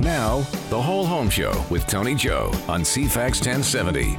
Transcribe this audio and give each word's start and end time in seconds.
Now, 0.00 0.38
the 0.70 0.80
Whole 0.80 1.04
Home 1.04 1.28
Show 1.28 1.64
with 1.70 1.86
Tony 1.86 2.14
Joe 2.14 2.50
on 2.68 2.82
CFAX 2.82 3.44
1070. 3.44 4.16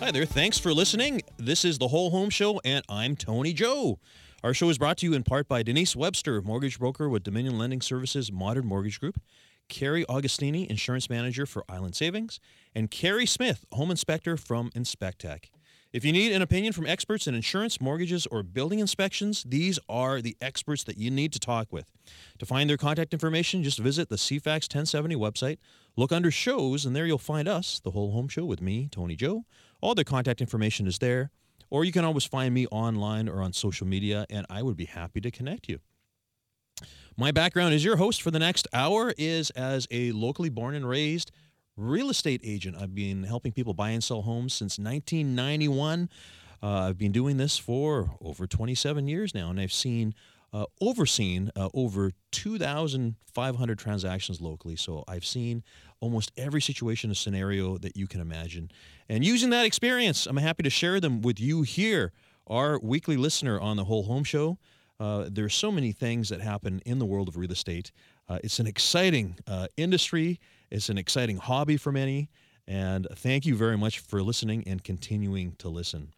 Hi 0.00 0.10
there. 0.10 0.24
Thanks 0.24 0.58
for 0.58 0.72
listening. 0.74 1.22
This 1.38 1.64
is 1.64 1.78
the 1.78 1.88
Whole 1.88 2.10
Home 2.10 2.30
Show, 2.30 2.60
and 2.64 2.84
I'm 2.88 3.16
Tony 3.16 3.52
Joe. 3.52 3.98
Our 4.42 4.52
show 4.52 4.68
is 4.68 4.76
brought 4.76 4.98
to 4.98 5.06
you 5.06 5.14
in 5.14 5.22
part 5.22 5.48
by 5.48 5.62
Denise 5.62 5.96
Webster, 5.96 6.42
mortgage 6.42 6.78
broker 6.78 7.08
with 7.08 7.22
Dominion 7.22 7.56
Lending 7.58 7.80
Services 7.80 8.30
Modern 8.30 8.66
Mortgage 8.66 9.00
Group, 9.00 9.18
Carrie 9.68 10.04
Augustini, 10.04 10.66
insurance 10.66 11.08
manager 11.08 11.46
for 11.46 11.64
Island 11.68 11.96
Savings, 11.96 12.38
and 12.74 12.90
Carrie 12.90 13.26
Smith, 13.26 13.64
home 13.72 13.90
inspector 13.90 14.36
from 14.36 14.70
Inspectech. 14.72 15.46
If 15.94 16.04
you 16.04 16.10
need 16.10 16.32
an 16.32 16.42
opinion 16.42 16.72
from 16.72 16.88
experts 16.88 17.28
in 17.28 17.36
insurance, 17.36 17.80
mortgages, 17.80 18.26
or 18.26 18.42
building 18.42 18.80
inspections, 18.80 19.44
these 19.46 19.78
are 19.88 20.20
the 20.20 20.36
experts 20.40 20.82
that 20.82 20.98
you 20.98 21.08
need 21.08 21.32
to 21.34 21.38
talk 21.38 21.72
with. 21.72 21.88
To 22.40 22.46
find 22.46 22.68
their 22.68 22.76
contact 22.76 23.12
information, 23.12 23.62
just 23.62 23.78
visit 23.78 24.08
the 24.08 24.16
CFAX 24.16 24.64
1070 24.64 25.14
website, 25.14 25.58
look 25.94 26.10
under 26.10 26.32
shows, 26.32 26.84
and 26.84 26.96
there 26.96 27.06
you'll 27.06 27.18
find 27.18 27.46
us, 27.46 27.78
the 27.78 27.92
Whole 27.92 28.10
Home 28.10 28.26
Show 28.26 28.44
with 28.44 28.60
me, 28.60 28.88
Tony 28.90 29.14
Joe. 29.14 29.44
All 29.80 29.94
their 29.94 30.04
contact 30.04 30.40
information 30.40 30.88
is 30.88 30.98
there, 30.98 31.30
or 31.70 31.84
you 31.84 31.92
can 31.92 32.04
always 32.04 32.24
find 32.24 32.52
me 32.52 32.66
online 32.72 33.28
or 33.28 33.40
on 33.40 33.52
social 33.52 33.86
media, 33.86 34.26
and 34.28 34.46
I 34.50 34.62
would 34.62 34.76
be 34.76 34.86
happy 34.86 35.20
to 35.20 35.30
connect 35.30 35.68
you. 35.68 35.78
My 37.16 37.30
background 37.30 37.72
as 37.72 37.84
your 37.84 37.98
host 37.98 38.20
for 38.20 38.32
the 38.32 38.40
next 38.40 38.66
hour 38.72 39.14
is 39.16 39.50
as 39.50 39.86
a 39.92 40.10
locally 40.10 40.48
born 40.48 40.74
and 40.74 40.88
raised 40.88 41.30
real 41.76 42.10
estate 42.10 42.40
agent. 42.44 42.76
I've 42.80 42.94
been 42.94 43.24
helping 43.24 43.52
people 43.52 43.74
buy 43.74 43.90
and 43.90 44.02
sell 44.02 44.22
homes 44.22 44.54
since 44.54 44.78
1991. 44.78 46.08
Uh, 46.62 46.66
I've 46.66 46.98
been 46.98 47.12
doing 47.12 47.36
this 47.36 47.58
for 47.58 48.16
over 48.20 48.46
27 48.46 49.06
years 49.08 49.34
now, 49.34 49.50
and 49.50 49.60
I've 49.60 49.72
seen, 49.72 50.14
uh, 50.52 50.66
overseen 50.80 51.50
uh, 51.56 51.68
over 51.74 52.12
2,500 52.30 53.78
transactions 53.78 54.40
locally. 54.40 54.76
So 54.76 55.04
I've 55.08 55.24
seen 55.26 55.64
almost 56.00 56.30
every 56.36 56.62
situation 56.62 57.10
and 57.10 57.16
scenario 57.16 57.76
that 57.78 57.96
you 57.96 58.06
can 58.06 58.20
imagine. 58.20 58.70
And 59.08 59.24
using 59.24 59.50
that 59.50 59.66
experience, 59.66 60.26
I'm 60.26 60.36
happy 60.36 60.62
to 60.62 60.70
share 60.70 61.00
them 61.00 61.22
with 61.22 61.40
you 61.40 61.62
here, 61.62 62.12
our 62.46 62.78
weekly 62.78 63.16
listener 63.16 63.60
on 63.60 63.76
the 63.76 63.84
Whole 63.84 64.04
Home 64.04 64.24
Show. 64.24 64.58
Uh, 65.00 65.28
there's 65.30 65.54
so 65.54 65.72
many 65.72 65.92
things 65.92 66.28
that 66.28 66.40
happen 66.40 66.80
in 66.86 66.98
the 66.98 67.06
world 67.06 67.28
of 67.28 67.36
real 67.36 67.50
estate. 67.50 67.90
Uh, 68.28 68.38
it's 68.44 68.60
an 68.60 68.66
exciting 68.66 69.36
uh, 69.46 69.66
industry. 69.76 70.38
It's 70.74 70.88
an 70.88 70.98
exciting 70.98 71.36
hobby 71.36 71.76
for 71.76 71.92
many. 71.92 72.28
And 72.66 73.06
thank 73.14 73.46
you 73.46 73.54
very 73.54 73.78
much 73.78 74.00
for 74.00 74.20
listening 74.22 74.64
and 74.66 74.82
continuing 74.82 75.52
to 75.58 75.68
listen. 75.68 76.12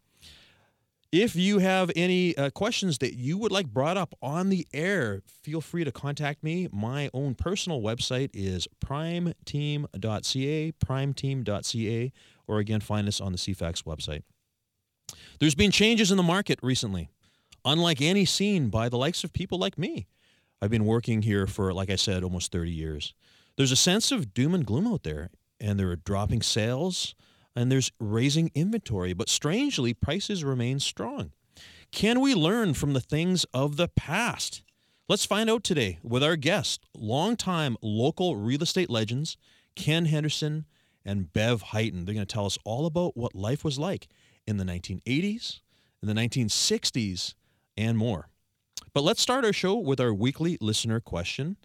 If 1.12 1.36
you 1.36 1.58
have 1.58 1.90
any 1.94 2.34
uh, 2.38 2.48
questions 2.48 2.96
that 2.98 3.14
you 3.14 3.36
would 3.36 3.52
like 3.52 3.66
brought 3.66 3.98
up 3.98 4.14
on 4.22 4.48
the 4.48 4.66
air, 4.72 5.20
feel 5.26 5.60
free 5.60 5.84
to 5.84 5.92
contact 5.92 6.42
me. 6.42 6.68
My 6.72 7.10
own 7.12 7.34
personal 7.34 7.82
website 7.82 8.30
is 8.32 8.66
primeteam.ca, 8.82 10.72
primeteam.ca, 10.72 12.12
or 12.48 12.58
again, 12.58 12.80
find 12.80 13.08
us 13.08 13.20
on 13.20 13.32
the 13.32 13.38
CFAX 13.38 13.84
website. 13.84 14.22
There's 15.38 15.54
been 15.54 15.70
changes 15.70 16.10
in 16.10 16.16
the 16.16 16.22
market 16.22 16.58
recently, 16.62 17.10
unlike 17.62 18.00
any 18.00 18.24
seen 18.24 18.70
by 18.70 18.88
the 18.88 18.96
likes 18.96 19.22
of 19.22 19.34
people 19.34 19.58
like 19.58 19.76
me. 19.76 20.06
I've 20.62 20.70
been 20.70 20.86
working 20.86 21.20
here 21.22 21.46
for, 21.46 21.74
like 21.74 21.90
I 21.90 21.96
said, 21.96 22.24
almost 22.24 22.50
30 22.50 22.70
years. 22.70 23.12
There's 23.56 23.72
a 23.72 23.76
sense 23.76 24.12
of 24.12 24.34
doom 24.34 24.54
and 24.54 24.66
gloom 24.66 24.86
out 24.86 25.02
there, 25.02 25.30
and 25.60 25.78
there 25.78 25.90
are 25.90 25.96
dropping 25.96 26.42
sales 26.42 27.14
and 27.54 27.72
there's 27.72 27.90
raising 27.98 28.50
inventory, 28.54 29.14
but 29.14 29.30
strangely, 29.30 29.94
prices 29.94 30.44
remain 30.44 30.78
strong. 30.78 31.32
Can 31.90 32.20
we 32.20 32.34
learn 32.34 32.74
from 32.74 32.92
the 32.92 33.00
things 33.00 33.44
of 33.54 33.78
the 33.78 33.88
past? 33.88 34.62
Let's 35.08 35.24
find 35.24 35.48
out 35.48 35.64
today 35.64 35.98
with 36.02 36.22
our 36.22 36.36
guest, 36.36 36.84
longtime 36.94 37.78
local 37.80 38.36
real 38.36 38.62
estate 38.62 38.90
legends, 38.90 39.38
Ken 39.74 40.04
Henderson 40.04 40.66
and 41.04 41.32
Bev 41.32 41.62
Highton. 41.62 42.04
They're 42.04 42.14
going 42.14 42.26
to 42.26 42.32
tell 42.32 42.44
us 42.44 42.58
all 42.64 42.84
about 42.84 43.16
what 43.16 43.34
life 43.34 43.64
was 43.64 43.78
like 43.78 44.08
in 44.46 44.58
the 44.58 44.64
1980s, 44.64 45.60
in 46.02 46.08
the 46.08 46.14
1960s, 46.14 47.34
and 47.78 47.96
more. 47.96 48.28
But 48.92 49.04
let's 49.04 49.22
start 49.22 49.44
our 49.44 49.52
show 49.52 49.76
with 49.76 50.00
our 50.00 50.12
weekly 50.12 50.58
listener 50.60 51.00
question. 51.00 51.56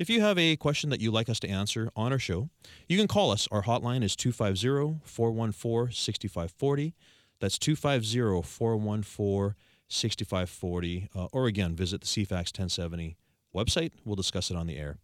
If 0.00 0.08
you 0.08 0.22
have 0.22 0.38
a 0.38 0.56
question 0.56 0.88
that 0.88 1.02
you'd 1.02 1.12
like 1.12 1.28
us 1.28 1.38
to 1.40 1.48
answer 1.48 1.90
on 1.94 2.10
our 2.10 2.18
show, 2.18 2.48
you 2.88 2.96
can 2.96 3.06
call 3.06 3.30
us. 3.30 3.46
Our 3.52 3.64
hotline 3.64 4.02
is 4.02 4.16
250 4.16 5.02
414 5.04 5.92
6540. 5.94 6.94
That's 7.38 7.58
250 7.58 8.40
414 8.48 9.54
6540. 9.88 11.08
Uh, 11.14 11.26
or 11.34 11.46
again, 11.46 11.76
visit 11.76 12.00
the 12.00 12.06
CFAX 12.06 12.58
1070 12.58 13.18
website. 13.54 13.92
We'll 14.06 14.16
discuss 14.16 14.50
it 14.50 14.56
on 14.56 14.66
the 14.66 14.78
air. 14.78 14.96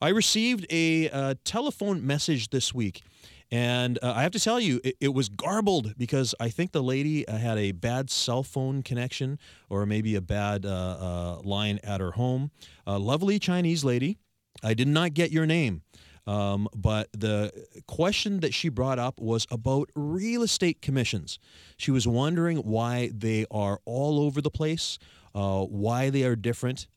I 0.00 0.10
received 0.10 0.64
a 0.70 1.10
uh, 1.10 1.34
telephone 1.42 2.06
message 2.06 2.50
this 2.50 2.72
week. 2.72 3.02
And 3.50 3.98
uh, 4.00 4.12
I 4.14 4.22
have 4.22 4.32
to 4.32 4.40
tell 4.40 4.60
you, 4.60 4.80
it, 4.84 4.96
it, 5.00 5.14
was 5.14 5.28
garbled 5.28 5.94
because 5.96 6.36
I 6.38 6.50
think 6.50 6.70
the 6.70 6.82
lady 6.82 7.26
uh, 7.26 7.36
had 7.36 7.58
a 7.58 7.72
bad 7.72 8.10
cell 8.10 8.42
phone 8.42 8.82
connection 8.82 9.40
or 9.68 9.86
maybe 9.86 10.14
a 10.14 10.20
bad 10.20 10.66
uh, 10.66 10.68
uh 10.68 11.40
line 11.44 11.78
at 11.82 12.00
her 12.00 12.12
home. 12.12 12.50
A 12.86 12.98
lovely 12.98 13.38
Chinese 13.40 13.84
lady. 13.84 14.18
I 14.62 14.74
did 14.74 14.88
not 14.88 15.14
get 15.14 15.30
your 15.30 15.46
name. 15.46 15.82
Um, 16.26 16.68
but 16.74 17.08
the 17.12 17.52
question 17.86 18.40
that 18.40 18.52
she 18.52 18.68
brought 18.68 18.98
up 18.98 19.20
was 19.20 19.46
about 19.50 19.90
real 19.94 20.42
estate 20.42 20.82
commissions. 20.82 21.38
She 21.76 21.92
was 21.92 22.08
wondering 22.08 22.58
why 22.58 23.10
they 23.14 23.46
are 23.50 23.80
all 23.84 24.20
over 24.20 24.40
the 24.40 24.50
place, 24.50 24.98
uh, 25.34 25.62
why 25.62 26.10
they 26.10 26.24
are 26.24 26.34
different, 26.34 26.88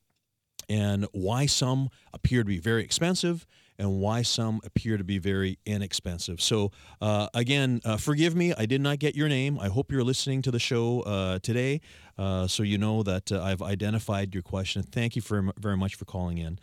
and 0.67 1.07
why 1.11 1.45
some 1.45 1.89
appear 2.11 2.41
to 2.41 2.47
be 2.47 2.59
very 2.59 2.83
expensive 2.83 3.45
and 3.79 3.99
why 3.99 4.21
some 4.21 4.59
appear 4.65 4.97
to 4.97 5.03
be 5.05 5.17
very 5.17 5.57
inexpensive. 5.65 6.41
So, 6.41 6.71
uh, 6.99 7.29
again, 7.33 7.79
uh, 7.85 7.95
forgive 7.95 8.35
me, 8.35 8.53
I 8.55 8.65
did 8.65 8.81
not 8.81 8.99
get 8.99 9.15
your 9.15 9.29
name. 9.29 9.57
I 9.57 9.69
hope 9.69 9.89
you're 9.89 10.03
listening 10.03 10.41
to 10.43 10.51
the 10.51 10.59
show 10.59 11.01
uh, 11.01 11.39
today 11.39 11.79
uh, 12.17 12.47
so 12.47 12.61
you 12.61 12.77
know 12.77 13.03
that 13.03 13.31
uh, 13.31 13.41
I've 13.41 13.61
identified 13.61 14.33
your 14.33 14.43
question. 14.43 14.83
Thank 14.83 15.15
you 15.15 15.21
for, 15.21 15.53
very 15.57 15.77
much 15.77 15.95
for 15.95 16.03
calling 16.03 16.37
in. 16.37 16.59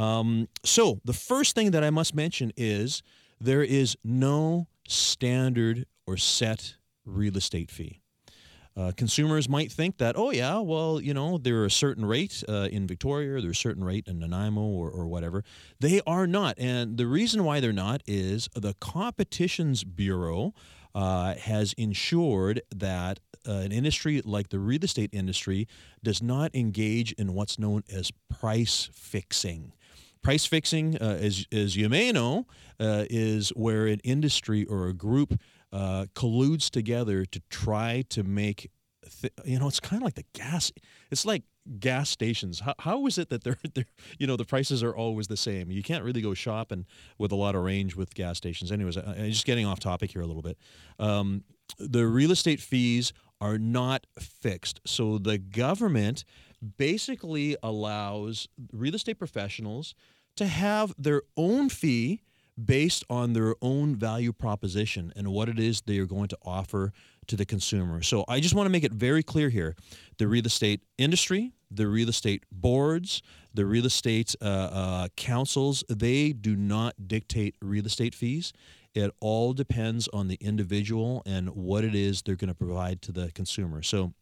Um, 0.00 0.48
so, 0.64 0.98
the 1.04 1.12
first 1.12 1.54
thing 1.54 1.72
that 1.72 1.84
I 1.84 1.90
must 1.90 2.14
mention 2.14 2.52
is 2.56 3.02
there 3.38 3.62
is 3.62 3.98
no 4.02 4.66
standard 4.88 5.84
or 6.06 6.16
set 6.16 6.76
real 7.04 7.36
estate 7.36 7.70
fee. 7.70 8.00
Uh, 8.74 8.92
consumers 8.96 9.46
might 9.46 9.70
think 9.70 9.98
that, 9.98 10.16
oh, 10.16 10.30
yeah, 10.30 10.58
well, 10.58 11.02
you 11.02 11.12
know, 11.12 11.36
there 11.36 11.56
are 11.56 11.66
a 11.66 11.70
certain 11.70 12.06
rate 12.06 12.42
uh, 12.48 12.68
in 12.72 12.86
Victoria, 12.86 13.34
or 13.34 13.42
there's 13.42 13.58
a 13.58 13.60
certain 13.60 13.84
rate 13.84 14.06
in 14.08 14.20
Nanaimo 14.20 14.62
or, 14.62 14.90
or 14.90 15.06
whatever. 15.06 15.44
They 15.80 16.00
are 16.06 16.26
not. 16.26 16.54
And 16.58 16.96
the 16.96 17.06
reason 17.06 17.44
why 17.44 17.60
they're 17.60 17.70
not 17.70 18.00
is 18.06 18.48
the 18.54 18.72
Competitions 18.80 19.84
Bureau 19.84 20.54
uh, 20.94 21.34
has 21.34 21.74
ensured 21.74 22.62
that 22.74 23.20
uh, 23.46 23.52
an 23.52 23.72
industry 23.72 24.22
like 24.24 24.48
the 24.48 24.58
real 24.58 24.82
estate 24.82 25.10
industry 25.12 25.68
does 26.02 26.22
not 26.22 26.54
engage 26.54 27.12
in 27.12 27.34
what's 27.34 27.58
known 27.58 27.82
as 27.92 28.10
price 28.30 28.88
fixing. 28.94 29.74
Price 30.22 30.44
fixing, 30.44 30.96
uh, 30.96 31.18
as, 31.20 31.46
as 31.50 31.76
you 31.76 31.88
may 31.88 32.12
know, 32.12 32.46
uh, 32.78 33.04
is 33.08 33.50
where 33.50 33.86
an 33.86 34.00
industry 34.04 34.64
or 34.64 34.86
a 34.88 34.92
group 34.92 35.40
uh, 35.72 36.06
colludes 36.14 36.68
together 36.68 37.24
to 37.24 37.40
try 37.48 38.04
to 38.10 38.22
make, 38.22 38.70
th- 39.20 39.32
you 39.44 39.58
know, 39.58 39.68
it's 39.68 39.80
kind 39.80 40.02
of 40.02 40.04
like 40.04 40.14
the 40.14 40.24
gas. 40.34 40.72
It's 41.10 41.24
like 41.24 41.44
gas 41.78 42.10
stations. 42.10 42.60
How, 42.60 42.74
how 42.80 43.06
is 43.06 43.18
it 43.18 43.30
that 43.30 43.44
they're, 43.44 43.58
they're, 43.74 43.86
you 44.18 44.26
know, 44.26 44.36
the 44.36 44.44
prices 44.44 44.82
are 44.82 44.94
always 44.94 45.28
the 45.28 45.36
same? 45.36 45.70
You 45.70 45.82
can't 45.82 46.04
really 46.04 46.20
go 46.20 46.34
shopping 46.34 46.86
with 47.18 47.32
a 47.32 47.36
lot 47.36 47.54
of 47.54 47.62
range 47.62 47.96
with 47.96 48.14
gas 48.14 48.36
stations. 48.36 48.70
Anyways, 48.70 48.98
I, 48.98 49.02
I'm 49.02 49.30
just 49.30 49.46
getting 49.46 49.66
off 49.66 49.80
topic 49.80 50.12
here 50.12 50.22
a 50.22 50.26
little 50.26 50.42
bit. 50.42 50.58
Um, 50.98 51.44
the 51.78 52.06
real 52.06 52.30
estate 52.30 52.60
fees 52.60 53.12
are 53.40 53.58
not 53.58 54.06
fixed. 54.18 54.80
So 54.86 55.18
the 55.18 55.38
government 55.38 56.24
basically 56.76 57.56
allows 57.62 58.48
real 58.72 58.94
estate 58.94 59.18
professionals 59.18 59.94
to 60.36 60.46
have 60.46 60.94
their 60.98 61.22
own 61.36 61.68
fee 61.68 62.22
based 62.62 63.04
on 63.08 63.32
their 63.32 63.54
own 63.62 63.96
value 63.96 64.32
proposition 64.32 65.12
and 65.16 65.28
what 65.28 65.48
it 65.48 65.58
is 65.58 65.80
they 65.82 65.98
are 65.98 66.06
going 66.06 66.28
to 66.28 66.38
offer 66.44 66.92
to 67.26 67.36
the 67.36 67.46
consumer. 67.46 68.02
So 68.02 68.24
I 68.28 68.40
just 68.40 68.54
want 68.54 68.66
to 68.66 68.70
make 68.70 68.84
it 68.84 68.92
very 68.92 69.22
clear 69.22 69.48
here 69.48 69.76
the 70.18 70.28
real 70.28 70.44
estate 70.46 70.82
industry, 70.98 71.52
the 71.70 71.86
real 71.86 72.08
estate 72.08 72.44
boards, 72.50 73.22
the 73.54 73.64
real 73.64 73.86
estate 73.86 74.34
uh, 74.42 74.44
uh, 74.44 75.08
councils, 75.16 75.84
they 75.88 76.32
do 76.32 76.56
not 76.56 77.08
dictate 77.08 77.54
real 77.62 77.86
estate 77.86 78.14
fees. 78.14 78.52
It 78.94 79.12
all 79.20 79.52
depends 79.52 80.08
on 80.08 80.28
the 80.28 80.38
individual 80.40 81.22
and 81.24 81.50
what 81.50 81.84
it 81.84 81.94
is 81.94 82.22
they're 82.22 82.34
going 82.34 82.48
to 82.48 82.54
provide 82.54 83.00
to 83.02 83.12
the 83.12 83.30
consumer. 83.30 83.82
So 83.82 84.12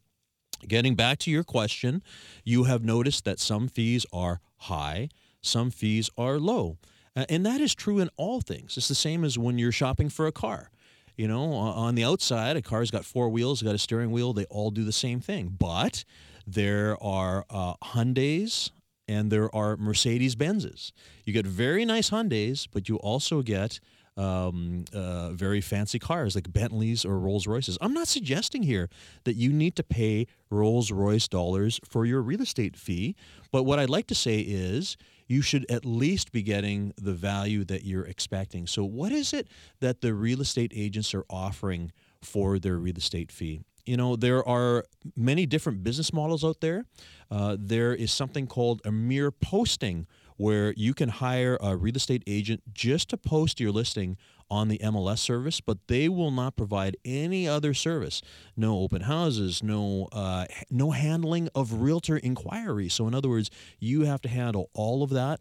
Getting 0.66 0.94
back 0.94 1.18
to 1.20 1.30
your 1.30 1.44
question, 1.44 2.02
you 2.44 2.64
have 2.64 2.84
noticed 2.84 3.24
that 3.24 3.38
some 3.38 3.68
fees 3.68 4.04
are 4.12 4.40
high, 4.56 5.08
some 5.40 5.70
fees 5.70 6.10
are 6.18 6.38
low. 6.38 6.78
Uh, 7.14 7.24
and 7.28 7.44
that 7.46 7.60
is 7.60 7.74
true 7.74 7.98
in 7.98 8.10
all 8.16 8.40
things. 8.40 8.76
It's 8.76 8.88
the 8.88 8.94
same 8.94 9.24
as 9.24 9.38
when 9.38 9.58
you're 9.58 9.72
shopping 9.72 10.08
for 10.08 10.26
a 10.26 10.32
car. 10.32 10.70
You 11.16 11.26
know, 11.26 11.52
on 11.52 11.96
the 11.96 12.04
outside, 12.04 12.56
a 12.56 12.62
car's 12.62 12.92
got 12.92 13.04
four 13.04 13.28
wheels, 13.28 13.60
got 13.60 13.74
a 13.74 13.78
steering 13.78 14.12
wheel, 14.12 14.32
they 14.32 14.44
all 14.44 14.70
do 14.70 14.84
the 14.84 14.92
same 14.92 15.20
thing. 15.20 15.56
But 15.58 16.04
there 16.46 16.96
are 17.02 17.44
uh, 17.50 17.74
Hyundais 17.82 18.70
and 19.08 19.32
there 19.32 19.52
are 19.54 19.76
Mercedes 19.76 20.36
Benzes. 20.36 20.92
You 21.24 21.32
get 21.32 21.46
very 21.46 21.84
nice 21.84 22.10
Hyundais, 22.10 22.68
but 22.70 22.88
you 22.88 22.96
also 22.96 23.42
get 23.42 23.80
um, 24.18 24.84
uh, 24.92 25.30
very 25.30 25.60
fancy 25.60 25.98
cars 25.98 26.34
like 26.34 26.52
Bentleys 26.52 27.04
or 27.04 27.18
Rolls 27.18 27.46
Royces. 27.46 27.78
I'm 27.80 27.94
not 27.94 28.08
suggesting 28.08 28.64
here 28.64 28.90
that 29.24 29.34
you 29.34 29.52
need 29.52 29.76
to 29.76 29.82
pay 29.82 30.26
Rolls 30.50 30.90
Royce 30.90 31.28
dollars 31.28 31.80
for 31.84 32.04
your 32.04 32.20
real 32.20 32.42
estate 32.42 32.76
fee, 32.76 33.14
but 33.52 33.62
what 33.62 33.78
I'd 33.78 33.90
like 33.90 34.08
to 34.08 34.14
say 34.14 34.40
is 34.40 34.96
you 35.28 35.40
should 35.42 35.70
at 35.70 35.84
least 35.84 36.32
be 36.32 36.42
getting 36.42 36.92
the 36.96 37.12
value 37.12 37.64
that 37.64 37.84
you're 37.84 38.06
expecting. 38.06 38.66
So, 38.66 38.84
what 38.84 39.12
is 39.12 39.32
it 39.32 39.46
that 39.80 40.00
the 40.00 40.14
real 40.14 40.40
estate 40.40 40.72
agents 40.74 41.14
are 41.14 41.24
offering 41.30 41.92
for 42.20 42.58
their 42.58 42.76
real 42.76 42.96
estate 42.96 43.30
fee? 43.30 43.60
You 43.86 43.96
know, 43.96 44.16
there 44.16 44.46
are 44.46 44.84
many 45.16 45.46
different 45.46 45.82
business 45.82 46.12
models 46.12 46.44
out 46.44 46.60
there. 46.60 46.84
Uh, 47.30 47.56
there 47.58 47.94
is 47.94 48.12
something 48.12 48.46
called 48.46 48.82
a 48.84 48.92
mere 48.92 49.30
posting 49.30 50.06
where 50.38 50.72
you 50.76 50.94
can 50.94 51.10
hire 51.10 51.58
a 51.60 51.76
real 51.76 51.96
estate 51.96 52.22
agent 52.26 52.62
just 52.72 53.10
to 53.10 53.18
post 53.18 53.60
your 53.60 53.72
listing 53.72 54.16
on 54.50 54.68
the 54.68 54.78
MLS 54.78 55.18
service, 55.18 55.60
but 55.60 55.88
they 55.88 56.08
will 56.08 56.30
not 56.30 56.56
provide 56.56 56.96
any 57.04 57.46
other 57.46 57.74
service. 57.74 58.22
No 58.56 58.78
open 58.78 59.02
houses, 59.02 59.62
no 59.62 60.08
uh, 60.12 60.46
no 60.70 60.92
handling 60.92 61.50
of 61.54 61.74
realtor 61.74 62.16
inquiries. 62.16 62.94
So 62.94 63.06
in 63.06 63.14
other 63.14 63.28
words, 63.28 63.50
you 63.78 64.04
have 64.04 64.22
to 64.22 64.28
handle 64.28 64.70
all 64.72 65.02
of 65.02 65.10
that. 65.10 65.40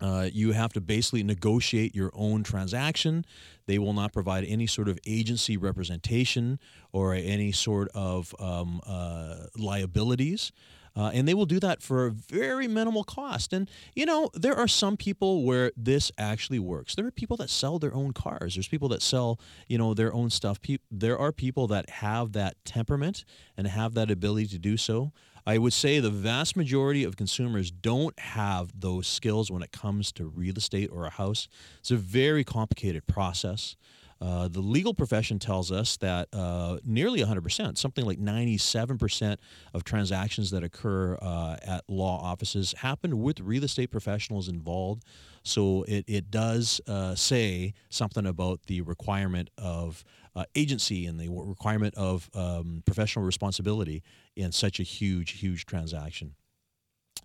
Uh, 0.00 0.28
you 0.32 0.52
have 0.52 0.72
to 0.72 0.80
basically 0.80 1.22
negotiate 1.22 1.94
your 1.94 2.10
own 2.14 2.42
transaction. 2.42 3.24
They 3.66 3.78
will 3.78 3.92
not 3.92 4.12
provide 4.12 4.44
any 4.44 4.66
sort 4.66 4.88
of 4.88 4.98
agency 5.06 5.56
representation 5.56 6.58
or 6.92 7.14
any 7.14 7.52
sort 7.52 7.88
of 7.94 8.34
um, 8.40 8.80
uh, 8.86 9.46
liabilities. 9.56 10.52
Uh, 10.96 11.10
and 11.12 11.26
they 11.26 11.34
will 11.34 11.46
do 11.46 11.58
that 11.58 11.82
for 11.82 12.06
a 12.06 12.10
very 12.10 12.68
minimal 12.68 13.02
cost. 13.02 13.52
And, 13.52 13.68
you 13.96 14.06
know, 14.06 14.30
there 14.32 14.54
are 14.54 14.68
some 14.68 14.96
people 14.96 15.42
where 15.42 15.72
this 15.76 16.12
actually 16.18 16.60
works. 16.60 16.94
There 16.94 17.06
are 17.06 17.10
people 17.10 17.36
that 17.38 17.50
sell 17.50 17.78
their 17.80 17.94
own 17.94 18.12
cars. 18.12 18.54
There's 18.54 18.68
people 18.68 18.88
that 18.90 19.02
sell, 19.02 19.40
you 19.66 19.76
know, 19.76 19.92
their 19.92 20.14
own 20.14 20.30
stuff. 20.30 20.60
Pe- 20.62 20.78
there 20.90 21.18
are 21.18 21.32
people 21.32 21.66
that 21.68 21.90
have 21.90 22.32
that 22.32 22.64
temperament 22.64 23.24
and 23.56 23.66
have 23.66 23.94
that 23.94 24.10
ability 24.10 24.46
to 24.48 24.58
do 24.58 24.76
so. 24.76 25.12
I 25.46 25.58
would 25.58 25.74
say 25.74 26.00
the 26.00 26.10
vast 26.10 26.56
majority 26.56 27.04
of 27.04 27.16
consumers 27.16 27.70
don't 27.70 28.18
have 28.18 28.80
those 28.80 29.06
skills 29.06 29.50
when 29.50 29.62
it 29.62 29.72
comes 29.72 30.10
to 30.12 30.24
real 30.24 30.56
estate 30.56 30.90
or 30.90 31.04
a 31.04 31.10
house. 31.10 31.48
It's 31.80 31.90
a 31.90 31.96
very 31.96 32.44
complicated 32.44 33.06
process. 33.06 33.76
Uh, 34.20 34.48
the 34.48 34.60
legal 34.60 34.94
profession 34.94 35.38
tells 35.38 35.70
us 35.70 35.96
that 35.98 36.28
uh, 36.32 36.78
nearly 36.84 37.20
100%, 37.20 37.76
something 37.76 38.04
like 38.04 38.18
97% 38.18 39.36
of 39.72 39.84
transactions 39.84 40.50
that 40.50 40.62
occur 40.62 41.18
uh, 41.20 41.56
at 41.62 41.84
law 41.88 42.20
offices 42.22 42.74
happen 42.78 43.20
with 43.22 43.40
real 43.40 43.64
estate 43.64 43.90
professionals 43.90 44.48
involved. 44.48 45.04
So 45.42 45.84
it, 45.86 46.04
it 46.06 46.30
does 46.30 46.80
uh, 46.86 47.14
say 47.14 47.74
something 47.90 48.26
about 48.26 48.62
the 48.66 48.80
requirement 48.80 49.50
of 49.58 50.04
uh, 50.36 50.44
agency 50.54 51.06
and 51.06 51.20
the 51.20 51.28
requirement 51.28 51.94
of 51.96 52.30
um, 52.34 52.82
professional 52.86 53.24
responsibility 53.24 54.02
in 54.36 54.52
such 54.52 54.80
a 54.80 54.82
huge, 54.82 55.32
huge 55.32 55.66
transaction. 55.66 56.34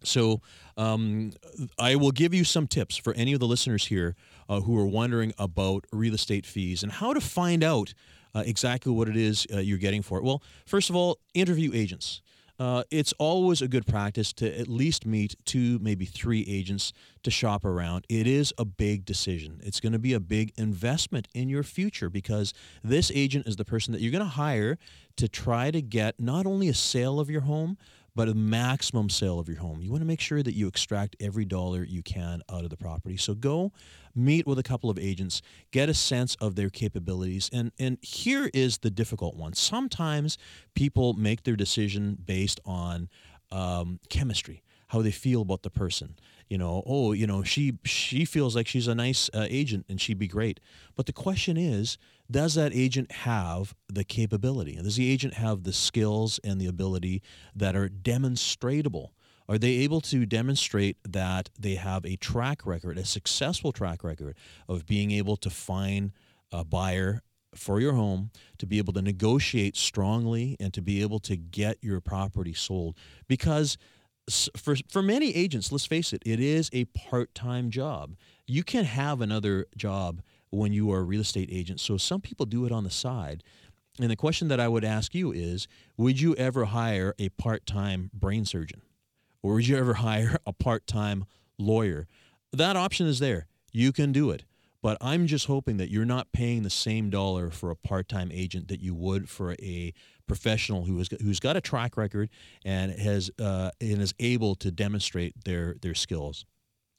So 0.03 0.41
um, 0.77 1.31
I 1.77 1.95
will 1.95 2.11
give 2.11 2.33
you 2.33 2.43
some 2.43 2.67
tips 2.67 2.97
for 2.97 3.13
any 3.13 3.33
of 3.33 3.39
the 3.39 3.47
listeners 3.47 3.87
here 3.87 4.15
uh, 4.47 4.61
who 4.61 4.77
are 4.77 4.85
wondering 4.85 5.33
about 5.37 5.85
real 5.91 6.13
estate 6.13 6.45
fees 6.45 6.83
and 6.83 6.91
how 6.91 7.13
to 7.13 7.21
find 7.21 7.63
out 7.63 7.93
uh, 8.35 8.43
exactly 8.45 8.91
what 8.91 9.09
it 9.09 9.17
is 9.17 9.47
uh, 9.53 9.59
you're 9.59 9.77
getting 9.77 10.01
for 10.01 10.17
it. 10.17 10.23
Well, 10.23 10.43
first 10.65 10.89
of 10.89 10.95
all, 10.95 11.19
interview 11.33 11.71
agents. 11.73 12.21
Uh, 12.59 12.83
it's 12.91 13.13
always 13.19 13.61
a 13.61 13.69
good 13.69 13.87
practice 13.87 14.33
to 14.33 14.59
at 14.59 14.67
least 14.67 15.05
meet 15.05 15.33
two, 15.45 15.79
maybe 15.79 16.03
three 16.03 16.45
agents 16.45 16.91
to 17.23 17.31
shop 17.31 17.63
around. 17.63 18.05
It 18.09 18.27
is 18.27 18.53
a 18.57 18.65
big 18.65 19.05
decision. 19.05 19.61
It's 19.63 19.79
going 19.79 19.93
to 19.93 19.99
be 19.99 20.13
a 20.13 20.19
big 20.19 20.51
investment 20.57 21.29
in 21.33 21.47
your 21.47 21.63
future 21.63 22.09
because 22.09 22.53
this 22.83 23.11
agent 23.15 23.47
is 23.47 23.55
the 23.55 23.63
person 23.63 23.93
that 23.93 24.01
you're 24.01 24.11
going 24.11 24.25
to 24.25 24.29
hire 24.29 24.77
to 25.15 25.29
try 25.29 25.71
to 25.71 25.81
get 25.81 26.19
not 26.19 26.45
only 26.45 26.67
a 26.67 26.73
sale 26.73 27.21
of 27.21 27.29
your 27.29 27.41
home, 27.41 27.77
but 28.15 28.27
a 28.27 28.33
maximum 28.33 29.09
sale 29.09 29.39
of 29.39 29.47
your 29.47 29.59
home. 29.59 29.81
You 29.81 29.91
want 29.91 30.01
to 30.01 30.07
make 30.07 30.21
sure 30.21 30.43
that 30.43 30.53
you 30.53 30.67
extract 30.67 31.15
every 31.19 31.45
dollar 31.45 31.83
you 31.83 32.03
can 32.03 32.41
out 32.51 32.63
of 32.63 32.69
the 32.69 32.77
property. 32.77 33.17
So 33.17 33.33
go 33.33 33.71
meet 34.15 34.45
with 34.47 34.59
a 34.59 34.63
couple 34.63 34.89
of 34.89 34.99
agents, 34.99 35.41
get 35.71 35.89
a 35.89 35.93
sense 35.93 36.35
of 36.35 36.55
their 36.55 36.69
capabilities. 36.69 37.49
And, 37.53 37.71
and 37.79 37.97
here 38.01 38.49
is 38.53 38.79
the 38.79 38.89
difficult 38.89 39.35
one. 39.35 39.53
Sometimes 39.53 40.37
people 40.75 41.13
make 41.13 41.43
their 41.43 41.55
decision 41.55 42.17
based 42.23 42.59
on 42.65 43.09
um, 43.51 43.99
chemistry, 44.09 44.63
how 44.89 45.01
they 45.01 45.11
feel 45.11 45.41
about 45.41 45.63
the 45.63 45.69
person 45.69 46.15
you 46.49 46.57
know, 46.57 46.83
oh, 46.85 47.11
you 47.11 47.27
know, 47.27 47.43
she 47.43 47.77
she 47.85 48.25
feels 48.25 48.55
like 48.55 48.67
she's 48.67 48.87
a 48.87 48.95
nice 48.95 49.29
uh, 49.33 49.45
agent 49.49 49.85
and 49.87 50.01
she'd 50.01 50.17
be 50.17 50.27
great. 50.27 50.59
But 50.95 51.05
the 51.05 51.13
question 51.13 51.57
is, 51.57 51.97
does 52.29 52.55
that 52.55 52.73
agent 52.73 53.11
have 53.11 53.75
the 53.87 54.03
capability? 54.03 54.75
Does 54.75 54.95
the 54.95 55.11
agent 55.11 55.35
have 55.35 55.63
the 55.63 55.73
skills 55.73 56.39
and 56.43 56.59
the 56.59 56.65
ability 56.65 57.21
that 57.55 57.75
are 57.75 57.87
demonstrable? 57.87 59.13
Are 59.47 59.59
they 59.59 59.77
able 59.77 60.01
to 60.01 60.25
demonstrate 60.25 60.97
that 61.07 61.49
they 61.57 61.75
have 61.75 62.05
a 62.05 62.15
track 62.15 62.65
record, 62.65 62.97
a 62.97 63.05
successful 63.05 63.71
track 63.71 64.03
record 64.03 64.35
of 64.67 64.85
being 64.85 65.11
able 65.11 65.37
to 65.37 65.49
find 65.49 66.11
a 66.51 66.63
buyer 66.63 67.21
for 67.55 67.79
your 67.79 67.93
home, 67.93 68.29
to 68.59 68.67
be 68.67 68.77
able 68.77 68.93
to 68.93 69.01
negotiate 69.01 69.75
strongly, 69.75 70.55
and 70.59 70.71
to 70.73 70.81
be 70.83 71.01
able 71.01 71.19
to 71.19 71.35
get 71.35 71.77
your 71.81 71.99
property 71.99 72.53
sold? 72.53 72.95
Because 73.27 73.77
for 74.57 74.75
for 74.89 75.01
many 75.01 75.35
agents, 75.35 75.71
let's 75.71 75.85
face 75.85 76.13
it, 76.13 76.21
it 76.25 76.39
is 76.39 76.69
a 76.73 76.85
part-time 76.85 77.69
job. 77.69 78.15
You 78.47 78.63
can 78.63 78.85
have 78.85 79.21
another 79.21 79.65
job 79.77 80.21
when 80.49 80.73
you 80.73 80.91
are 80.91 80.99
a 80.99 81.03
real 81.03 81.21
estate 81.21 81.49
agent. 81.51 81.79
So 81.79 81.97
some 81.97 82.21
people 82.21 82.45
do 82.45 82.65
it 82.65 82.71
on 82.71 82.83
the 82.83 82.89
side. 82.89 83.43
And 83.99 84.09
the 84.09 84.15
question 84.15 84.47
that 84.47 84.59
I 84.59 84.67
would 84.67 84.85
ask 84.85 85.13
you 85.13 85.31
is, 85.31 85.67
would 85.97 86.21
you 86.21 86.33
ever 86.35 86.65
hire 86.65 87.13
a 87.19 87.29
part-time 87.29 88.09
brain 88.13 88.45
surgeon? 88.45 88.81
Or 89.43 89.55
would 89.55 89.67
you 89.67 89.77
ever 89.77 89.95
hire 89.95 90.37
a 90.45 90.53
part-time 90.53 91.25
lawyer? 91.57 92.07
That 92.51 92.77
option 92.77 93.07
is 93.07 93.19
there. 93.19 93.47
You 93.71 93.91
can 93.91 94.11
do 94.11 94.31
it. 94.31 94.45
But 94.81 94.97
I'm 95.01 95.27
just 95.27 95.47
hoping 95.47 95.75
that 95.77 95.91
you're 95.91 96.05
not 96.05 96.31
paying 96.31 96.63
the 96.63 96.69
same 96.69 97.09
dollar 97.09 97.51
for 97.51 97.69
a 97.69 97.75
part-time 97.75 98.31
agent 98.33 98.69
that 98.69 98.79
you 98.79 98.95
would 98.95 99.29
for 99.29 99.51
a 99.53 99.93
professional 100.29 100.85
who 100.85 100.97
has 100.99 101.09
who's 101.21 101.41
got 101.41 101.57
a 101.57 101.61
track 101.61 101.97
record 101.97 102.29
and 102.63 102.93
has 102.93 103.29
uh, 103.39 103.71
and 103.81 104.01
is 104.01 104.13
able 104.19 104.55
to 104.55 104.71
demonstrate 104.71 105.33
their 105.43 105.75
their 105.81 105.95
skills. 105.95 106.45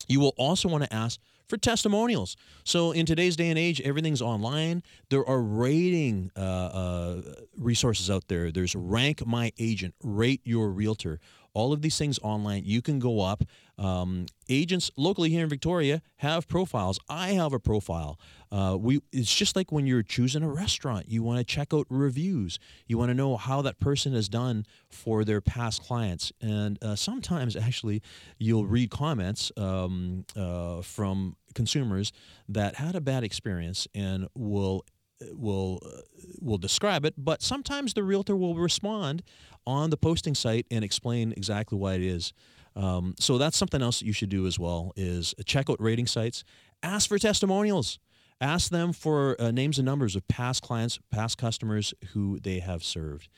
You 0.09 0.21
will 0.21 0.35
also 0.37 0.69
want 0.69 0.85
to 0.85 0.93
ask 0.93 1.21
for 1.47 1.57
testimonials. 1.57 2.37
So 2.65 2.93
in 2.93 3.07
today's 3.07 3.37
day 3.37 3.51
and 3.51 3.59
age, 3.59 3.81
everything's 3.81 4.23
online. 4.23 4.83
There 5.09 5.27
are 5.29 5.41
rating 5.41 6.31
uh, 6.37 6.41
uh, 6.41 7.23
resources 7.57 8.11
out 8.11 8.29
there. 8.29 8.51
There's 8.51 8.75
Rank 8.75 9.27
My 9.27 9.53
Agent, 9.59 9.95
Rate 10.03 10.41
Your 10.45 10.71
Realtor 10.71 11.21
all 11.55 11.73
of 11.73 11.83
these 11.83 11.99
things 11.99 12.19
online. 12.23 12.63
You 12.65 12.83
can 12.83 12.99
go 12.99 13.21
up. 13.21 13.45
Um, 13.79 14.27
agents 14.49 14.91
locally 14.97 15.31
here 15.31 15.43
in 15.43 15.49
Victoria 15.49 16.03
have 16.19 16.47
profiles. 16.49 17.01
I 17.09 17.31
have 17.31 17.53
a 17.53 17.59
profile. 17.59 18.19
Uh, 18.53 18.77
we 18.79 19.01
it's 19.13 19.35
just 19.35 19.57
like 19.57 19.73
when 19.73 19.87
you're 19.87 20.03
choosing 20.03 20.43
a 20.43 20.49
restaurant. 20.49 21.09
You 21.09 21.23
want 21.23 21.39
to 21.39 21.45
check 21.45 21.73
out 21.73 21.87
reviews. 21.89 22.59
You 22.87 22.99
want 22.99 23.11
to 23.11 23.15
know 23.15 23.37
how 23.37 23.63
that 23.63 23.81
person 23.81 24.13
has 24.13 24.29
done 24.29 24.67
for 24.89 25.25
their 25.25 25.41
past 25.41 25.83
clients. 25.83 26.33
And 26.41 26.83
uh, 26.83 26.97
sometimes 26.97 27.57
actually, 27.57 28.03
you'll 28.39 28.67
read 28.67 28.91
comments 28.91 29.51
um, 29.57 30.25
uh, 30.37 30.83
from 30.83 31.37
consumers 31.55 32.13
that 32.49 32.77
had 32.77 32.95
a 32.95 33.01
bad 33.01 33.25
experience 33.25 33.89
and 33.95 34.29
will 34.35 34.85
will 35.33 35.81
uh, 35.85 36.01
will 36.41 36.59
describe 36.59 37.05
it, 37.05 37.15
but 37.17 37.43
sometimes 37.43 37.95
the 37.95 38.03
realtor 38.03 38.37
will 38.37 38.55
respond 38.55 39.23
on 39.67 39.91
the 39.91 39.97
posting 39.97 40.35
site 40.35 40.67
and 40.71 40.85
explain 40.85 41.33
exactly 41.37 41.79
why 41.79 41.95
it 41.95 42.03
is. 42.03 42.33
Um, 42.77 43.15
so 43.19 43.37
that's 43.37 43.57
something 43.57 43.83
else 43.83 43.99
that 43.99 44.07
you 44.07 44.13
should 44.13 44.29
do 44.29 44.47
as 44.47 44.59
well 44.59 44.93
is 44.97 45.35
check 45.45 45.69
out 45.69 45.81
rating 45.81 46.07
sites, 46.07 46.45
ask 46.83 47.09
for 47.09 47.19
testimonials, 47.19 47.99
ask 48.41 48.71
them 48.71 48.93
for 48.93 49.37
uh, 49.41 49.51
names 49.51 49.79
and 49.79 49.87
numbers 49.87 50.17
of 50.17 50.27
past 50.29 50.63
clients, 50.63 50.99
past 51.11 51.37
customers 51.37 51.93
who 52.13 52.39
they 52.41 52.61
have 52.61 52.83
served. 52.83 53.29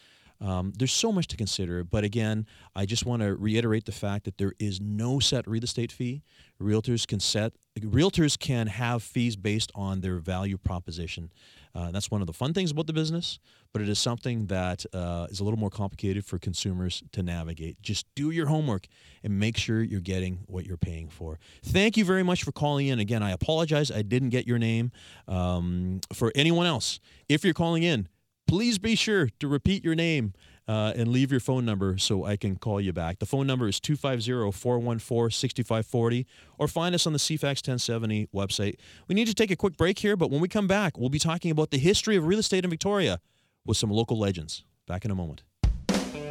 Um, 0.41 0.73
there's 0.77 0.93
so 0.93 1.13
much 1.13 1.29
to 1.29 1.37
consider, 1.37 1.85
but 1.85 2.03
again, 2.03 2.47
I 2.75 2.85
just 2.85 3.07
want 3.07 3.23
to 3.23 3.37
reiterate 3.37 3.85
the 3.85 3.93
fact 3.93 4.25
that 4.25 4.39
there 4.39 4.55
is 4.59 4.81
no 4.81 5.21
set 5.21 5.47
real 5.47 5.63
estate 5.63 5.93
fee. 5.93 6.23
Realtors 6.61 7.07
can 7.07 7.21
set 7.21 7.53
realtors 7.79 8.39
can 8.39 8.67
have 8.67 9.03
fees 9.03 9.37
based 9.37 9.73
on 9.75 10.01
their 10.01 10.19
value 10.19 10.59
proposition. 10.59 11.33
Uh, 11.75 11.91
that's 11.91 12.11
one 12.11 12.21
of 12.21 12.27
the 12.27 12.33
fun 12.33 12.53
things 12.53 12.71
about 12.71 12.87
the 12.87 12.93
business, 12.93 13.39
but 13.73 13.81
it 13.81 13.89
is 13.89 13.99
something 13.99 14.47
that 14.47 14.85
uh, 14.93 15.27
is 15.31 15.41
a 15.41 15.45
little 15.45 15.59
more 15.59 15.71
complicated 15.71 16.25
for 16.25 16.39
consumers 16.39 17.03
to 17.13 17.23
navigate. 17.23 17.81
Just 17.81 18.07
do 18.15 18.31
your 18.31 18.47
homework 18.47 18.87
and 19.23 19.39
make 19.39 19.57
sure 19.57 19.83
you're 19.83 20.01
getting 20.01 20.41
what 20.47 20.67
you're 20.67 20.77
paying 20.77 21.09
for. 21.09 21.39
Thank 21.65 21.97
you 21.97 22.05
very 22.05 22.23
much 22.23 22.45
for 22.45 22.53
calling 22.53 22.89
in. 22.89 22.99
Again, 22.99 23.23
I 23.23 23.31
apologize 23.31 23.91
I 23.91 24.03
didn't 24.03 24.31
get 24.31 24.47
your 24.47 24.59
name. 24.59 24.93
Um, 25.27 26.01
for 26.13 26.31
anyone 26.35 26.67
else, 26.67 27.01
if 27.29 27.45
you're 27.45 27.55
calling 27.55 27.83
in, 27.83 28.09
please 28.47 28.79
be 28.79 28.95
sure 28.95 29.31
to 29.41 29.49
repeat 29.49 29.83
your 29.83 29.95
name 29.95 30.35
uh, 30.69 30.93
and 30.97 31.09
leave 31.09 31.31
your 31.31 31.41
phone 31.41 31.65
number 31.65 31.99
so 31.99 32.25
I 32.25 32.37
can 32.37 32.57
call 32.57 32.81
you 32.81 32.93
back. 32.93 33.19
The 33.19 33.27
phone 33.27 33.47
number 33.47 33.69
is 33.69 33.81
250 33.81 34.53
414 34.57 35.31
6540 35.31 36.27
or 36.59 36.69
find 36.69 36.95
us 36.95 37.07
on 37.07 37.13
the 37.13 37.19
CFAX 37.19 37.67
1070 37.67 38.29
website. 38.35 38.77
We 39.09 39.15
need 39.15 39.27
to 39.27 39.35
take 39.35 39.51
a 39.51 39.57
quick 39.57 39.77
break 39.77 39.99
here, 39.99 40.17
but 40.17 40.31
when 40.31 40.41
we 40.41 40.49
come 40.49 40.67
back, 40.67 40.99
we'll 40.99 41.09
be 41.09 41.19
talking 41.19 41.51
about 41.51 41.71
the 41.71 41.79
history 41.79 42.17
of 42.17 42.27
real 42.27 42.39
estate 42.39 42.65
in 42.65 42.71
Victoria 42.71 43.21
with 43.65 43.77
some 43.77 43.91
local 43.91 44.19
legends. 44.19 44.65
Back 44.87 45.05
in 45.05 45.11
a 45.11 45.15
moment. 45.15 45.43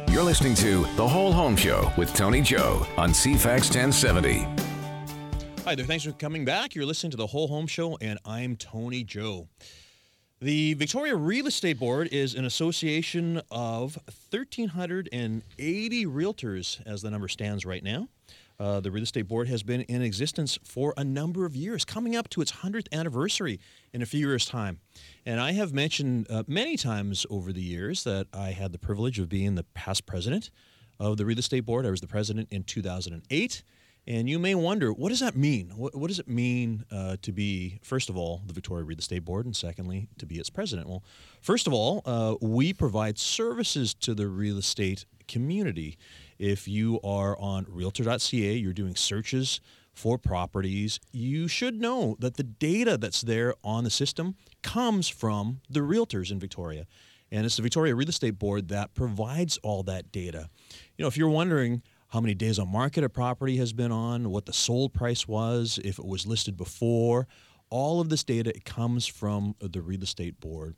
You're 0.08 0.22
listening 0.22 0.54
to 0.56 0.82
The 0.96 1.08
Whole 1.08 1.32
Home 1.32 1.56
Show 1.56 1.90
with 1.96 2.14
Tony 2.14 2.42
Joe 2.42 2.86
on 2.98 3.10
CFAX 3.10 3.74
1070. 3.74 4.46
Hi 5.64 5.74
there. 5.74 5.86
Thanks 5.86 6.04
for 6.04 6.12
coming 6.12 6.44
back. 6.44 6.74
You're 6.74 6.84
listening 6.84 7.12
to 7.12 7.16
The 7.16 7.28
Whole 7.28 7.48
Home 7.48 7.66
Show, 7.66 7.96
and 8.00 8.18
I'm 8.24 8.56
Tony 8.56 9.04
Joe. 9.04 9.48
The 10.42 10.74
Victoria 10.74 11.14
Real 11.14 11.46
Estate 11.46 11.78
Board 11.78 12.08
is 12.10 12.34
an 12.34 12.44
association 12.44 13.40
of 13.52 13.96
1,380 14.30 16.06
realtors, 16.06 16.84
as 16.84 17.00
the 17.00 17.12
number 17.12 17.28
stands 17.28 17.64
right 17.64 17.84
now. 17.84 18.08
Uh, 18.58 18.80
the 18.80 18.90
Real 18.90 19.04
Estate 19.04 19.28
Board 19.28 19.46
has 19.46 19.62
been 19.62 19.82
in 19.82 20.02
existence 20.02 20.58
for 20.64 20.94
a 20.96 21.04
number 21.04 21.46
of 21.46 21.54
years, 21.54 21.84
coming 21.84 22.16
up 22.16 22.28
to 22.30 22.40
its 22.40 22.50
100th 22.50 22.88
anniversary 22.90 23.60
in 23.92 24.02
a 24.02 24.06
few 24.06 24.26
years' 24.26 24.44
time. 24.44 24.80
And 25.24 25.38
I 25.38 25.52
have 25.52 25.72
mentioned 25.72 26.26
uh, 26.28 26.42
many 26.48 26.76
times 26.76 27.24
over 27.30 27.52
the 27.52 27.62
years 27.62 28.02
that 28.02 28.26
I 28.34 28.50
had 28.50 28.72
the 28.72 28.80
privilege 28.80 29.20
of 29.20 29.28
being 29.28 29.54
the 29.54 29.62
past 29.74 30.06
president 30.06 30.50
of 30.98 31.18
the 31.18 31.24
Real 31.24 31.38
Estate 31.38 31.64
Board. 31.64 31.86
I 31.86 31.90
was 31.90 32.00
the 32.00 32.08
president 32.08 32.48
in 32.50 32.64
2008. 32.64 33.62
And 34.06 34.28
you 34.28 34.38
may 34.38 34.54
wonder, 34.56 34.92
what 34.92 35.10
does 35.10 35.20
that 35.20 35.36
mean? 35.36 35.72
What, 35.76 35.94
what 35.94 36.08
does 36.08 36.18
it 36.18 36.26
mean 36.26 36.84
uh, 36.90 37.16
to 37.22 37.30
be, 37.30 37.78
first 37.82 38.10
of 38.10 38.16
all, 38.16 38.42
the 38.46 38.52
Victoria 38.52 38.84
Real 38.84 38.98
Estate 38.98 39.24
Board, 39.24 39.46
and 39.46 39.54
secondly, 39.54 40.08
to 40.18 40.26
be 40.26 40.36
its 40.36 40.50
president? 40.50 40.88
Well, 40.88 41.04
first 41.40 41.68
of 41.68 41.72
all, 41.72 42.02
uh, 42.04 42.34
we 42.40 42.72
provide 42.72 43.18
services 43.18 43.94
to 43.94 44.14
the 44.14 44.26
real 44.26 44.58
estate 44.58 45.04
community. 45.28 45.98
If 46.38 46.66
you 46.66 46.98
are 47.04 47.38
on 47.38 47.66
realtor.ca, 47.68 48.54
you're 48.56 48.72
doing 48.72 48.96
searches 48.96 49.60
for 49.94 50.18
properties, 50.18 50.98
you 51.12 51.46
should 51.48 51.80
know 51.80 52.16
that 52.18 52.36
the 52.36 52.42
data 52.42 52.96
that's 52.96 53.20
there 53.20 53.54
on 53.62 53.84
the 53.84 53.90
system 53.90 54.34
comes 54.62 55.08
from 55.08 55.60
the 55.68 55.80
realtors 55.80 56.30
in 56.30 56.40
Victoria. 56.40 56.86
And 57.30 57.46
it's 57.46 57.56
the 57.56 57.62
Victoria 57.62 57.94
Real 57.94 58.08
Estate 58.08 58.38
Board 58.38 58.68
that 58.68 58.94
provides 58.94 59.58
all 59.62 59.82
that 59.84 60.12
data. 60.12 60.48
You 60.96 61.02
know, 61.02 61.08
if 61.08 61.16
you're 61.16 61.28
wondering, 61.28 61.82
how 62.12 62.20
many 62.20 62.34
days 62.34 62.58
on 62.58 62.70
market 62.70 63.02
a 63.02 63.08
property 63.08 63.56
has 63.56 63.72
been 63.72 63.90
on, 63.90 64.28
what 64.28 64.44
the 64.44 64.52
sold 64.52 64.92
price 64.92 65.26
was, 65.26 65.80
if 65.82 65.98
it 65.98 66.04
was 66.04 66.26
listed 66.26 66.58
before. 66.58 67.26
All 67.70 68.02
of 68.02 68.10
this 68.10 68.22
data 68.22 68.52
comes 68.66 69.06
from 69.06 69.54
the 69.60 69.80
real 69.80 70.02
estate 70.02 70.38
board. 70.38 70.76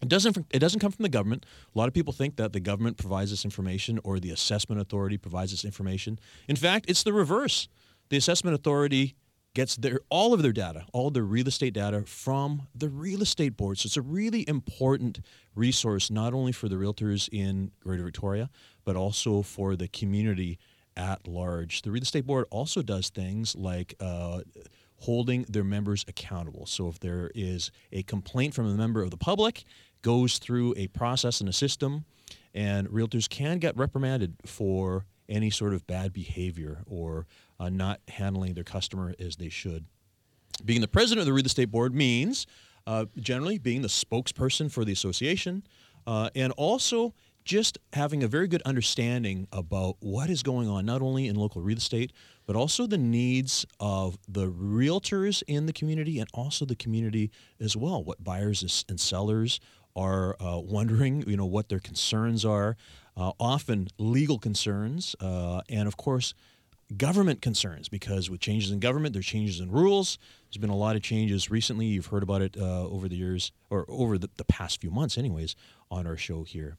It 0.00 0.08
doesn't. 0.08 0.38
It 0.52 0.60
doesn't 0.60 0.78
come 0.78 0.92
from 0.92 1.02
the 1.02 1.08
government. 1.08 1.44
A 1.74 1.78
lot 1.78 1.88
of 1.88 1.92
people 1.92 2.12
think 2.12 2.36
that 2.36 2.52
the 2.52 2.60
government 2.60 2.98
provides 2.98 3.32
this 3.32 3.44
information 3.44 3.98
or 4.04 4.20
the 4.20 4.30
assessment 4.30 4.80
authority 4.80 5.18
provides 5.18 5.50
this 5.50 5.64
information. 5.64 6.20
In 6.46 6.54
fact, 6.54 6.86
it's 6.88 7.02
the 7.02 7.12
reverse. 7.12 7.68
The 8.08 8.16
assessment 8.16 8.54
authority 8.54 9.16
gets 9.54 9.76
their 9.76 10.00
all 10.08 10.32
of 10.32 10.42
their 10.42 10.52
data, 10.52 10.86
all 10.92 11.10
their 11.10 11.24
real 11.24 11.48
estate 11.48 11.74
data 11.74 12.02
from 12.06 12.68
the 12.74 12.88
real 12.88 13.22
estate 13.22 13.56
board. 13.56 13.78
So 13.78 13.88
it's 13.88 13.96
a 13.96 14.02
really 14.02 14.48
important 14.48 15.20
resource 15.54 16.10
not 16.10 16.32
only 16.32 16.52
for 16.52 16.68
the 16.68 16.76
realtors 16.76 17.28
in 17.32 17.72
Greater 17.80 18.04
Victoria, 18.04 18.48
but 18.90 18.96
also 18.96 19.40
for 19.40 19.76
the 19.76 19.86
community 19.86 20.58
at 20.96 21.28
large. 21.28 21.82
The 21.82 21.92
real 21.92 22.02
estate 22.02 22.26
board 22.26 22.46
also 22.50 22.82
does 22.82 23.08
things 23.08 23.54
like 23.54 23.94
uh, 24.00 24.40
holding 24.96 25.44
their 25.44 25.62
members 25.62 26.04
accountable. 26.08 26.66
So 26.66 26.88
if 26.88 26.98
there 26.98 27.30
is 27.32 27.70
a 27.92 28.02
complaint 28.02 28.52
from 28.52 28.66
a 28.66 28.74
member 28.74 29.00
of 29.00 29.12
the 29.12 29.16
public, 29.16 29.62
goes 30.02 30.38
through 30.38 30.74
a 30.76 30.88
process 30.88 31.38
and 31.38 31.48
a 31.48 31.52
system, 31.52 32.04
and 32.52 32.88
realtors 32.88 33.28
can 33.28 33.60
get 33.60 33.76
reprimanded 33.76 34.34
for 34.44 35.04
any 35.28 35.50
sort 35.50 35.72
of 35.72 35.86
bad 35.86 36.12
behavior 36.12 36.82
or 36.88 37.28
uh, 37.60 37.68
not 37.68 38.00
handling 38.08 38.54
their 38.54 38.64
customer 38.64 39.14
as 39.20 39.36
they 39.36 39.50
should. 39.50 39.84
Being 40.64 40.80
the 40.80 40.88
president 40.88 41.20
of 41.20 41.26
the 41.26 41.32
real 41.32 41.46
estate 41.46 41.70
board 41.70 41.94
means 41.94 42.44
uh, 42.88 43.04
generally 43.20 43.58
being 43.58 43.82
the 43.82 43.88
spokesperson 43.88 44.68
for 44.68 44.84
the 44.84 44.90
association 44.90 45.62
uh, 46.08 46.28
and 46.34 46.52
also 46.56 47.14
just 47.50 47.78
having 47.94 48.22
a 48.22 48.28
very 48.28 48.46
good 48.46 48.62
understanding 48.62 49.48
about 49.50 49.96
what 49.98 50.30
is 50.30 50.40
going 50.40 50.68
on, 50.68 50.86
not 50.86 51.02
only 51.02 51.26
in 51.26 51.34
local 51.34 51.60
real 51.60 51.78
estate, 51.78 52.12
but 52.46 52.54
also 52.54 52.86
the 52.86 52.96
needs 52.96 53.66
of 53.80 54.16
the 54.28 54.46
realtors 54.46 55.42
in 55.48 55.66
the 55.66 55.72
community 55.72 56.20
and 56.20 56.28
also 56.32 56.64
the 56.64 56.76
community 56.76 57.28
as 57.58 57.76
well. 57.76 58.04
What 58.04 58.22
buyers 58.22 58.84
and 58.88 59.00
sellers 59.00 59.58
are 59.96 60.36
uh, 60.40 60.60
wondering, 60.60 61.24
you 61.26 61.36
know, 61.36 61.44
what 61.44 61.68
their 61.68 61.80
concerns 61.80 62.44
are, 62.44 62.76
uh, 63.16 63.32
often 63.40 63.88
legal 63.98 64.38
concerns, 64.38 65.16
uh, 65.18 65.62
and 65.68 65.88
of 65.88 65.96
course, 65.96 66.34
government 66.96 67.42
concerns 67.42 67.88
because 67.88 68.30
with 68.30 68.38
changes 68.38 68.70
in 68.70 68.78
government, 68.78 69.12
there 69.12 69.20
are 69.20 69.24
changes 69.24 69.58
in 69.58 69.72
rules. 69.72 70.18
There's 70.44 70.60
been 70.60 70.70
a 70.70 70.76
lot 70.76 70.94
of 70.94 71.02
changes 71.02 71.50
recently. 71.50 71.86
You've 71.86 72.06
heard 72.06 72.22
about 72.22 72.42
it 72.42 72.56
uh, 72.56 72.86
over 72.86 73.08
the 73.08 73.16
years, 73.16 73.50
or 73.70 73.86
over 73.88 74.18
the, 74.18 74.30
the 74.36 74.44
past 74.44 74.80
few 74.80 74.92
months, 74.92 75.18
anyways, 75.18 75.56
on 75.90 76.06
our 76.06 76.16
show 76.16 76.44
here. 76.44 76.76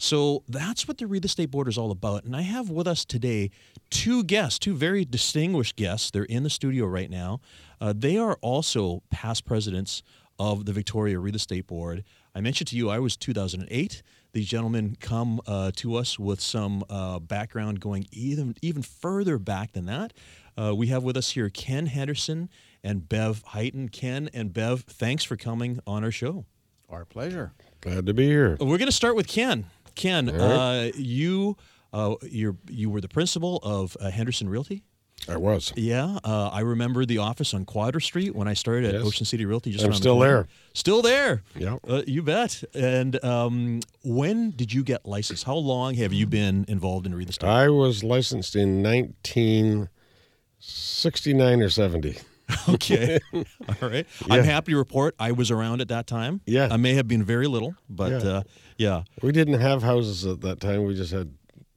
So 0.00 0.44
that's 0.48 0.88
what 0.88 0.96
the 0.96 1.06
real 1.06 1.22
estate 1.26 1.50
board 1.50 1.68
is 1.68 1.76
all 1.76 1.90
about. 1.90 2.24
And 2.24 2.34
I 2.34 2.40
have 2.40 2.70
with 2.70 2.86
us 2.86 3.04
today 3.04 3.50
two 3.90 4.24
guests, 4.24 4.58
two 4.58 4.74
very 4.74 5.04
distinguished 5.04 5.76
guests. 5.76 6.10
They're 6.10 6.24
in 6.24 6.42
the 6.42 6.48
studio 6.48 6.86
right 6.86 7.10
now. 7.10 7.40
Uh, 7.82 7.92
they 7.94 8.16
are 8.16 8.38
also 8.40 9.02
past 9.10 9.44
presidents 9.44 10.02
of 10.38 10.64
the 10.64 10.72
Victoria 10.72 11.18
Real 11.18 11.34
Estate 11.34 11.66
Board. 11.66 12.02
I 12.34 12.40
mentioned 12.40 12.68
to 12.68 12.76
you 12.76 12.88
I 12.88 12.98
was 12.98 13.14
2008. 13.18 14.02
These 14.32 14.46
gentlemen 14.46 14.96
come 14.98 15.38
uh, 15.46 15.70
to 15.76 15.96
us 15.96 16.18
with 16.18 16.40
some 16.40 16.82
uh, 16.88 17.18
background 17.18 17.80
going 17.80 18.06
even 18.10 18.54
even 18.62 18.80
further 18.80 19.36
back 19.36 19.72
than 19.72 19.84
that. 19.84 20.14
Uh, 20.56 20.74
we 20.74 20.86
have 20.86 21.02
with 21.02 21.18
us 21.18 21.32
here 21.32 21.50
Ken 21.50 21.86
Henderson 21.86 22.48
and 22.82 23.06
Bev 23.06 23.42
Highton. 23.48 23.90
Ken 23.90 24.30
and 24.32 24.50
Bev, 24.54 24.80
thanks 24.88 25.24
for 25.24 25.36
coming 25.36 25.80
on 25.86 26.04
our 26.04 26.10
show. 26.10 26.46
Our 26.88 27.04
pleasure. 27.04 27.52
Glad 27.82 28.06
to 28.06 28.14
be 28.14 28.26
here. 28.26 28.56
We're 28.60 28.78
going 28.78 28.86
to 28.86 28.92
start 28.92 29.14
with 29.14 29.28
Ken. 29.28 29.66
Ken, 29.94 30.26
right. 30.26 30.40
uh, 30.40 30.90
you 30.96 31.56
uh, 31.92 32.14
you 32.22 32.58
you 32.68 32.90
were 32.90 33.00
the 33.00 33.08
principal 33.08 33.58
of 33.62 33.96
uh, 34.00 34.10
Henderson 34.10 34.48
Realty. 34.48 34.82
I 35.28 35.36
was. 35.36 35.70
Yeah, 35.76 36.18
uh, 36.24 36.48
I 36.48 36.60
remember 36.60 37.04
the 37.04 37.18
office 37.18 37.52
on 37.52 37.66
Quadra 37.66 38.00
Street 38.00 38.34
when 38.34 38.48
I 38.48 38.54
started 38.54 38.86
at 38.86 38.94
Yes. 38.94 39.04
Ocean 39.06 39.26
City 39.26 39.44
Realty. 39.44 39.70
Just 39.70 39.84
I'm 39.84 39.90
around 39.90 39.96
the 39.96 40.02
still 40.02 40.18
there. 40.18 40.48
Still 40.72 41.02
there. 41.02 41.42
Yeah. 41.54 41.76
Uh, 41.86 42.00
you 42.06 42.22
bet. 42.22 42.64
And 42.74 43.22
um, 43.22 43.80
when 44.02 44.52
did 44.52 44.72
you 44.72 44.82
get 44.82 45.04
licensed? 45.04 45.44
How 45.44 45.56
long 45.56 45.92
have 45.96 46.14
you 46.14 46.26
been 46.26 46.64
involved 46.68 47.04
in 47.04 47.14
real 47.14 47.28
estate? 47.28 47.46
I 47.46 47.68
was 47.68 48.02
licensed 48.02 48.56
in 48.56 48.82
1969 48.82 51.62
or 51.62 51.68
70. 51.68 52.16
okay. 52.68 53.18
All 53.34 53.44
right. 53.88 54.06
I'm 54.30 54.44
happy 54.44 54.72
to 54.72 54.78
report 54.78 55.14
I 55.18 55.32
was 55.32 55.50
around 55.50 55.80
at 55.80 55.88
that 55.88 56.06
time. 56.06 56.40
Yeah. 56.46 56.68
I 56.70 56.76
may 56.76 56.94
have 56.94 57.06
been 57.08 57.22
very 57.24 57.46
little, 57.46 57.74
but 57.88 58.10
Yeah. 58.22 58.30
uh, 58.30 58.42
yeah. 58.78 59.02
We 59.22 59.32
didn't 59.32 59.60
have 59.60 59.82
houses 59.82 60.24
at 60.26 60.40
that 60.42 60.60
time. 60.60 60.84
We 60.84 60.94
just 60.94 61.12
had 61.12 61.32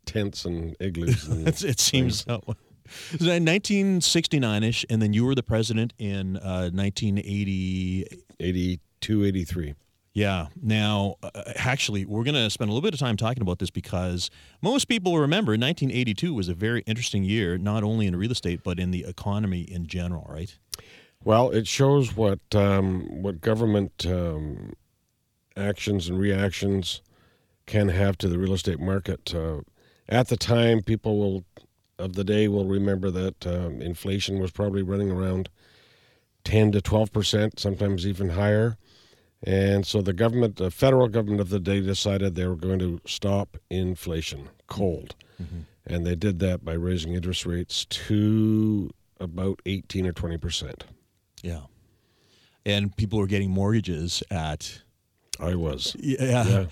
tents 0.05 0.45
and 0.45 0.75
igloos. 0.79 1.27
And 1.29 1.47
it 1.47 1.79
seems 1.79 2.25
that 2.25 2.47
way. 2.47 2.55
1969-ish, 3.13 4.85
and 4.89 5.01
then 5.01 5.13
you 5.13 5.25
were 5.25 5.35
the 5.35 5.43
president 5.43 5.93
in 5.97 6.37
uh, 6.37 6.69
1980. 6.71 8.05
82, 8.39 9.25
83. 9.25 9.75
Yeah. 10.13 10.47
Now, 10.61 11.15
uh, 11.23 11.31
actually, 11.55 12.05
we're 12.05 12.23
going 12.23 12.35
to 12.35 12.49
spend 12.49 12.69
a 12.69 12.73
little 12.73 12.85
bit 12.85 12.93
of 12.93 12.99
time 12.99 13.17
talking 13.17 13.41
about 13.41 13.57
this 13.57 13.71
because 13.71 14.29
most 14.61 14.87
people 14.87 15.17
remember 15.17 15.51
1982 15.53 16.33
was 16.33 16.49
a 16.49 16.53
very 16.53 16.83
interesting 16.85 17.23
year, 17.23 17.57
not 17.57 17.83
only 17.83 18.05
in 18.05 18.15
real 18.15 18.31
estate 18.31 18.61
but 18.63 18.79
in 18.79 18.91
the 18.91 19.05
economy 19.05 19.61
in 19.61 19.87
general, 19.87 20.27
right? 20.29 20.55
Well, 21.23 21.49
it 21.49 21.67
shows 21.67 22.15
what 22.15 22.39
um, 22.53 23.23
what 23.23 23.41
government 23.41 24.05
um, 24.05 24.73
actions 25.57 26.09
and 26.09 26.19
reactions 26.19 27.01
can 27.65 27.89
have 27.89 28.17
to 28.19 28.27
the 28.27 28.37
real 28.37 28.53
estate 28.53 28.79
market. 28.79 29.33
Uh, 29.33 29.61
at 30.07 30.27
the 30.27 30.37
time, 30.37 30.81
people 30.81 31.17
will 31.17 31.45
of 31.97 32.13
the 32.13 32.23
day 32.23 32.47
will 32.47 32.65
remember 32.65 33.09
that 33.09 33.47
um, 33.47 33.81
inflation 33.81 34.39
was 34.39 34.51
probably 34.51 34.83
running 34.83 35.09
around 35.09 35.49
10 36.43 36.73
to 36.73 36.81
12 36.81 37.11
percent, 37.11 37.59
sometimes 37.59 38.05
even 38.05 38.29
higher. 38.29 38.77
And 39.45 39.85
so 39.85 40.01
the 40.01 40.13
government, 40.13 40.55
the 40.55 40.71
federal 40.71 41.07
government 41.09 41.41
of 41.41 41.49
the 41.49 41.59
day, 41.59 41.81
decided 41.81 42.35
they 42.35 42.47
were 42.47 42.55
going 42.55 42.79
to 42.79 43.01
stop 43.05 43.57
inflation 43.69 44.49
cold, 44.67 45.15
and 45.85 46.05
they 46.05 46.15
did 46.15 46.39
that 46.39 46.63
by 46.63 46.73
raising 46.73 47.13
interest 47.13 47.45
rates 47.45 47.85
to 47.85 48.89
about 49.19 49.61
18 49.65 50.07
or 50.07 50.13
20 50.13 50.37
percent. 50.37 50.85
Yeah. 51.41 51.61
And 52.65 52.95
people 52.95 53.19
were 53.19 53.27
getting 53.27 53.51
mortgages 53.51 54.23
at 54.31 54.81
I 55.39 55.55
was. 55.55 55.95
yeah. 55.99 56.45
Yeah. 56.45 56.65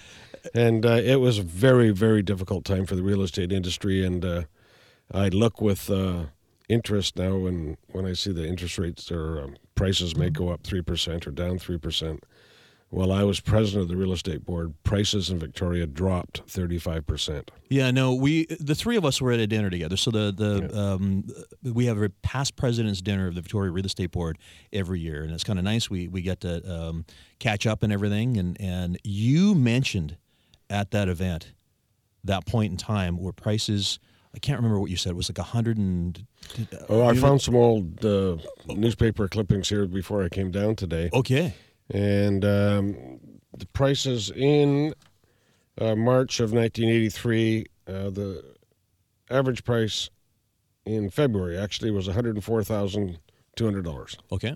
And 0.55 0.85
uh, 0.85 1.01
it 1.03 1.17
was 1.17 1.37
a 1.37 1.43
very, 1.43 1.91
very 1.91 2.23
difficult 2.23 2.65
time 2.65 2.85
for 2.85 2.95
the 2.95 3.03
real 3.03 3.21
estate 3.21 3.51
industry. 3.51 4.03
And 4.03 4.25
uh, 4.25 4.43
I 5.13 5.29
look 5.29 5.61
with 5.61 5.89
uh, 5.89 6.25
interest 6.67 7.17
now 7.17 7.37
when, 7.37 7.77
when 7.91 8.05
I 8.05 8.13
see 8.13 8.31
the 8.31 8.47
interest 8.47 8.77
rates 8.79 9.11
or 9.11 9.41
um, 9.41 9.55
prices 9.75 10.15
may 10.15 10.29
go 10.29 10.49
up 10.49 10.63
3% 10.63 11.27
or 11.27 11.31
down 11.31 11.59
3%. 11.59 12.19
While 12.91 13.13
I 13.13 13.23
was 13.23 13.39
president 13.39 13.83
of 13.83 13.87
the 13.87 13.95
real 13.95 14.11
estate 14.11 14.45
board, 14.45 14.73
prices 14.83 15.29
in 15.29 15.39
Victoria 15.39 15.87
dropped 15.87 16.45
35%. 16.45 17.47
Yeah, 17.69 17.89
no, 17.89 18.13
we 18.13 18.45
the 18.59 18.75
three 18.75 18.97
of 18.97 19.05
us 19.05 19.21
were 19.21 19.31
at 19.31 19.39
a 19.39 19.47
dinner 19.47 19.69
together. 19.69 19.95
So 19.95 20.11
the 20.11 20.33
the 20.33 20.77
um, 20.77 21.23
we 21.63 21.85
have 21.85 22.01
a 22.01 22.09
past 22.09 22.57
president's 22.57 23.01
dinner 23.01 23.27
of 23.27 23.35
the 23.35 23.41
Victoria 23.41 23.71
Real 23.71 23.85
Estate 23.85 24.11
Board 24.11 24.37
every 24.73 24.99
year, 24.99 25.23
and 25.23 25.31
it's 25.31 25.45
kind 25.45 25.57
of 25.57 25.63
nice. 25.63 25.89
We 25.89 26.09
we 26.09 26.21
get 26.21 26.41
to 26.41 26.69
um, 26.69 27.05
catch 27.39 27.65
up 27.65 27.81
and 27.81 27.93
everything. 27.93 28.35
And 28.35 28.59
and 28.59 28.99
you 29.05 29.55
mentioned 29.55 30.17
at 30.69 30.91
that 30.91 31.07
event 31.07 31.53
that 32.25 32.45
point 32.45 32.71
in 32.71 32.77
time 32.77 33.17
where 33.17 33.33
prices. 33.33 33.99
I 34.33 34.39
can't 34.39 34.59
remember 34.59 34.79
what 34.79 34.89
you 34.89 34.95
said. 34.95 35.09
It 35.09 35.15
was 35.15 35.29
like 35.29 35.39
a 35.39 35.43
hundred 35.43 35.77
and. 35.77 36.25
Oh, 36.87 37.05
I 37.05 37.15
found 37.15 37.41
some 37.41 37.53
old 37.53 38.05
uh, 38.05 38.37
newspaper 38.67 39.27
clippings 39.27 39.67
here 39.67 39.85
before 39.85 40.23
I 40.23 40.29
came 40.29 40.51
down 40.51 40.77
today. 40.77 41.09
Okay. 41.11 41.53
And 41.93 42.45
um, 42.45 43.19
the 43.57 43.65
prices 43.73 44.31
in 44.31 44.93
uh, 45.79 45.95
March 45.95 46.39
of 46.39 46.53
1983, 46.53 47.65
uh, 47.87 48.09
the 48.09 48.43
average 49.29 49.63
price 49.63 50.09
in 50.85 51.09
February 51.09 51.57
actually 51.57 51.91
was 51.91 52.07
$104,200. 52.07 54.17
Okay. 54.31 54.55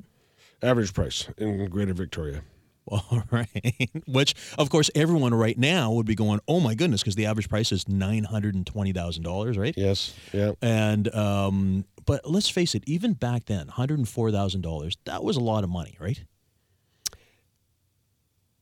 Average 0.61 0.93
price 0.93 1.27
in 1.37 1.69
Greater 1.69 1.93
Victoria. 1.93 2.41
All 2.87 3.23
right. 3.31 3.89
Which, 4.07 4.35
of 4.57 4.69
course, 4.69 4.89
everyone 4.93 5.33
right 5.33 5.57
now 5.57 5.91
would 5.93 6.05
be 6.05 6.13
going, 6.13 6.39
"Oh 6.47 6.59
my 6.59 6.75
goodness," 6.75 7.01
because 7.01 7.15
the 7.15 7.25
average 7.25 7.49
price 7.49 7.71
is 7.71 7.89
nine 7.89 8.25
hundred 8.25 8.53
and 8.53 8.63
twenty 8.65 8.93
thousand 8.93 9.23
dollars, 9.23 9.57
right? 9.57 9.73
Yes. 9.75 10.13
Yeah. 10.31 10.51
And 10.61 11.11
um, 11.15 11.85
but 12.05 12.29
let's 12.29 12.47
face 12.47 12.75
it, 12.75 12.83
even 12.85 13.13
back 13.13 13.45
then, 13.45 13.65
one 13.65 13.69
hundred 13.69 13.97
and 13.97 14.07
four 14.07 14.31
thousand 14.31 14.61
dollars, 14.61 14.97
that 15.05 15.23
was 15.23 15.35
a 15.35 15.39
lot 15.39 15.63
of 15.63 15.71
money, 15.71 15.97
right? 15.99 16.23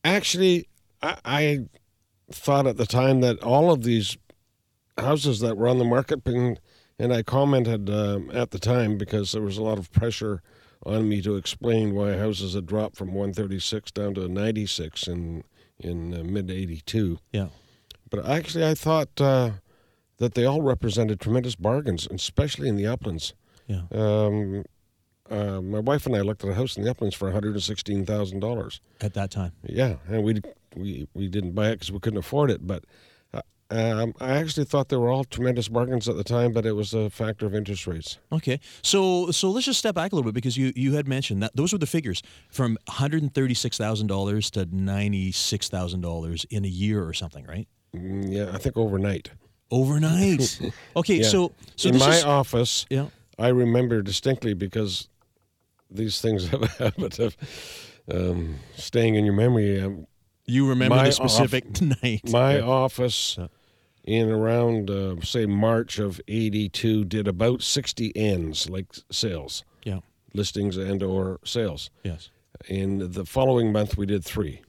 Actually, 0.04 0.68
I, 1.02 1.16
I 1.24 1.64
thought 2.30 2.66
at 2.66 2.76
the 2.76 2.86
time 2.86 3.20
that 3.20 3.42
all 3.42 3.72
of 3.72 3.82
these 3.82 4.16
houses 4.98 5.40
that 5.40 5.56
were 5.56 5.68
on 5.68 5.78
the 5.78 5.84
market, 5.84 6.20
and, 6.26 6.60
and 6.98 7.12
I 7.12 7.22
commented 7.22 7.90
um, 7.90 8.30
at 8.32 8.50
the 8.50 8.58
time 8.58 8.96
because 8.98 9.32
there 9.32 9.42
was 9.42 9.58
a 9.58 9.62
lot 9.62 9.78
of 9.78 9.90
pressure 9.90 10.42
on 10.86 11.08
me 11.08 11.22
to 11.22 11.36
explain 11.36 11.94
why 11.94 12.16
houses 12.16 12.54
had 12.54 12.66
dropped 12.66 12.96
from 12.96 13.08
136 13.08 13.90
down 13.92 14.14
to 14.14 14.28
96 14.28 15.08
in 15.08 15.44
in 15.80 16.14
uh, 16.14 16.22
mid 16.22 16.50
82. 16.50 17.18
Yeah. 17.32 17.48
But 18.10 18.26
actually, 18.26 18.64
I 18.64 18.74
thought 18.74 19.20
uh, 19.20 19.50
that 20.18 20.34
they 20.34 20.44
all 20.44 20.62
represented 20.62 21.20
tremendous 21.20 21.56
bargains, 21.56 22.06
especially 22.10 22.68
in 22.68 22.76
the 22.76 22.86
uplands. 22.86 23.34
Yeah. 23.66 23.82
Um, 23.90 24.64
uh, 25.30 25.60
my 25.60 25.78
wife 25.80 26.06
and 26.06 26.14
I 26.14 26.20
looked 26.20 26.44
at 26.44 26.50
a 26.50 26.54
house 26.54 26.76
in 26.76 26.84
the 26.84 26.90
uplands 26.90 27.14
for 27.16 27.26
one 27.26 27.34
hundred 27.34 27.54
and 27.54 27.62
sixteen 27.62 28.04
thousand 28.04 28.40
dollars. 28.40 28.80
At 29.00 29.14
that 29.14 29.30
time. 29.30 29.52
Yeah, 29.62 29.96
and 30.08 30.22
we 30.22 30.40
we 30.76 31.08
we 31.14 31.28
didn't 31.28 31.52
buy 31.52 31.68
it 31.70 31.76
because 31.76 31.92
we 31.92 31.98
couldn't 32.00 32.18
afford 32.18 32.50
it. 32.50 32.66
But 32.66 32.84
uh, 33.32 33.40
um, 33.70 34.14
I 34.20 34.36
actually 34.36 34.66
thought 34.66 34.90
they 34.90 34.96
were 34.96 35.08
all 35.10 35.24
tremendous 35.24 35.68
bargains 35.68 36.08
at 36.08 36.16
the 36.16 36.24
time, 36.24 36.52
but 36.52 36.66
it 36.66 36.72
was 36.72 36.92
a 36.92 37.08
factor 37.08 37.46
of 37.46 37.54
interest 37.54 37.86
rates. 37.86 38.18
Okay, 38.32 38.60
so 38.82 39.30
so 39.30 39.50
let's 39.50 39.64
just 39.66 39.78
step 39.78 39.94
back 39.94 40.12
a 40.12 40.14
little 40.14 40.30
bit 40.30 40.34
because 40.34 40.56
you 40.56 40.72
you 40.76 40.92
had 40.94 41.08
mentioned 41.08 41.42
that 41.42 41.56
those 41.56 41.72
were 41.72 41.78
the 41.78 41.86
figures 41.86 42.22
from 42.50 42.76
one 42.86 42.96
hundred 42.96 43.22
and 43.22 43.32
thirty 43.34 43.54
six 43.54 43.78
thousand 43.78 44.08
dollars 44.08 44.50
to 44.50 44.66
ninety 44.70 45.32
six 45.32 45.68
thousand 45.70 46.02
dollars 46.02 46.44
in 46.50 46.64
a 46.64 46.68
year 46.68 47.02
or 47.02 47.14
something, 47.14 47.46
right? 47.46 47.66
Mm, 47.96 48.30
yeah, 48.30 48.50
I 48.52 48.58
think 48.58 48.76
overnight. 48.76 49.30
Overnight. 49.70 50.60
Okay, 50.96 51.16
Yeah. 51.16 51.28
so 51.28 51.52
so 51.76 51.88
in 51.88 51.98
my 51.98 52.16
is, 52.16 52.24
office, 52.24 52.86
yeah. 52.90 53.06
I 53.38 53.48
remember 53.48 54.02
distinctly 54.02 54.54
because 54.54 55.08
these 55.94 56.20
things 56.20 56.48
have 56.50 56.62
a 56.62 56.68
habit 56.68 57.18
of 57.18 57.36
um, 58.12 58.56
staying 58.76 59.14
in 59.14 59.24
your 59.24 59.34
memory. 59.34 59.80
Um, 59.80 60.06
You 60.46 60.68
remember 60.68 60.96
the 61.02 61.10
specific 61.12 61.80
night. 62.02 62.28
my 62.30 62.60
office 62.60 63.38
in 64.04 64.28
around 64.30 64.90
uh, 64.90 65.16
say 65.22 65.46
March 65.46 65.98
of 65.98 66.20
'82 66.28 67.04
did 67.06 67.26
about 67.26 67.62
60 67.62 68.12
ends, 68.14 68.68
like 68.68 68.86
sales, 69.10 69.64
Yeah. 69.84 70.00
listings 70.34 70.76
and 70.76 71.02
or 71.02 71.38
sales. 71.44 71.90
Yes. 72.02 72.30
In 72.68 73.12
the 73.12 73.24
following 73.24 73.72
month, 73.72 73.96
we 73.96 74.06
did 74.06 74.22
three 74.24 74.60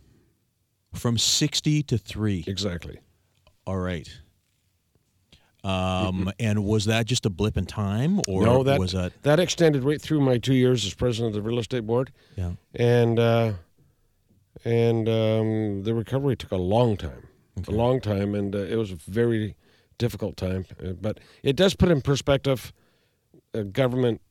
From 0.93 1.17
sixty 1.17 1.83
to 1.83 1.97
three. 1.97 2.43
exactly. 2.47 2.99
All 3.67 3.79
right. 3.79 4.07
Um, 5.65 6.32
and 6.39 6.63
was 6.63 6.86
that 6.86 7.06
just 7.08 7.25
a 7.25 7.30
blip 7.30 7.58
in 7.58 7.65
time, 7.65 8.21
or 8.28 8.43
no, 8.43 8.63
that 8.63 8.80
was 8.80 8.91
that? 8.91 9.12
that 9.23 9.39
extended 9.39 9.84
right 9.84 10.01
through 10.01 10.21
my 10.21 10.38
two 10.38 10.54
years 10.54 10.86
as 10.86 10.93
president 10.93 11.36
of 11.36 11.43
the 11.43 11.47
real 11.49 11.60
estate 11.60 11.86
board, 11.88 12.12
Yeah. 12.38 12.51
and 12.75 13.17
uh, 13.19 13.54
and 14.63 15.10
um, 15.10 15.84
the 15.84 15.93
recovery 15.93 16.36
took 16.36 16.51
a 16.51 16.58
long 16.58 16.97
time, 16.97 17.28
a 17.67 17.71
long 17.71 17.99
time, 17.99 18.36
and 18.36 18.56
uh, 18.56 18.60
it 18.60 18.75
was 18.75 18.91
a 18.91 18.95
very 19.08 19.56
difficult 19.97 20.38
time. 20.38 20.65
Uh, 20.84 20.93
but 20.93 21.19
it 21.43 21.56
does 21.56 21.75
put 21.75 21.89
in 21.89 22.01
perspective 22.01 22.71
uh, 23.54 23.63
government 23.63 24.21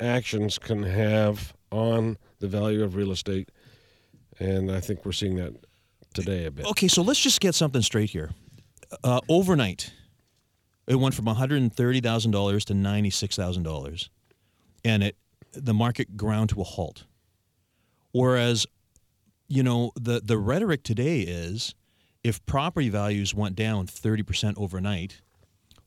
actions 0.00 0.58
can 0.58 0.82
have 0.84 1.54
on 1.72 2.16
the 2.38 2.46
value 2.48 2.84
of 2.84 2.94
real 2.94 3.10
estate, 3.10 3.50
and 4.38 4.70
I 4.70 4.80
think 4.80 5.04
we're 5.04 5.12
seeing 5.12 5.36
that 5.36 5.54
today 6.14 6.46
a 6.46 6.50
bit. 6.50 6.66
Okay, 6.66 6.88
so 6.88 7.02
let's 7.02 7.20
just 7.20 7.40
get 7.40 7.54
something 7.54 7.82
straight 7.82 8.10
here. 8.10 8.30
Uh, 9.04 9.20
overnight, 9.28 9.92
it 10.88 10.96
went 10.96 11.14
from 11.14 11.26
one 11.26 11.36
hundred 11.36 11.62
and 11.62 11.72
thirty 11.72 12.00
thousand 12.00 12.32
dollars 12.32 12.64
to 12.66 12.74
ninety 12.74 13.10
six 13.10 13.36
thousand 13.36 13.62
dollars, 13.62 14.10
and 14.84 15.04
it 15.04 15.16
the 15.52 15.74
market 15.74 16.16
ground 16.16 16.50
to 16.50 16.60
a 16.60 16.64
halt. 16.64 17.04
Whereas, 18.12 18.66
you 19.46 19.62
know, 19.62 19.92
the 19.94 20.20
the 20.24 20.38
rhetoric 20.38 20.82
today 20.82 21.20
is, 21.20 21.74
if 22.24 22.44
property 22.46 22.88
values 22.88 23.34
went 23.34 23.54
down 23.54 23.86
thirty 23.86 24.22
percent 24.22 24.56
overnight, 24.58 25.20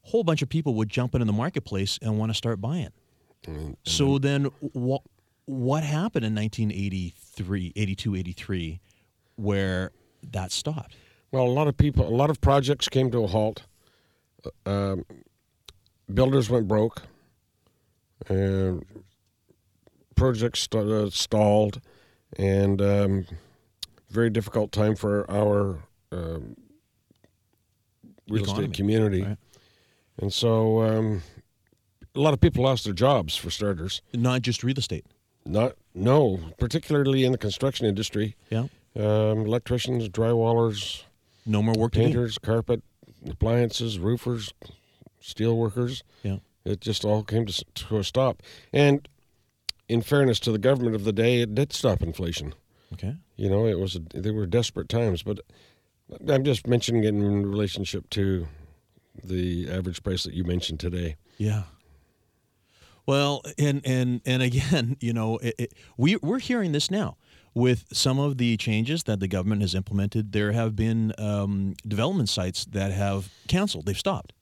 a 0.06 0.10
whole 0.10 0.24
bunch 0.24 0.42
of 0.42 0.50
people 0.50 0.76
would 0.76 0.90
jump 0.90 1.16
into 1.16 1.26
the 1.26 1.34
marketplace 1.34 2.00
and 2.02 2.18
want 2.18 2.30
to 2.32 2.36
start 2.36 2.62
buying. 2.62 2.90
So 3.84 4.20
then, 4.20 4.46
what 4.60 5.02
what 5.46 5.84
happened 5.84 6.24
in 6.26 6.36
1983, 6.36 7.74
82, 7.76 8.16
83, 8.16 8.80
where 9.36 9.92
that 10.32 10.52
stopped? 10.52 10.96
Well, 11.32 11.46
a 11.46 11.50
lot 11.50 11.68
of 11.68 11.76
people, 11.76 12.08
a 12.08 12.14
lot 12.16 12.30
of 12.30 12.40
projects 12.40 12.88
came 12.88 13.10
to 13.12 13.24
a 13.24 13.28
halt. 13.28 13.64
Um, 14.66 15.06
builders 16.14 16.50
went 16.50 16.68
broke, 16.68 17.04
and 18.28 18.86
projects 20.16 20.62
st- 20.62 20.88
uh, 20.90 21.10
stalled, 21.10 21.82
and 22.38 22.82
um, 22.82 23.26
very 24.10 24.30
difficult 24.30 24.72
time 24.72 24.96
for 24.96 25.30
our 25.30 25.84
um, 26.12 26.56
real 28.30 28.44
Economy, 28.44 28.66
estate 28.66 28.74
community. 28.76 29.24
right. 29.24 29.38
And 30.18 30.32
so, 30.34 30.82
um, 30.82 31.24
a 32.14 32.20
lot 32.20 32.34
of 32.34 32.42
people 32.42 32.64
lost 32.64 32.84
their 32.84 32.94
jobs 32.94 33.36
for 33.36 33.50
starters. 33.50 34.02
Not 34.14 34.42
just 34.42 34.64
real 34.64 34.78
estate. 34.78 35.06
Not 35.46 35.74
no, 35.96 36.40
particularly 36.60 37.24
in 37.26 37.32
the 37.32 37.38
construction 37.38 37.86
industry. 37.86 38.36
Yeah. 38.50 38.66
Um, 38.96 39.46
electricians, 39.46 40.10
drywallers, 40.10 41.04
No 41.46 41.64
more 41.64 41.74
work 41.74 41.94
painters, 41.94 42.38
carpet, 42.38 42.84
appliances, 43.30 44.00
roofers, 44.00 44.54
steel 45.20 45.58
workers. 45.58 46.04
Yeah. 46.24 46.38
It 46.66 46.82
just 46.82 47.06
all 47.06 47.24
came 47.24 47.46
to, 47.46 47.66
to 47.66 47.98
a 47.98 48.04
stop. 48.04 48.44
And 48.72 49.08
in 49.88 50.02
fairness 50.02 50.40
to 50.42 50.52
the 50.52 50.58
government 50.58 50.96
of 50.96 51.04
the 51.04 51.14
day, 51.14 51.42
it 51.42 51.56
did 51.56 51.74
stop 51.74 52.02
inflation. 52.02 52.54
Okay. 52.94 53.16
You 53.36 53.50
know, 53.50 53.66
it 53.66 53.80
was 53.80 53.96
a, 53.96 54.00
they 54.00 54.32
were 54.32 54.46
desperate 54.46 54.90
times. 54.90 55.24
But 55.24 55.40
I'm 56.28 56.44
just 56.44 56.68
mentioning 56.68 57.04
it 57.04 57.10
in 57.10 57.50
relationship 57.50 58.10
to 58.12 58.48
the 59.24 59.70
average 59.70 60.04
price 60.04 60.24
that 60.24 60.34
you 60.34 60.44
mentioned 60.44 60.80
today. 60.80 61.16
Yeah. 61.38 61.64
Well, 63.06 63.42
and 63.58 63.82
and 63.86 64.22
and 64.26 64.44
again, 64.44 64.98
you 65.02 65.14
know, 65.14 65.38
it, 65.40 65.56
it, 65.58 65.74
we 65.98 66.18
we're 66.18 66.40
hearing 66.40 66.72
this 66.72 66.92
now 66.92 67.18
with 67.54 67.86
some 67.92 68.20
of 68.20 68.38
the 68.38 68.58
changes 68.58 69.04
that 69.04 69.20
the 69.20 69.28
government 69.28 69.62
has 69.62 69.76
implemented. 69.76 70.32
There 70.32 70.52
have 70.52 70.76
been 70.76 71.14
um, 71.18 71.76
development 71.88 72.30
sites 72.30 72.66
that 72.66 72.92
have 72.92 73.30
canceled; 73.48 73.86
they've 73.86 73.98
stopped 73.98 74.34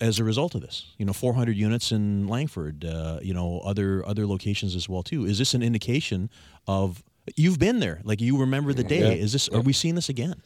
as 0.00 0.18
a 0.18 0.24
result 0.24 0.54
of 0.54 0.60
this. 0.60 0.94
You 0.98 1.06
know, 1.06 1.12
400 1.12 1.56
units 1.56 1.92
in 1.92 2.26
Langford. 2.28 2.84
Uh, 2.84 3.18
you 3.22 3.34
know, 3.34 3.60
other 3.64 4.06
other 4.06 4.26
locations 4.26 4.76
as 4.76 4.88
well 4.88 5.02
too. 5.02 5.24
Is 5.24 5.38
this 5.38 5.54
an 5.54 5.62
indication 5.62 6.30
of 6.66 7.02
you've 7.36 7.58
been 7.58 7.80
there? 7.80 8.00
Like 8.04 8.20
you 8.20 8.38
remember 8.38 8.72
the 8.72 8.84
day? 8.84 9.16
Yeah. 9.16 9.22
Is 9.22 9.32
this? 9.32 9.48
Are 9.48 9.60
we 9.60 9.72
seeing 9.72 9.94
this 9.94 10.08
again? 10.08 10.42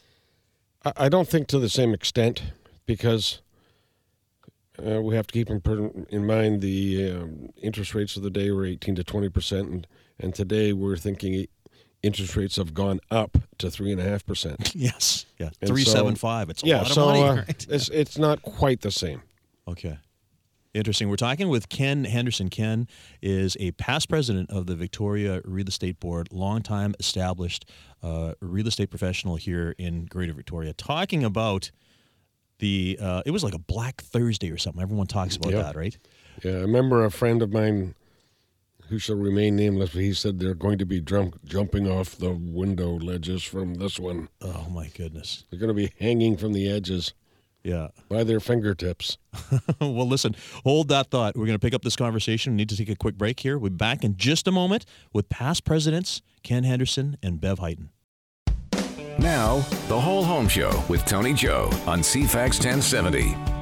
I, 0.95 1.09
don't 1.09 1.27
think 1.27 1.47
to 1.47 1.59
the 1.59 1.67
same 1.67 1.93
extent 1.93 2.41
because 2.85 3.41
uh, 4.81 5.01
we 5.01 5.13
have 5.13 5.27
to 5.27 5.33
keep 5.33 5.49
in, 5.49 6.07
in 6.09 6.25
mind 6.25 6.61
the 6.61 7.11
um, 7.11 7.49
interest 7.61 7.93
rates 7.93 8.15
of 8.15 8.23
the 8.23 8.29
day 8.29 8.49
were 8.51 8.65
18 8.65 8.95
to 8.95 9.03
20 9.03 9.27
percent, 9.27 9.69
and 9.69 9.87
and 10.19 10.33
today 10.33 10.73
we're 10.73 10.97
thinking 10.97 11.47
interest 12.03 12.35
rates 12.35 12.55
have 12.55 12.73
gone 12.73 12.99
up 13.11 13.37
to 13.57 13.69
three 13.69 13.91
and 13.91 13.99
a 13.99 14.03
half 14.03 14.25
percent. 14.25 14.73
Yes. 14.75 15.25
Yeah. 15.37 15.49
And 15.61 15.69
Three 15.69 15.83
so- 15.83 15.91
seven 15.91 16.15
five. 16.15 16.49
It's 16.49 16.63
a 16.63 16.65
Yeah, 16.67 16.77
lot 16.77 16.87
of 16.87 16.93
so 16.93 17.05
money. 17.05 17.21
uh, 17.23 17.35
right? 17.37 17.65
it's 17.69 17.89
it's 17.89 18.17
not 18.17 18.41
quite 18.41 18.81
the 18.81 18.91
same. 18.91 19.21
Okay. 19.67 19.97
Interesting. 20.73 21.09
We're 21.09 21.15
talking 21.15 21.49
with 21.49 21.67
Ken 21.69 22.03
Henderson. 22.05 22.49
Ken 22.49 22.87
is 23.23 23.57
a 23.59 23.71
past 23.71 24.07
president 24.07 24.51
of 24.51 24.67
the 24.67 24.75
Victoria 24.75 25.41
Real 25.43 25.67
Estate 25.67 25.99
Board, 25.99 26.29
longtime 26.31 26.93
established 26.99 27.65
uh, 28.03 28.33
real 28.39 28.67
estate 28.67 28.91
professional 28.91 29.35
here 29.35 29.73
in 29.79 30.05
Greater 30.05 30.33
Victoria, 30.33 30.73
talking 30.73 31.23
about 31.23 31.71
the. 32.59 32.99
Uh, 33.01 33.23
it 33.25 33.31
was 33.31 33.43
like 33.43 33.55
a 33.55 33.59
Black 33.59 34.01
Thursday 34.03 34.51
or 34.51 34.57
something. 34.57 34.81
Everyone 34.81 35.07
talks 35.07 35.35
about 35.35 35.53
Yeah. 35.53 35.63
that, 35.63 35.75
right? 35.75 35.97
Yeah, 36.43 36.51
I 36.51 36.61
remember 36.61 37.03
a 37.03 37.09
friend 37.11 37.41
of 37.41 37.51
mine 37.51 37.95
who 38.89 38.99
shall 38.99 39.15
remain 39.15 39.55
nameless, 39.55 39.91
but 39.91 40.01
he 40.01 40.13
said 40.13 40.39
they're 40.39 40.53
going 40.53 40.77
to 40.79 40.85
be 40.85 40.99
drum- 40.99 41.33
jumping 41.45 41.87
off 41.89 42.15
the 42.17 42.31
window 42.31 42.91
ledges 42.97 43.43
from 43.43 43.75
this 43.75 43.99
one. 43.99 44.29
Oh 44.41 44.67
my 44.69 44.87
goodness. 44.87 45.45
They're 45.49 45.59
going 45.59 45.69
to 45.69 45.73
be 45.73 45.93
hanging 45.99 46.37
from 46.37 46.53
the 46.53 46.69
edges 46.69 47.13
Yeah. 47.63 47.89
by 48.09 48.23
their 48.23 48.39
fingertips. 48.39 49.17
well, 49.81 50.07
listen, 50.07 50.35
hold 50.63 50.87
that 50.89 51.09
thought. 51.11 51.35
We're 51.37 51.45
going 51.45 51.57
to 51.57 51.65
pick 51.65 51.73
up 51.73 51.83
this 51.83 51.95
conversation. 51.95 52.53
We 52.53 52.57
need 52.57 52.69
to 52.69 52.77
take 52.77 52.89
a 52.89 52.95
quick 52.95 53.17
break 53.17 53.39
here. 53.39 53.57
We'll 53.57 53.69
be 53.71 53.75
back 53.77 54.03
in 54.03 54.17
just 54.17 54.47
a 54.47 54.51
moment 54.51 54.85
with 55.13 55.29
past 55.29 55.65
presidents 55.65 56.21
Ken 56.43 56.63
Henderson 56.63 57.17
and 57.21 57.39
Bev 57.39 57.59
Highton. 57.59 57.89
Now, 59.19 59.57
the 59.89 59.99
Whole 59.99 60.23
Home 60.23 60.47
Show 60.47 60.81
with 60.87 61.03
Tony 61.05 61.33
Joe 61.33 61.69
on 61.85 61.99
CFAX 61.99 62.63
1070. 62.63 63.58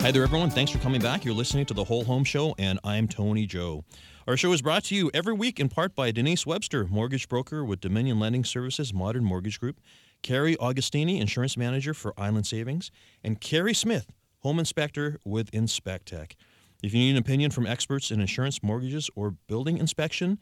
Hi 0.00 0.12
there, 0.12 0.22
everyone. 0.22 0.48
Thanks 0.48 0.70
for 0.70 0.78
coming 0.78 1.00
back. 1.02 1.24
You're 1.24 1.34
listening 1.34 1.66
to 1.66 1.74
The 1.74 1.82
Whole 1.82 2.04
Home 2.04 2.22
Show, 2.22 2.54
and 2.56 2.78
I'm 2.84 3.08
Tony 3.08 3.46
Joe. 3.46 3.84
Our 4.28 4.36
show 4.36 4.52
is 4.52 4.62
brought 4.62 4.84
to 4.84 4.94
you 4.94 5.10
every 5.12 5.32
week 5.32 5.58
in 5.58 5.68
part 5.68 5.96
by 5.96 6.12
Denise 6.12 6.46
Webster, 6.46 6.86
mortgage 6.86 7.28
broker 7.28 7.64
with 7.64 7.80
Dominion 7.80 8.20
Lending 8.20 8.44
Services 8.44 8.94
Modern 8.94 9.24
Mortgage 9.24 9.58
Group, 9.58 9.80
Carrie 10.22 10.56
Augustini, 10.56 11.20
insurance 11.20 11.56
manager 11.56 11.92
for 11.94 12.14
Island 12.16 12.46
Savings, 12.46 12.92
and 13.24 13.40
Carrie 13.40 13.74
Smith, 13.74 14.12
home 14.38 14.60
inspector 14.60 15.18
with 15.24 15.50
Inspectech. 15.50 16.36
If 16.80 16.94
you 16.94 17.00
need 17.00 17.10
an 17.10 17.16
opinion 17.16 17.50
from 17.50 17.66
experts 17.66 18.12
in 18.12 18.20
insurance, 18.20 18.62
mortgages, 18.62 19.10
or 19.16 19.32
building 19.48 19.78
inspection, 19.78 20.38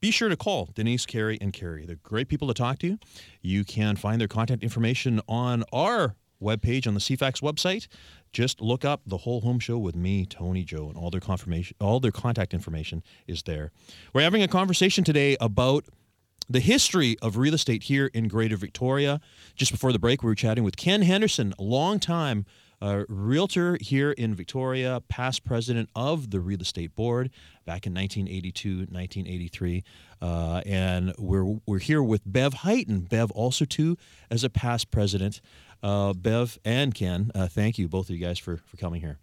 be 0.00 0.10
sure 0.10 0.28
to 0.28 0.36
call 0.36 0.68
Denise, 0.74 1.06
Carrie, 1.06 1.38
and 1.40 1.54
Carrie. 1.54 1.86
They're 1.86 1.96
great 1.96 2.28
people 2.28 2.48
to 2.48 2.54
talk 2.54 2.78
to. 2.80 2.98
You 3.40 3.64
can 3.64 3.96
find 3.96 4.20
their 4.20 4.28
contact 4.28 4.62
information 4.62 5.22
on 5.26 5.64
our 5.72 6.16
webpage 6.40 6.86
on 6.86 6.94
the 6.94 7.00
CFAX 7.00 7.42
website. 7.42 7.86
Just 8.32 8.60
look 8.60 8.84
up 8.84 9.02
the 9.06 9.18
whole 9.18 9.40
home 9.40 9.58
show 9.58 9.78
with 9.78 9.96
me, 9.96 10.24
Tony 10.24 10.62
Joe, 10.62 10.88
and 10.88 10.96
all 10.96 11.10
their 11.10 11.20
confirmation, 11.20 11.76
all 11.80 12.00
their 12.00 12.12
contact 12.12 12.54
information 12.54 13.02
is 13.26 13.42
there. 13.42 13.72
We're 14.14 14.22
having 14.22 14.42
a 14.42 14.48
conversation 14.48 15.04
today 15.04 15.36
about 15.40 15.84
the 16.48 16.60
history 16.60 17.16
of 17.22 17.36
real 17.36 17.54
estate 17.54 17.84
here 17.84 18.06
in 18.06 18.26
Greater 18.28 18.56
Victoria. 18.56 19.20
Just 19.54 19.70
before 19.70 19.92
the 19.92 19.98
break, 19.98 20.22
we 20.22 20.28
were 20.28 20.34
chatting 20.34 20.64
with 20.64 20.76
Ken 20.76 21.02
Henderson, 21.02 21.54
a 21.58 21.62
longtime 21.62 22.44
uh, 22.82 23.04
realtor 23.08 23.78
here 23.80 24.12
in 24.12 24.34
Victoria, 24.34 25.02
past 25.08 25.44
president 25.44 25.90
of 25.94 26.30
the 26.30 26.40
Real 26.40 26.60
Estate 26.60 26.94
Board 26.94 27.30
back 27.66 27.86
in 27.86 27.94
1982, 27.94 28.86
1983. 28.90 29.84
Uh, 30.22 30.62
and 30.66 31.14
we're, 31.18 31.58
we're 31.66 31.78
here 31.78 32.02
with 32.02 32.22
Bev 32.24 32.54
Highton. 32.54 33.00
Bev 33.00 33.30
also, 33.32 33.64
too, 33.64 33.96
as 34.30 34.44
a 34.44 34.50
past 34.50 34.90
president. 34.90 35.40
Uh, 35.82 36.12
Bev 36.12 36.58
and 36.64 36.94
Ken, 36.94 37.30
uh, 37.34 37.48
thank 37.48 37.78
you, 37.78 37.88
both 37.88 38.10
of 38.10 38.16
you 38.16 38.24
guys, 38.24 38.38
for, 38.38 38.58
for 38.58 38.76
coming 38.76 39.00
here. 39.00 39.18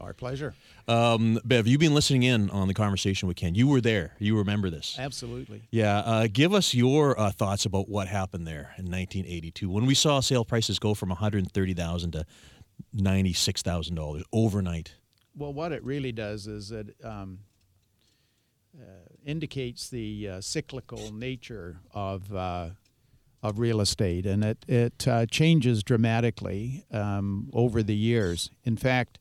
Our 0.00 0.12
pleasure. 0.12 0.54
Um, 0.88 1.38
Bev, 1.44 1.68
you've 1.68 1.80
been 1.80 1.94
listening 1.94 2.24
in 2.24 2.50
on 2.50 2.66
the 2.66 2.74
conversation 2.74 3.28
with 3.28 3.36
Ken. 3.36 3.54
You 3.54 3.68
were 3.68 3.80
there. 3.80 4.14
You 4.18 4.36
remember 4.38 4.68
this. 4.68 4.96
Absolutely. 4.98 5.62
Yeah, 5.70 5.98
uh, 5.98 6.26
give 6.32 6.52
us 6.52 6.74
your 6.74 7.18
uh, 7.18 7.30
thoughts 7.30 7.64
about 7.64 7.88
what 7.88 8.08
happened 8.08 8.46
there 8.46 8.74
in 8.76 8.86
1982 8.86 9.70
when 9.70 9.86
we 9.86 9.94
saw 9.94 10.18
sale 10.18 10.44
prices 10.44 10.80
go 10.80 10.94
from 10.94 11.10
130,000 11.10 12.10
to 12.12 12.26
96,000 12.92 13.94
dollars 13.94 14.24
overnight. 14.32 14.94
Well, 15.36 15.52
what 15.52 15.72
it 15.72 15.82
really 15.84 16.12
does 16.12 16.46
is 16.48 16.72
it 16.72 16.96
um, 17.04 17.38
uh, 18.76 18.84
indicates 19.24 19.88
the 19.88 20.28
uh, 20.28 20.40
cyclical 20.40 21.12
nature 21.12 21.78
of 21.92 22.34
uh, 22.34 22.70
of 23.44 23.58
real 23.58 23.80
estate, 23.80 24.24
and 24.24 24.42
it 24.42 24.64
it 24.66 25.06
uh, 25.06 25.26
changes 25.26 25.82
dramatically 25.84 26.84
um, 26.90 27.50
over 27.52 27.82
the 27.82 27.94
years. 27.94 28.50
In 28.64 28.76
fact, 28.76 29.18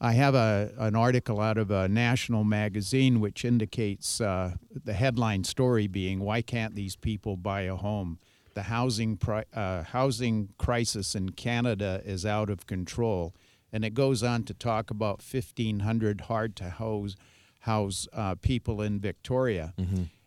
I 0.00 0.12
have 0.12 0.34
a 0.34 0.72
an 0.76 0.96
article 0.96 1.40
out 1.40 1.56
of 1.56 1.70
a 1.70 1.88
national 1.88 2.42
magazine 2.42 3.20
which 3.20 3.44
indicates 3.44 4.20
uh, 4.20 4.56
the 4.84 4.94
headline 4.94 5.44
story 5.44 5.86
being 5.86 6.18
"Why 6.20 6.42
can't 6.42 6.74
these 6.74 6.96
people 6.96 7.36
buy 7.36 7.62
a 7.62 7.76
home?" 7.76 8.18
The 8.54 8.62
housing 8.64 9.16
pri- 9.16 9.44
uh, 9.54 9.84
housing 9.84 10.48
crisis 10.58 11.14
in 11.14 11.30
Canada 11.30 12.02
is 12.04 12.26
out 12.26 12.50
of 12.50 12.66
control, 12.66 13.32
and 13.72 13.84
it 13.84 13.94
goes 13.94 14.24
on 14.24 14.42
to 14.44 14.54
talk 14.54 14.90
about 14.90 15.22
1,500 15.22 16.22
hard 16.22 16.56
to 16.56 16.64
house 16.70 17.14
house 17.60 18.08
uh, 18.12 18.34
people 18.34 18.82
in 18.82 18.98
Victoria. 18.98 19.72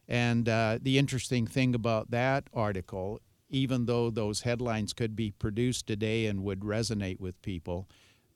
And 0.08 0.50
uh, 0.50 0.80
the 0.82 0.98
interesting 0.98 1.48
thing 1.48 1.74
about 1.74 2.12
that 2.12 2.46
article, 2.54 3.22
even 3.50 3.86
though 3.86 4.10
those 4.10 4.42
headlines 4.42 4.94
could 4.94 5.16
be 5.16 5.32
produced 5.32 5.88
today 5.88 6.26
and 6.26 6.44
would 6.44 6.62
resonate 6.62 7.20
with 7.20 7.42
people, 7.42 7.88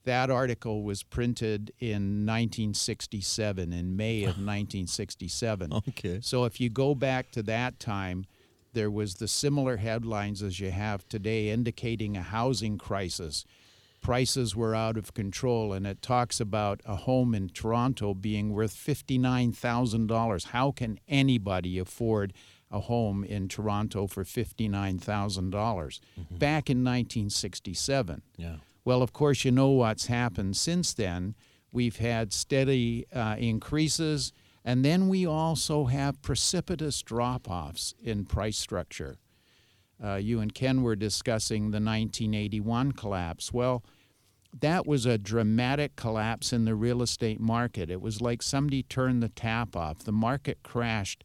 that 0.06 0.30
article 0.30 0.84
was 0.84 1.04
printed 1.04 1.74
in 1.80 2.26
1967, 2.26 3.74
in 3.74 3.98
May 3.98 4.24
of 4.24 4.28
1967. 4.38 5.74
Okay. 5.74 6.20
So 6.22 6.46
if 6.46 6.62
you 6.62 6.70
go 6.70 6.96
back 6.96 7.32
to 7.32 7.44
that 7.44 7.80
time, 7.80 8.26
there 8.74 8.90
was 8.90 9.16
the 9.16 9.28
similar 9.28 9.78
headlines 9.78 10.42
as 10.42 10.60
you 10.60 10.72
have 10.72 11.08
today 11.10 11.50
indicating 11.50 12.16
a 12.16 12.22
housing 12.22 12.78
crisis. 12.78 13.44
Prices 14.02 14.56
were 14.56 14.74
out 14.74 14.96
of 14.98 15.14
control, 15.14 15.74
and 15.74 15.86
it 15.86 16.02
talks 16.02 16.40
about 16.40 16.82
a 16.86 16.96
home 16.96 17.36
in 17.36 17.50
Toronto 17.50 18.14
being 18.14 18.54
worth 18.54 18.74
$59,000. 18.76 20.46
How 20.48 20.72
can 20.72 21.00
anybody 21.08 21.78
afford 21.78 22.34
a 22.72 22.82
home 22.82 23.24
in 23.24 23.48
Toronto 23.48 24.08
for 24.08 24.24
$59,000? 24.24 25.50
dollars 25.52 26.02
Back 26.32 26.70
in 26.70 26.84
1967. 26.84 28.22
Yeah. 28.38 28.58
Well, 28.86 29.02
of 29.02 29.12
course, 29.14 29.44
you 29.44 29.52
know 29.52 29.70
what's 29.70 30.06
happened 30.08 30.56
since 30.56 30.94
then. 30.94 31.36
We've 31.72 31.98
had 31.98 32.32
steady 32.32 33.06
uh, 33.14 33.36
increases, 33.38 34.32
and 34.64 34.86
then 34.86 35.10
we 35.10 35.26
also 35.26 35.86
have 35.86 36.22
precipitous 36.22 37.02
drop 37.02 37.50
offs 37.50 37.94
in 38.02 38.26
price 38.26 38.58
structure. 38.58 39.18
Uh, 40.04 40.16
you 40.16 40.40
and 40.40 40.54
Ken 40.54 40.84
were 40.84 40.96
discussing 40.96 41.72
the 41.72 41.80
1981 41.80 42.92
collapse. 42.92 43.52
Well, 43.52 43.84
that 44.60 44.86
was 44.86 45.06
a 45.06 45.18
dramatic 45.18 45.96
collapse 45.96 46.54
in 46.54 46.66
the 46.66 46.76
real 46.76 47.02
estate 47.02 47.40
market. 47.40 47.90
It 47.90 48.02
was 48.02 48.22
like 48.22 48.42
somebody 48.42 48.84
turned 48.84 49.22
the 49.22 49.30
tap 49.30 49.76
off. 49.76 50.00
The 50.00 50.12
market 50.12 50.60
crashed, 50.64 51.24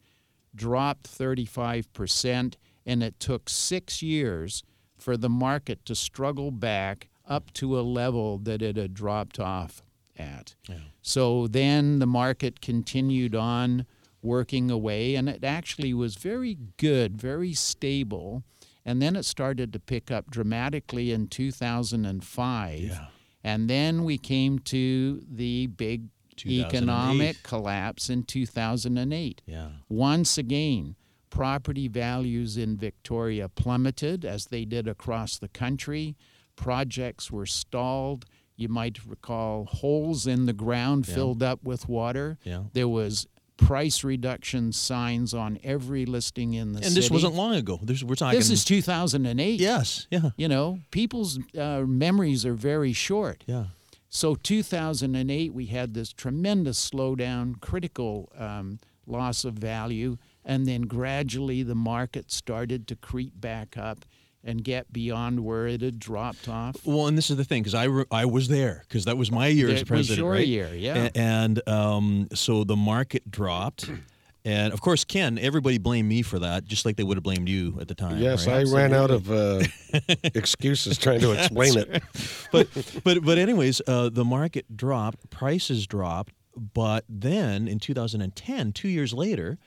dropped 0.54 1.04
35%, 1.04 2.54
and 2.85 3.02
it 3.02 3.20
took 3.20 3.48
six 3.48 4.02
years 4.02 4.62
for 4.98 5.16
the 5.16 5.28
market 5.28 5.85
to 5.87 5.94
struggle 5.94 6.50
back 6.50 7.08
up 7.28 7.52
to 7.54 7.78
a 7.78 7.82
level 7.82 8.38
that 8.38 8.62
it 8.62 8.76
had 8.76 8.94
dropped 8.94 9.38
off 9.38 9.82
at. 10.16 10.54
So 11.00 11.46
then 11.46 11.98
the 11.98 12.06
market 12.06 12.61
continued 12.61 13.35
on 13.35 13.87
working 14.22 14.70
away, 14.70 15.14
and 15.14 15.28
it 15.28 15.42
actually 15.44 15.94
was 15.94 16.16
very 16.16 16.56
good, 16.76 17.20
very 17.20 17.54
stable. 17.54 18.44
And 18.85 19.01
then 19.01 19.14
it 19.16 19.25
started 19.25 19.73
to 19.73 19.79
pick 19.79 20.11
up 20.11 20.31
dramatically 20.31 21.12
in 21.12 21.29
2005. 21.29 22.81
Yeah. 22.81 23.07
And 23.45 23.68
then 23.68 24.05
we 24.05 24.18
came 24.18 24.59
to 24.61 25.23
the 25.29 25.66
big 25.68 26.05
economic 26.47 27.42
collapse 27.42 28.09
in 28.11 28.23
2008. 28.25 29.42
Yeah. 29.47 29.68
Once 29.88 30.38
again, 30.38 30.97
property 31.31 31.88
values 31.88 32.57
in 32.57 32.77
Victoria 32.77 33.49
plummeted 33.49 34.25
as 34.25 34.47
they 34.47 34.64
did 34.64 34.88
across 34.88 35.38
the 35.38 35.49
country. 35.49 36.16
Projects 36.57 37.31
were 37.31 37.47
stalled. 37.47 38.25
You 38.57 38.68
might 38.68 39.05
recall 39.07 39.64
holes 39.64 40.27
in 40.27 40.47
the 40.47 40.53
ground 40.53 41.07
Yeah. 41.09 41.14
filled 41.14 41.42
up 41.42 41.62
with 41.64 41.88
water. 41.88 42.38
Yeah. 42.45 42.64
There 42.73 42.88
was 42.88 43.27
price 43.57 44.03
reduction 44.03 44.73
signs 44.73 45.35
on 45.35 45.59
every 45.62 46.05
listing 46.07 46.55
in 46.55 46.73
the 46.73 46.79
And 46.79 46.87
city. 46.87 47.01
this 47.01 47.11
wasn't 47.11 47.35
long 47.35 47.55
ago. 47.55 47.79
This, 47.83 48.03
we're 48.03 48.15
talking. 48.15 48.38
This 48.38 48.51
is 48.51 48.65
2008. 48.65 49.61
Yes. 49.61 50.07
Yeah. 50.11 50.31
You 50.37 50.49
know, 50.49 50.79
people's 50.91 51.38
uh, 51.57 51.81
memories 51.87 52.45
are 52.45 52.55
very 52.55 52.93
short. 52.93 53.45
Yeah. 53.47 53.67
So 54.09 54.35
2008, 54.35 55.55
we 55.55 55.67
had 55.67 55.95
this 55.95 56.12
tremendous 56.12 56.91
slowdown, 56.91 57.61
critical 57.61 58.31
um, 58.37 58.79
loss 59.07 59.45
of 59.45 59.55
value, 59.55 60.19
and 60.45 60.67
then 60.67 60.83
gradually 60.83 61.62
the 61.62 61.75
market 61.75 62.31
started 62.31 62.87
to 62.88 62.97
creep 62.97 63.41
back 63.41 63.77
up 63.79 64.05
and 64.44 64.64
get 64.64 64.92
beyond 64.92 65.40
where 65.40 65.66
it 65.66 65.81
had 65.83 65.98
dropped 65.98 66.48
off. 66.48 66.76
Well, 66.85 67.07
and 67.07 67.16
this 67.16 67.31
is 67.31 67.37
the 67.37 67.44
thing 67.44 67.62
because 67.62 67.74
I, 67.74 67.85
re- 67.85 68.05
I 68.11 68.24
was 68.24 68.48
there 68.48 68.83
because 68.88 69.05
that 69.05 69.16
was 69.16 69.31
my 69.31 69.46
year 69.46 69.68
as 69.68 69.74
That 69.74 69.81
was 69.83 69.88
president, 69.88 70.18
your 70.24 70.33
right? 70.33 70.46
year, 70.46 70.70
yeah. 70.74 71.09
A- 71.14 71.18
And, 71.18 71.68
um, 71.68 72.28
so 72.35 72.64
the 72.64 72.76
market 72.76 73.31
dropped, 73.31 73.88
And 74.44 74.72
of 74.72 74.81
course, 74.81 75.05
Ken, 75.05 75.38
everybody 75.38 75.78
blamed 75.78 76.09
me 76.09 76.22
for 76.22 76.40
that, 76.40 76.64
just 76.64 76.85
like 76.85 76.96
they 76.96 77.05
would 77.05 77.16
have 77.16 77.22
blamed 77.22 77.48
you 77.48 77.78
at 77.81 77.87
the 77.87 77.94
time. 77.94 78.18
Yes, 78.18 78.48
right? 78.48 78.66
I 78.66 78.72
ran 78.74 78.92
out 78.92 79.12
of 79.12 79.31
uh, 79.31 79.62
excuses 80.35 80.98
trying 80.98 81.20
to 81.20 81.31
explain 81.38 81.78
it. 81.78 82.02
but 82.50 82.66
but 83.05 83.22
but 83.24 83.38
anyways, 83.38 83.81
uh, 83.87 84.09
the 84.09 84.24
market 84.24 84.76
dropped, 84.76 85.31
prices 85.31 85.87
dropped, 85.87 86.33
but 86.74 87.05
then 87.09 87.68
in 87.68 87.78
2010, 87.78 88.72
two 88.72 88.88
years 88.88 89.12
later, 89.14 89.59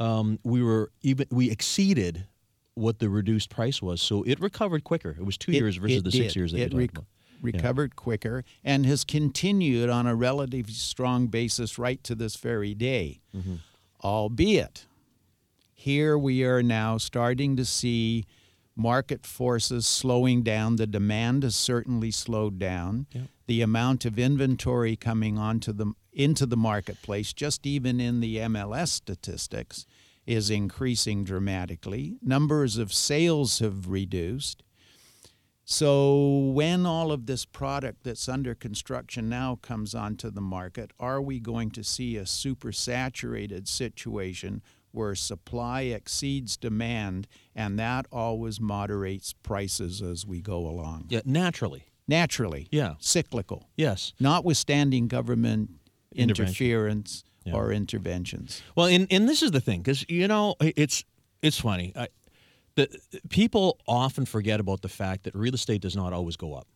um, 0.00 0.40
we 0.42 0.64
were 0.64 0.90
even 1.02 1.28
we 1.30 1.48
exceeded 1.50 2.26
what 2.74 2.98
the 2.98 3.08
reduced 3.08 3.50
price 3.50 3.80
was, 3.80 4.02
so 4.02 4.22
it 4.24 4.40
recovered 4.40 4.84
quicker. 4.84 5.10
It 5.18 5.24
was 5.24 5.36
two 5.38 5.52
It- 5.52 5.56
years 5.56 5.76
versus 5.76 6.02
the 6.02 6.10
six 6.10 6.32
did. 6.32 6.36
years 6.36 6.52
that 6.52 6.60
it 6.60 6.72
you 6.72 6.78
rec- 6.78 6.92
talked 6.94 6.98
about. 6.98 7.42
recovered 7.42 7.96
quicker 7.96 8.44
and 8.64 8.84
has 8.86 9.04
continued 9.04 9.88
on 9.90 10.06
a 10.06 10.14
relatively 10.14 10.72
strong 10.74 11.28
basis 11.28 11.78
right 11.78 12.02
to 12.04 12.14
this 12.14 12.36
very 12.36 12.74
day. 12.74 13.20
Mm-hmm. 13.36 13.56
Albeit, 14.02 14.86
here 15.72 16.18
we 16.18 16.44
are 16.44 16.62
now 16.62 16.98
starting 16.98 17.56
to 17.56 17.64
see 17.64 18.24
market 18.76 19.24
forces 19.24 19.86
slowing 19.86 20.42
down. 20.42 20.76
The 20.76 20.86
demand 20.86 21.42
has 21.44 21.54
certainly 21.54 22.10
slowed 22.10 22.58
down. 22.58 23.06
The 23.46 23.60
amount 23.62 24.04
of 24.04 24.18
inventory 24.18 24.96
coming 24.96 25.38
onto 25.38 25.72
the 25.72 25.92
into 26.12 26.46
the 26.46 26.56
marketplace, 26.56 27.32
just 27.32 27.66
even 27.66 28.00
in 28.00 28.20
the 28.20 28.36
MLS 28.38 28.90
statistics, 28.92 29.84
is 30.26 30.50
increasing 30.50 31.24
dramatically. 31.24 32.16
Numbers 32.22 32.78
of 32.78 32.92
sales 32.92 33.58
have 33.58 33.88
reduced. 33.88 34.62
So, 35.66 36.50
when 36.52 36.84
all 36.84 37.10
of 37.10 37.24
this 37.24 37.46
product 37.46 38.04
that's 38.04 38.28
under 38.28 38.54
construction 38.54 39.30
now 39.30 39.58
comes 39.62 39.94
onto 39.94 40.30
the 40.30 40.42
market, 40.42 40.90
are 41.00 41.22
we 41.22 41.40
going 41.40 41.70
to 41.70 41.82
see 41.82 42.16
a 42.18 42.24
supersaturated 42.24 43.66
situation 43.66 44.62
where 44.92 45.14
supply 45.14 45.82
exceeds 45.82 46.56
demand 46.58 47.26
and 47.56 47.78
that 47.78 48.06
always 48.12 48.60
moderates 48.60 49.32
prices 49.32 50.02
as 50.02 50.26
we 50.26 50.42
go 50.42 50.58
along? 50.68 51.06
Yeah, 51.08 51.22
naturally. 51.24 51.84
Naturally, 52.06 52.68
Yeah. 52.70 52.96
cyclical, 53.00 53.70
Yes. 53.76 54.12
notwithstanding 54.20 55.08
government 55.08 55.70
interference 56.14 57.24
Yeah. 57.44 57.54
or 57.54 57.72
interventions. 57.72 58.62
Well, 58.74 58.86
and 58.86 59.06
and 59.10 59.28
this 59.28 59.42
is 59.42 59.50
the 59.50 59.60
thing, 59.60 59.82
because 59.82 60.04
you 60.08 60.26
know 60.28 60.56
it's 60.60 61.04
it's 61.42 61.60
funny. 61.60 61.92
I, 61.94 62.08
the 62.76 62.88
people 63.28 63.78
often 63.86 64.24
forget 64.26 64.60
about 64.60 64.82
the 64.82 64.88
fact 64.88 65.24
that 65.24 65.34
real 65.34 65.54
estate 65.54 65.82
does 65.82 65.94
not 65.94 66.12
always 66.12 66.36
go 66.36 66.54
up. 66.54 66.66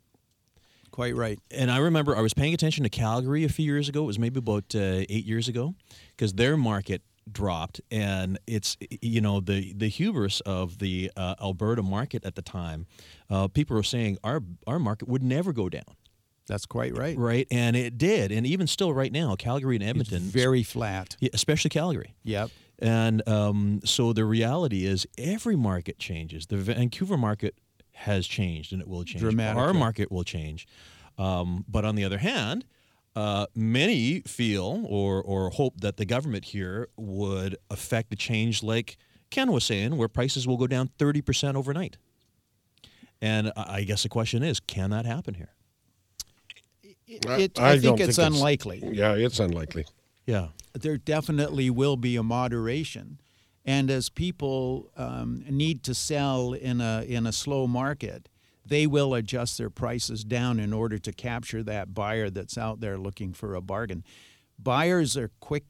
Quite 0.90 1.16
right. 1.16 1.38
and 1.50 1.70
I 1.70 1.78
remember 1.78 2.16
I 2.16 2.20
was 2.20 2.34
paying 2.34 2.54
attention 2.54 2.82
to 2.82 2.90
Calgary 2.90 3.44
a 3.44 3.48
few 3.48 3.64
years 3.64 3.88
ago. 3.88 4.02
It 4.02 4.06
was 4.06 4.18
maybe 4.18 4.38
about 4.38 4.74
uh, 4.74 5.04
eight 5.08 5.24
years 5.24 5.46
ago, 5.48 5.74
because 6.16 6.32
their 6.34 6.56
market 6.56 7.02
dropped, 7.30 7.80
and 7.90 8.38
it's 8.46 8.76
you 9.00 9.20
know 9.20 9.40
the 9.40 9.72
the 9.74 9.88
hubris 9.88 10.40
of 10.40 10.78
the 10.78 11.10
uh, 11.16 11.34
Alberta 11.40 11.82
market 11.82 12.24
at 12.24 12.34
the 12.34 12.42
time. 12.42 12.86
Uh, 13.30 13.48
people 13.48 13.76
were 13.76 13.82
saying 13.82 14.18
our 14.24 14.42
our 14.66 14.78
market 14.78 15.08
would 15.08 15.22
never 15.22 15.52
go 15.52 15.68
down, 15.68 15.94
That's 16.48 16.66
quite 16.66 16.96
right. 16.96 17.16
right? 17.16 17.46
And 17.50 17.76
it 17.76 17.98
did, 17.98 18.32
and 18.32 18.46
even 18.46 18.66
still 18.66 18.92
right 18.92 19.12
now, 19.12 19.36
Calgary 19.36 19.76
and 19.76 19.82
It's 19.84 19.90
Edmonton, 19.90 20.20
very 20.22 20.62
flat. 20.62 21.16
especially 21.32 21.70
Calgary. 21.70 22.14
Yep. 22.24 22.50
And 22.80 23.28
um, 23.28 23.80
so 23.84 24.12
the 24.12 24.24
reality 24.24 24.86
is, 24.86 25.06
every 25.16 25.56
market 25.56 25.98
changes. 25.98 26.46
The 26.46 26.56
Vancouver 26.56 27.16
market 27.16 27.54
has 27.92 28.26
changed, 28.26 28.72
and 28.72 28.80
it 28.80 28.88
will 28.88 29.04
change. 29.04 29.22
Our 29.22 29.74
market 29.74 30.10
will 30.10 30.24
change. 30.24 30.66
Um, 31.18 31.64
but 31.68 31.84
on 31.84 31.96
the 31.96 32.04
other 32.04 32.18
hand, 32.18 32.64
uh, 33.16 33.46
many 33.54 34.20
feel 34.20 34.84
or 34.88 35.20
or 35.20 35.50
hope 35.50 35.80
that 35.80 35.96
the 35.96 36.04
government 36.04 36.44
here 36.46 36.88
would 36.96 37.56
affect 37.68 38.12
a 38.12 38.16
change, 38.16 38.62
like 38.62 38.96
Ken 39.30 39.50
was 39.50 39.64
saying, 39.64 39.96
where 39.96 40.06
prices 40.08 40.46
will 40.46 40.56
go 40.56 40.68
down 40.68 40.90
thirty 40.98 41.20
percent 41.20 41.56
overnight. 41.56 41.96
And 43.20 43.52
I 43.56 43.82
guess 43.82 44.04
the 44.04 44.08
question 44.08 44.44
is, 44.44 44.60
can 44.60 44.90
that 44.90 45.04
happen 45.04 45.34
here? 45.34 45.50
I- 47.08 47.14
It, 47.40 47.58
I 47.58 47.70
I, 47.70 47.72
think 47.78 47.82
think 47.98 48.00
it's 48.08 48.18
it's- 48.18 48.26
unlikely. 48.34 48.82
Yeah, 48.92 49.14
it's 49.14 49.40
unlikely. 49.40 49.86
Yeah. 50.26 50.48
there 50.74 50.98
definitely 50.98 51.70
will 51.70 51.96
be 51.96 52.16
a 52.16 52.22
moderation. 52.22 53.20
And 53.64 53.90
as 53.90 54.08
people 54.08 54.90
um, 54.96 55.44
need 55.48 55.82
to 55.84 55.94
sell 55.94 56.52
in 56.52 56.80
a 56.80 57.02
in 57.06 57.26
a 57.26 57.32
slow 57.32 57.66
market, 57.66 58.28
they 58.64 58.86
will 58.86 59.12
adjust 59.14 59.58
their 59.58 59.70
prices 59.70 60.24
down 60.24 60.58
in 60.60 60.72
order 60.72 60.98
to 60.98 61.12
capture 61.12 61.62
that 61.64 61.92
buyer 61.94 62.30
that's 62.30 62.56
out 62.58 62.80
there 62.80 62.96
looking 62.98 63.32
for 63.32 63.54
a 63.54 63.60
bargain. 63.60 64.04
Buyers 64.58 65.16
are 65.16 65.30
quick 65.40 65.64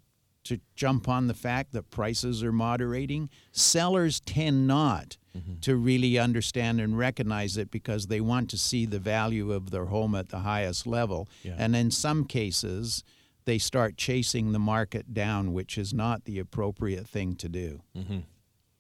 to 0.45 0.61
jump 0.77 1.09
on 1.09 1.27
the 1.27 1.35
fact 1.35 1.73
that 1.73 1.91
prices 1.91 2.43
are 2.43 2.53
moderating. 2.53 3.29
Sellers 3.53 4.21
tend 4.21 4.67
not 4.67 5.17
Mm-hmm. 5.39 5.61
to 5.61 5.77
really 5.77 6.19
understand 6.19 6.81
and 6.81 6.99
recognize 6.99 7.57
it 7.57 7.71
because 7.71 8.07
they 8.09 8.21
want 8.21 8.51
to 8.51 8.59
see 8.59 8.87
the 8.87 8.99
value 8.99 9.53
of 9.53 9.71
their 9.71 9.87
home 9.87 10.15
at 10.15 10.29
the 10.31 10.41
highest 10.41 10.87
level. 10.87 11.29
Yeah. 11.43 11.55
And 11.59 11.77
in 11.77 11.91
some 11.91 12.25
cases, 12.25 13.05
they 13.45 13.59
start 13.59 13.97
chasing 13.97 14.53
the 14.53 14.59
market 14.59 15.15
down, 15.15 15.53
which 15.53 15.79
is 15.79 15.95
not 15.95 16.25
the 16.25 16.39
appropriate 16.39 17.09
thing 17.09 17.35
to 17.37 17.49
do. 17.49 17.81
Mm-hmm. 17.97 18.19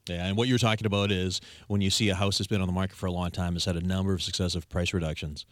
Yeah, 0.08 0.26
and 0.26 0.36
what 0.36 0.48
you're 0.48 0.58
talking 0.58 0.86
about 0.86 1.10
is 1.10 1.40
when 1.68 1.80
you 1.80 1.90
see 1.90 2.08
a 2.08 2.14
house 2.14 2.38
that's 2.38 2.48
been 2.48 2.60
on 2.60 2.66
the 2.66 2.72
market 2.72 2.96
for 2.96 3.06
a 3.06 3.12
long 3.12 3.30
time, 3.30 3.54
has 3.54 3.64
had 3.64 3.76
a 3.76 3.80
number 3.80 4.12
of 4.12 4.22
successive 4.22 4.68
price 4.68 4.92
reductions, 4.94 5.46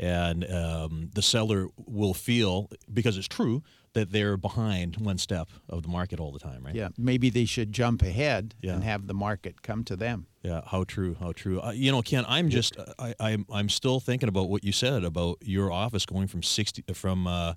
and 0.00 0.50
um, 0.50 1.10
the 1.14 1.22
seller 1.22 1.68
will 1.76 2.14
feel 2.14 2.70
because 2.92 3.16
it's 3.18 3.28
true 3.28 3.62
that 3.92 4.12
they're 4.12 4.36
behind 4.36 4.96
one 4.96 5.18
step 5.18 5.48
of 5.68 5.82
the 5.82 5.88
market 5.88 6.18
all 6.20 6.32
the 6.32 6.38
time, 6.38 6.64
right? 6.64 6.74
Yeah, 6.74 6.88
maybe 6.96 7.28
they 7.28 7.44
should 7.44 7.72
jump 7.72 8.02
ahead 8.02 8.54
Yeah. 8.62 8.74
and 8.74 8.84
have 8.84 9.06
the 9.08 9.14
market 9.14 9.62
come 9.62 9.84
to 9.84 9.96
them. 9.96 10.26
Yeah, 10.42 10.62
how 10.64 10.84
true, 10.84 11.16
how 11.20 11.32
true. 11.32 11.60
Uh, 11.60 11.72
you 11.72 11.90
know, 11.92 12.00
Ken, 12.00 12.24
I'm 12.28 12.48
just, 12.48 12.76
I, 12.98 13.14
I'm, 13.20 13.44
I'm 13.52 13.68
still 13.68 14.00
thinking 14.00 14.28
about 14.28 14.48
what 14.48 14.64
you 14.64 14.72
said 14.72 15.04
about 15.04 15.38
your 15.42 15.70
office 15.72 16.06
going 16.06 16.28
from 16.28 16.42
sixty, 16.42 16.82
from 16.94 17.26
uh, 17.26 17.54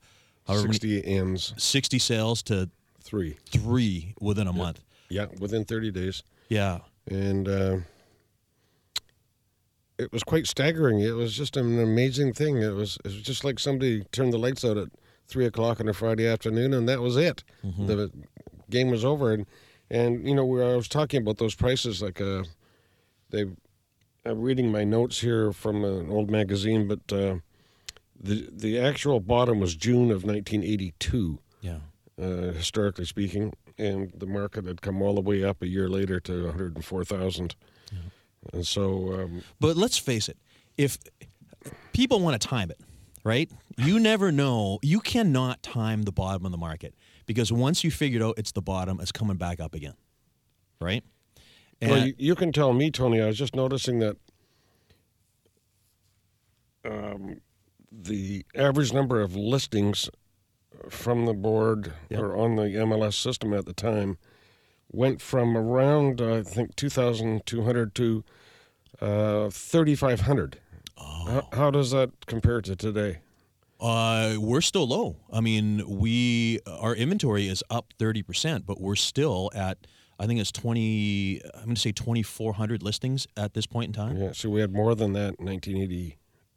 however 0.47 0.63
many, 0.63 0.73
60 0.73 1.05
ends, 1.05 1.53
sixty 1.57 1.99
sales 1.99 2.43
to 2.43 2.69
three. 3.01 3.37
three 3.51 4.15
within 4.19 4.47
a 4.47 4.53
month. 4.53 4.81
Yeah, 5.09 5.27
within 5.39 5.63
30 5.65 5.91
days. 5.91 6.23
Yeah, 6.49 6.79
and 7.07 7.47
uh, 7.47 7.77
it 9.97 10.11
was 10.11 10.23
quite 10.23 10.47
staggering. 10.47 10.99
It 10.99 11.15
was 11.15 11.35
just 11.35 11.57
an 11.57 11.79
amazing 11.79 12.33
thing. 12.33 12.57
It 12.57 12.73
was 12.73 12.97
it 13.03 13.07
was 13.07 13.21
just 13.21 13.43
like 13.43 13.59
somebody 13.59 14.03
turned 14.11 14.33
the 14.33 14.39
lights 14.39 14.65
out 14.65 14.77
at 14.77 14.89
three 15.27 15.45
o'clock 15.45 15.79
on 15.79 15.87
a 15.87 15.93
Friday 15.93 16.27
afternoon, 16.27 16.73
and 16.73 16.87
that 16.89 17.01
was 17.01 17.17
it. 17.17 17.43
The 17.87 18.11
game 18.69 18.89
was 18.89 19.05
over, 19.05 19.33
and 19.33 19.45
and 19.89 20.27
you 20.27 20.35
know 20.35 20.45
where 20.45 20.63
I 20.63 20.75
was 20.75 20.87
talking 20.87 21.21
about 21.21 21.37
those 21.37 21.55
prices, 21.55 22.01
like 22.01 22.19
uh, 22.21 22.43
they. 23.29 23.45
I'm 24.25 24.41
reading 24.41 24.71
my 24.71 24.85
notes 24.85 25.19
here 25.19 25.51
from 25.51 25.83
an 25.83 26.09
old 26.09 26.31
magazine, 26.31 26.87
but 26.87 27.13
uh, 27.13 27.35
the 28.19 28.49
the 28.51 28.79
actual 28.79 29.19
bottom 29.19 29.59
was 29.59 29.75
June 29.75 30.11
of 30.11 30.23
1982 30.23 31.39
yeah. 31.61 31.79
uh, 32.21 32.53
historically 32.53 33.05
speaking, 33.05 33.53
and 33.77 34.13
the 34.15 34.25
market 34.25 34.65
had 34.65 34.81
come 34.81 35.01
all 35.01 35.15
the 35.15 35.21
way 35.21 35.43
up 35.43 35.61
a 35.61 35.67
year 35.67 35.89
later 35.89 36.21
to 36.21 36.45
104,000. 36.45 37.55
And 38.51 38.65
so, 38.67 39.13
um, 39.13 39.43
But 39.59 39.77
let's 39.77 39.97
face 39.97 40.27
it, 40.29 40.37
if 40.77 40.97
people 41.93 42.19
want 42.19 42.39
to 42.41 42.47
time 42.47 42.69
it, 42.71 42.79
right? 43.23 43.49
You 43.77 43.99
never 43.99 44.31
know. 44.31 44.79
You 44.81 44.99
cannot 44.99 45.63
time 45.63 46.03
the 46.03 46.11
bottom 46.11 46.45
of 46.45 46.51
the 46.51 46.57
market 46.57 46.93
because 47.25 47.51
once 47.51 47.83
you 47.83 47.91
figured 47.91 48.21
out 48.21 48.35
it's 48.37 48.51
the 48.51 48.61
bottom, 48.61 48.99
it's 48.99 49.11
coming 49.11 49.37
back 49.37 49.59
up 49.59 49.73
again, 49.73 49.95
right? 50.81 51.03
And 51.81 51.91
well, 51.91 52.07
you, 52.07 52.13
you 52.17 52.35
can 52.35 52.51
tell 52.51 52.73
me, 52.73 52.91
Tony. 52.91 53.21
I 53.21 53.27
was 53.27 53.37
just 53.37 53.55
noticing 53.55 53.99
that 53.99 54.17
um, 56.85 57.41
the 57.91 58.45
average 58.55 58.93
number 58.93 59.21
of 59.21 59.35
listings 59.35 60.09
from 60.89 61.25
the 61.25 61.33
board 61.33 61.93
Yep. 62.09 62.19
or 62.19 62.35
on 62.37 62.55
the 62.55 62.63
MLS 62.63 63.13
system 63.13 63.53
at 63.53 63.65
the 63.65 63.73
time 63.73 64.17
went 64.93 65.21
from 65.21 65.57
around, 65.57 66.21
uh, 66.21 66.35
I 66.35 66.43
think, 66.43 66.75
2,200 66.75 67.95
to 67.95 68.23
uh, 69.01 69.49
3,500. 69.49 70.59
Oh. 70.97 71.25
How, 71.25 71.57
how 71.57 71.71
does 71.71 71.91
that 71.91 72.11
compare 72.27 72.61
to 72.61 72.75
today? 72.75 73.19
uh, 73.83 74.37
we're 74.39 74.61
still 74.61 74.87
low. 74.87 75.17
I 75.31 75.41
mean, 75.41 75.83
we 75.99 76.59
our 76.67 76.95
inventory 76.95 77.47
is 77.49 77.63
up 77.69 77.93
thirty 77.99 78.23
percent, 78.23 78.65
but 78.65 78.79
we're 78.79 78.95
still 78.95 79.51
at 79.53 79.77
I 80.17 80.25
think 80.25 80.39
it's 80.39 80.51
twenty. 80.53 81.41
I'm 81.53 81.65
going 81.65 81.75
to 81.75 81.81
say 81.81 81.91
twenty 81.91 82.23
four 82.23 82.53
hundred 82.53 82.81
listings 82.81 83.27
at 83.35 83.53
this 83.53 83.65
point 83.65 83.87
in 83.87 83.93
time. 83.93 84.15
Yeah, 84.17 84.31
so 84.31 84.49
we 84.49 84.61
had 84.61 84.71
more 84.71 84.95
than 84.95 85.11
that 85.13 85.35
in 85.37 85.49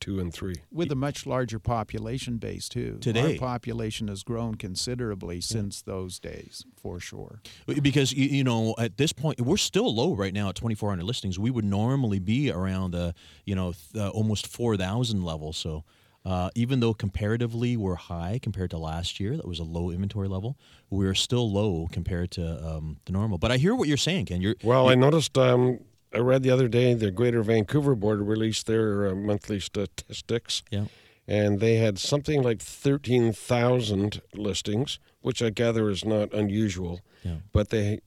1982 0.05 0.21
and 0.21 0.33
3. 0.33 0.55
With 0.73 0.93
a 0.93 0.95
much 0.95 1.27
larger 1.27 1.59
population 1.59 2.39
base, 2.39 2.69
too. 2.69 2.99
Today. 3.01 3.33
Our 3.35 3.39
population 3.39 4.09
has 4.09 4.23
grown 4.23 4.55
considerably 4.57 5.41
since 5.41 5.83
those 5.83 6.19
days, 6.19 6.65
for 6.77 7.01
sure. 7.01 7.41
because 7.83 8.13
you, 8.13 8.27
you 8.27 8.45
know 8.45 8.75
at 8.79 8.97
this 8.97 9.13
point 9.13 9.41
we're 9.41 9.57
still 9.57 9.95
low 9.95 10.15
right 10.15 10.33
now 10.33 10.49
at 10.49 10.55
2400 10.55 11.05
listings 11.05 11.39
we 11.39 11.51
would 11.51 11.65
normally 11.65 12.19
be 12.19 12.51
around 12.51 12.93
the 12.93 13.15
you 13.45 13.55
know 13.55 13.73
th- 13.73 14.05
uh, 14.05 14.09
almost 14.11 14.47
4000 14.47 15.23
level 15.23 15.53
so 15.53 15.85
Uh, 16.25 16.51
even 16.57 16.81
though 16.81 16.93
comparatively 16.93 17.77
we're 17.77 17.95
high 17.95 18.41
compared 18.43 18.69
to 18.69 18.77
last 18.77 19.21
year, 19.21 19.37
that 19.37 19.47
was 19.47 19.61
a 19.61 19.63
low 19.63 19.93
inventory 19.93 20.27
level. 20.27 20.57
We're 20.91 21.15
still 21.15 21.49
low 21.49 21.87
compared 21.93 22.33
to 22.33 22.43
um, 22.69 22.97
the 23.05 23.13
normal. 23.13 23.39
But 23.39 23.53
I 23.53 23.59
hear 23.59 23.77
what 23.77 23.87
you're 23.87 23.97
saying, 23.97 24.27
Ken. 24.27 24.41
You're 24.41 24.57
Well, 24.65 24.89
I 24.89 24.97
noticed. 24.97 25.39
Um, 25.39 25.79
I 26.17 26.21
read 26.21 26.43
the 26.43 26.51
other 26.51 26.67
day 26.67 26.95
the 26.95 27.11
Greater 27.11 27.43
Vancouver 27.43 27.95
Board 27.95 28.21
released 28.21 28.67
their 28.67 29.09
uh, 29.09 29.15
monthly 29.15 29.61
statistics, 29.61 30.63
yeah. 30.71 30.87
and 31.29 31.61
they 31.61 31.77
had 31.77 31.99
something 31.99 32.43
like 32.43 32.63
thirteen 32.63 33.35
thousand 33.35 34.23
listings, 34.33 34.99
which 35.21 35.43
I 35.43 35.51
gather 35.51 35.91
is 35.91 36.07
not 36.07 36.33
unusual. 36.33 37.01
Yeah. 37.23 37.37
But 37.53 37.69
they, 37.69 38.01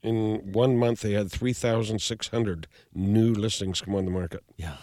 in 0.00 0.52
one 0.52 0.76
month, 0.76 1.00
they 1.00 1.12
had 1.12 1.28
three 1.28 1.52
thousand 1.52 2.00
six 2.00 2.28
hundred 2.28 2.68
new 2.94 3.32
listings 3.32 3.80
come 3.80 3.96
on 3.96 4.04
the 4.04 4.12
market. 4.12 4.44
Yeah. 4.56 4.76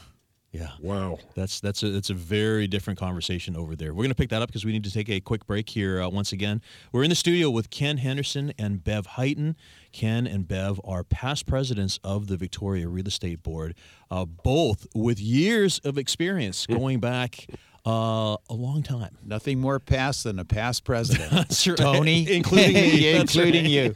Yeah. 0.52 0.69
Wow. 0.80 1.17
That's 1.36 1.60
that's 1.62 1.82
a 1.82 1.89
that's 1.89 2.12
a 2.12 2.13
very 2.13 2.67
different 2.67 3.00
conversation 3.00 3.56
over 3.56 3.76
there. 3.76 3.91
We're 3.93 4.04
going 4.04 4.10
to 4.10 4.15
pick 4.15 4.30
that 4.30 4.41
up 4.43 4.50
because 4.50 4.65
we 4.65 4.72
need 4.72 4.84
to 4.84 4.91
take 4.91 5.10
a 5.10 5.19
quick 5.19 5.48
break 5.48 5.69
here. 5.69 6.00
Uh, 6.00 6.10
once 6.10 6.32
again, 6.32 6.62
we're 6.91 7.04
in 7.04 7.10
the 7.10 7.15
studio 7.15 7.50
with 7.50 7.72
Ken 7.72 7.98
Henderson 7.98 8.54
and 8.60 8.84
Bev 8.84 9.08
Highton. 9.08 9.56
Ken 9.93 10.27
and 10.27 10.47
Bev 10.47 10.82
are 10.84 11.03
past 11.03 11.45
presidents 11.45 11.99
of 12.03 12.27
the 12.27 12.36
Victoria 12.36 12.89
Real 12.89 13.08
Estate 13.08 13.41
Board, 13.43 13.75
uh, 14.12 14.25
both 14.25 14.88
with 14.93 15.19
years 15.19 15.79
of 15.79 15.97
experience 15.97 16.65
going 16.65 16.99
back 16.99 17.47
uh, 17.86 18.38
a 18.49 18.53
long 18.53 18.82
time. 18.84 19.17
Nothing 19.23 19.60
more 19.60 19.79
past 19.79 20.23
than 20.23 20.39
a 20.39 20.45
past 20.45 20.84
president. 20.84 21.32
That's 21.32 21.65
right. 21.67 21.77
Tony, 21.77 22.32
including 22.36 22.73
me. 22.73 23.13
That's 23.13 23.36
including 23.36 23.65
you. 23.65 23.95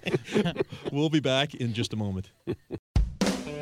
We'll 0.91 1.09
be 1.09 1.19
back 1.19 1.55
in 1.55 1.73
just 1.73 1.93
a 1.93 1.97
moment. 1.97 2.29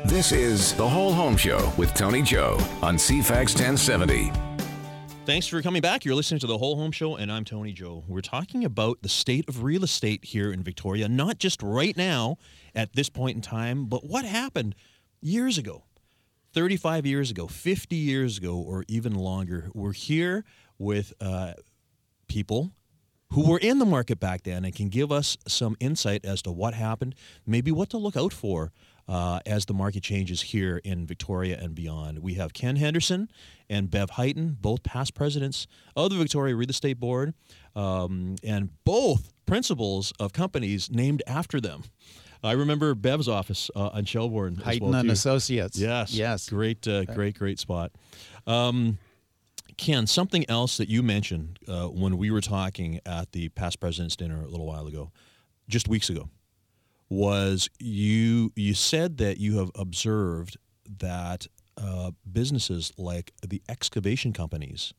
This 0.04 0.30
is 0.30 0.72
The 0.74 0.88
Whole 0.88 1.12
Home 1.12 1.36
Show 1.36 1.72
with 1.76 1.92
Tony 1.94 2.22
Joe 2.22 2.58
on 2.82 2.96
CFAX 2.96 3.54
1070. 3.54 4.45
Thanks 5.26 5.48
for 5.48 5.60
coming 5.60 5.82
back. 5.82 6.04
You're 6.04 6.14
listening 6.14 6.38
to 6.38 6.46
the 6.46 6.56
Whole 6.56 6.76
Home 6.76 6.92
Show, 6.92 7.16
and 7.16 7.32
I'm 7.32 7.44
Tony 7.44 7.72
Joe. 7.72 8.04
We're 8.06 8.20
talking 8.20 8.64
about 8.64 9.02
the 9.02 9.08
state 9.08 9.48
of 9.48 9.64
real 9.64 9.82
estate 9.82 10.24
here 10.24 10.52
in 10.52 10.62
Victoria, 10.62 11.08
not 11.08 11.38
just 11.38 11.64
right 11.64 11.96
now 11.96 12.36
at 12.76 12.92
this 12.92 13.08
point 13.08 13.34
in 13.34 13.42
time, 13.42 13.86
but 13.86 14.06
what 14.06 14.24
happened 14.24 14.76
years 15.20 15.58
ago, 15.58 15.82
35 16.52 17.06
years 17.06 17.32
ago, 17.32 17.48
50 17.48 17.96
years 17.96 18.38
ago, 18.38 18.56
or 18.56 18.84
even 18.86 19.16
longer. 19.16 19.68
We're 19.74 19.94
here 19.94 20.44
with 20.78 21.12
uh, 21.20 21.54
people 22.28 22.70
who 23.32 23.50
were 23.50 23.58
in 23.58 23.80
the 23.80 23.84
market 23.84 24.20
back 24.20 24.44
then 24.44 24.64
and 24.64 24.72
can 24.76 24.88
give 24.90 25.10
us 25.10 25.36
some 25.48 25.76
insight 25.80 26.24
as 26.24 26.40
to 26.42 26.52
what 26.52 26.74
happened, 26.74 27.16
maybe 27.44 27.72
what 27.72 27.90
to 27.90 27.98
look 27.98 28.16
out 28.16 28.32
for 28.32 28.70
uh, 29.08 29.40
as 29.46 29.66
the 29.66 29.74
market 29.74 30.02
changes 30.02 30.42
here 30.42 30.80
in 30.84 31.06
Victoria 31.06 31.58
and 31.60 31.74
beyond. 31.74 32.18
We 32.20 32.34
have 32.34 32.52
Ken 32.52 32.76
Henderson 32.76 33.28
and 33.68 33.90
Bev 33.90 34.10
Highton, 34.10 34.56
both 34.60 34.82
past 34.82 35.14
presidents 35.14 35.66
of 35.94 36.10
the 36.10 36.16
Victoria 36.16 36.56
Real 36.56 36.70
Estate 36.70 36.98
Board, 36.98 37.34
um, 37.74 38.36
and 38.42 38.70
both 38.84 39.32
principals 39.46 40.12
of 40.18 40.32
companies 40.32 40.90
named 40.90 41.22
after 41.26 41.60
them. 41.60 41.84
I 42.42 42.52
remember 42.52 42.94
Bev's 42.94 43.28
office 43.28 43.70
uh, 43.74 43.88
on 43.88 44.04
Shelbourne. 44.04 44.56
Highton 44.56 44.90
well, 44.90 45.00
and. 45.00 45.10
Associates. 45.10 45.78
Yes. 45.78 46.12
Yes. 46.12 46.48
Great, 46.48 46.86
uh, 46.86 47.04
great, 47.04 47.38
great 47.38 47.58
spot. 47.58 47.92
Um, 48.46 48.98
Ken, 49.76 50.06
something 50.06 50.48
else 50.48 50.76
that 50.78 50.88
you 50.88 51.02
mentioned 51.02 51.58
uh, 51.68 51.86
when 51.86 52.16
we 52.16 52.30
were 52.30 52.40
talking 52.40 53.00
at 53.04 53.32
the 53.32 53.48
past 53.50 53.80
president's 53.80 54.16
dinner 54.16 54.42
a 54.42 54.48
little 54.48 54.66
while 54.66 54.86
ago, 54.86 55.10
just 55.68 55.88
weeks 55.88 56.08
ago, 56.08 56.28
was 57.08 57.68
you 57.78 58.52
you 58.56 58.74
said 58.74 59.18
that 59.18 59.38
you 59.38 59.58
have 59.58 59.70
observed 59.74 60.56
that 60.98 61.46
uh, 61.76 62.10
businesses 62.30 62.92
like 62.96 63.32
the 63.46 63.62
excavation 63.68 64.32
companies 64.32 64.92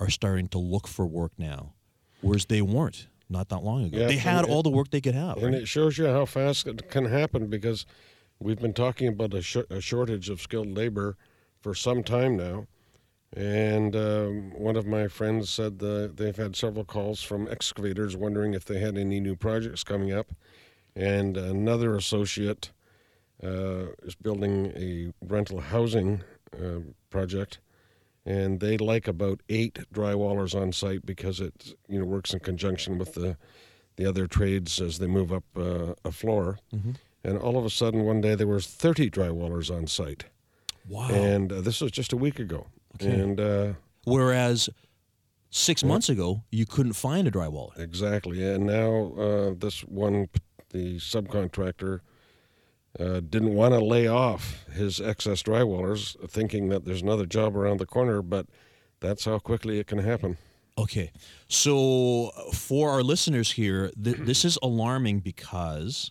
are 0.00 0.10
starting 0.10 0.48
to 0.48 0.58
look 0.58 0.88
for 0.88 1.06
work 1.06 1.32
now, 1.38 1.74
whereas 2.20 2.46
they 2.46 2.62
weren't 2.62 3.08
not 3.28 3.48
that 3.48 3.62
long 3.62 3.84
ago. 3.84 3.98
Yeah, 3.98 4.06
they 4.06 4.16
had 4.16 4.44
and 4.44 4.52
all 4.52 4.62
the 4.62 4.70
work 4.70 4.90
they 4.90 5.00
could 5.00 5.14
have. 5.14 5.36
And 5.36 5.52
right? 5.52 5.62
it 5.62 5.68
shows 5.68 5.98
you 5.98 6.06
how 6.06 6.24
fast 6.24 6.66
it 6.66 6.90
can 6.90 7.06
happen 7.06 7.48
because 7.48 7.86
we've 8.38 8.58
been 8.58 8.72
talking 8.72 9.08
about 9.08 9.34
a, 9.34 9.42
sh- 9.42 9.68
a 9.70 9.80
shortage 9.80 10.28
of 10.28 10.40
skilled 10.40 10.76
labor 10.76 11.16
for 11.60 11.74
some 11.74 12.02
time 12.02 12.36
now. 12.36 12.66
And 13.36 13.96
um, 13.96 14.52
one 14.56 14.76
of 14.76 14.86
my 14.86 15.08
friends 15.08 15.50
said 15.50 15.80
the, 15.80 16.12
they've 16.14 16.36
had 16.36 16.54
several 16.54 16.84
calls 16.84 17.20
from 17.22 17.48
excavators 17.48 18.16
wondering 18.16 18.54
if 18.54 18.64
they 18.64 18.78
had 18.78 18.96
any 18.96 19.18
new 19.18 19.34
projects 19.34 19.82
coming 19.82 20.12
up. 20.12 20.30
And 20.96 21.36
another 21.36 21.96
associate 21.96 22.70
uh, 23.42 23.86
is 24.02 24.14
building 24.14 24.72
a 24.76 25.12
rental 25.24 25.60
housing 25.60 26.22
uh, 26.54 26.80
project. 27.10 27.58
And 28.24 28.60
they 28.60 28.78
like 28.78 29.06
about 29.06 29.42
eight 29.48 29.78
drywallers 29.92 30.58
on 30.58 30.72
site 30.72 31.04
because 31.04 31.40
it 31.40 31.74
you 31.88 31.98
know 31.98 32.06
works 32.06 32.32
in 32.32 32.40
conjunction 32.40 32.96
with 32.96 33.14
the 33.14 33.36
the 33.96 34.06
other 34.06 34.26
trades 34.26 34.80
as 34.80 34.98
they 34.98 35.06
move 35.06 35.32
up 35.32 35.44
uh, 35.56 35.94
a 36.04 36.10
floor. 36.10 36.58
And 37.22 37.38
all 37.38 37.56
of 37.56 37.64
a 37.64 37.70
sudden, 37.70 38.04
one 38.04 38.20
day 38.20 38.34
there 38.34 38.46
was 38.46 38.66
30 38.66 39.10
drywallers 39.10 39.74
on 39.74 39.86
site, 39.86 40.24
wow. 40.88 41.08
and 41.10 41.52
uh, 41.52 41.60
this 41.60 41.80
was 41.80 41.90
just 41.90 42.12
a 42.12 42.16
week 42.16 42.38
ago. 42.38 42.66
Okay. 42.96 43.10
And 43.10 43.40
uh, 43.40 43.72
whereas 44.04 44.68
six 45.50 45.84
months 45.84 46.08
ago 46.08 46.42
you 46.50 46.66
couldn't 46.66 46.94
find 46.94 47.28
a 47.28 47.30
drywaller. 47.30 47.78
exactly, 47.78 48.42
and 48.42 48.66
now 48.66 49.12
uh, 49.18 49.54
this 49.56 49.80
one, 49.84 50.28
the 50.74 50.96
subcontractor, 50.96 52.00
uh, 53.00 53.20
didn't 53.20 53.54
want 53.54 53.72
to 53.72 53.80
lay 53.80 54.06
off 54.06 54.66
his 54.72 55.00
excess 55.00 55.42
drywallers, 55.42 56.16
thinking 56.28 56.68
that 56.68 56.84
there's 56.84 57.00
another 57.00 57.24
job 57.24 57.56
around 57.56 57.78
the 57.78 57.86
corner. 57.86 58.20
But 58.20 58.46
that's 59.00 59.24
how 59.24 59.38
quickly 59.38 59.78
it 59.78 59.86
can 59.86 59.98
happen. 59.98 60.36
Okay. 60.76 61.12
So 61.48 62.30
for 62.52 62.90
our 62.90 63.02
listeners 63.02 63.52
here, 63.52 63.90
th- 64.02 64.16
this 64.20 64.44
is 64.44 64.58
alarming 64.62 65.20
because 65.20 66.10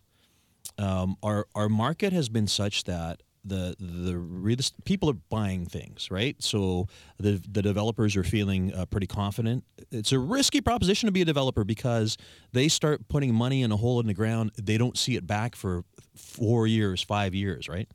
um, 0.78 1.18
our 1.22 1.46
our 1.54 1.70
market 1.70 2.14
has 2.14 2.30
been 2.30 2.48
such 2.48 2.86
that 2.86 3.22
the 3.46 3.76
the 3.80 4.18
real 4.18 4.58
people 4.86 5.10
are 5.10 5.18
buying 5.30 5.66
things, 5.66 6.10
right? 6.10 6.36
So 6.42 6.88
the 7.20 7.42
the 7.50 7.62
developers 7.62 8.16
are 8.16 8.24
feeling 8.24 8.74
uh, 8.74 8.86
pretty 8.86 9.08
confident. 9.08 9.64
It's 9.92 10.12
a 10.12 10.20
risky 10.20 10.62
proposition 10.62 11.08
to 11.08 11.12
be 11.12 11.22
a 11.22 11.26
developer 11.26 11.64
because 11.64 12.18
they 12.52 12.68
start 12.68 13.08
putting 13.10 13.34
money 13.34 13.62
in 13.62 13.72
a 13.72 13.78
hole 13.78 14.00
in 14.00 14.08
the 14.08 14.14
ground, 14.14 14.52
they 14.62 14.78
don't 14.78 14.98
see 14.98 15.16
it 15.16 15.28
back 15.28 15.56
for 15.56 15.84
four 16.16 16.68
years, 16.68 17.02
five 17.02 17.34
years, 17.34 17.68
right? 17.68 17.88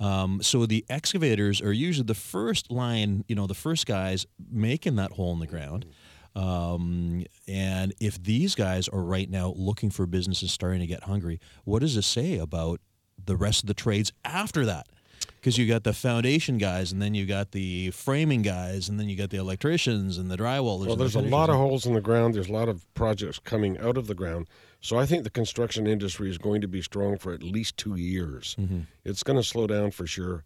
Um, 0.00 0.42
so 0.42 0.66
the 0.66 0.84
excavators 0.88 1.62
are 1.62 1.72
usually 1.72 2.06
the 2.06 2.14
first 2.14 2.70
line, 2.70 3.24
you 3.28 3.36
know, 3.36 3.46
the 3.46 3.54
first 3.54 3.86
guys 3.86 4.26
making 4.50 4.96
that 4.96 5.12
hole 5.12 5.32
in 5.32 5.38
the 5.38 5.46
ground. 5.46 5.86
Um, 6.34 7.24
and 7.46 7.94
if 8.00 8.22
these 8.22 8.54
guys 8.54 8.88
are 8.88 9.02
right 9.02 9.28
now 9.30 9.52
looking 9.56 9.90
for 9.90 10.06
businesses 10.06 10.50
starting 10.50 10.80
to 10.80 10.86
get 10.86 11.04
hungry, 11.04 11.40
what 11.64 11.80
does 11.80 11.94
this 11.94 12.06
say 12.06 12.38
about 12.38 12.80
the 13.26 13.36
rest 13.36 13.62
of 13.62 13.66
the 13.66 13.74
trades 13.74 14.12
after 14.24 14.64
that? 14.66 14.86
Because 15.40 15.58
you 15.58 15.66
got 15.66 15.82
the 15.82 15.92
foundation 15.92 16.56
guys, 16.58 16.92
and 16.92 17.02
then 17.02 17.14
you 17.14 17.26
got 17.26 17.50
the 17.50 17.90
framing 17.90 18.42
guys, 18.42 18.88
and 18.88 18.98
then 18.98 19.08
you 19.08 19.16
got 19.16 19.30
the 19.30 19.38
electricians 19.38 20.16
and 20.16 20.30
the 20.30 20.36
drywallers. 20.36 20.86
Well, 20.86 20.92
and 20.92 20.92
the 20.92 20.96
there's 20.96 21.16
a 21.16 21.20
lot 21.20 21.50
of 21.50 21.56
holes 21.56 21.84
in 21.84 21.94
the 21.94 22.00
ground. 22.00 22.34
There's 22.34 22.48
a 22.48 22.52
lot 22.52 22.68
of 22.68 22.92
projects 22.94 23.40
coming 23.40 23.76
out 23.78 23.96
of 23.96 24.06
the 24.06 24.14
ground. 24.14 24.46
So 24.80 24.98
I 24.98 25.06
think 25.06 25.24
the 25.24 25.30
construction 25.30 25.86
industry 25.86 26.28
is 26.30 26.38
going 26.38 26.60
to 26.60 26.68
be 26.68 26.80
strong 26.82 27.18
for 27.18 27.32
at 27.32 27.42
least 27.42 27.76
two 27.76 27.96
years. 27.96 28.56
It's 29.04 29.22
going 29.22 29.36
to 29.36 29.42
slow 29.44 29.66
down 29.66 29.90
for 29.92 30.06
sure, 30.06 30.44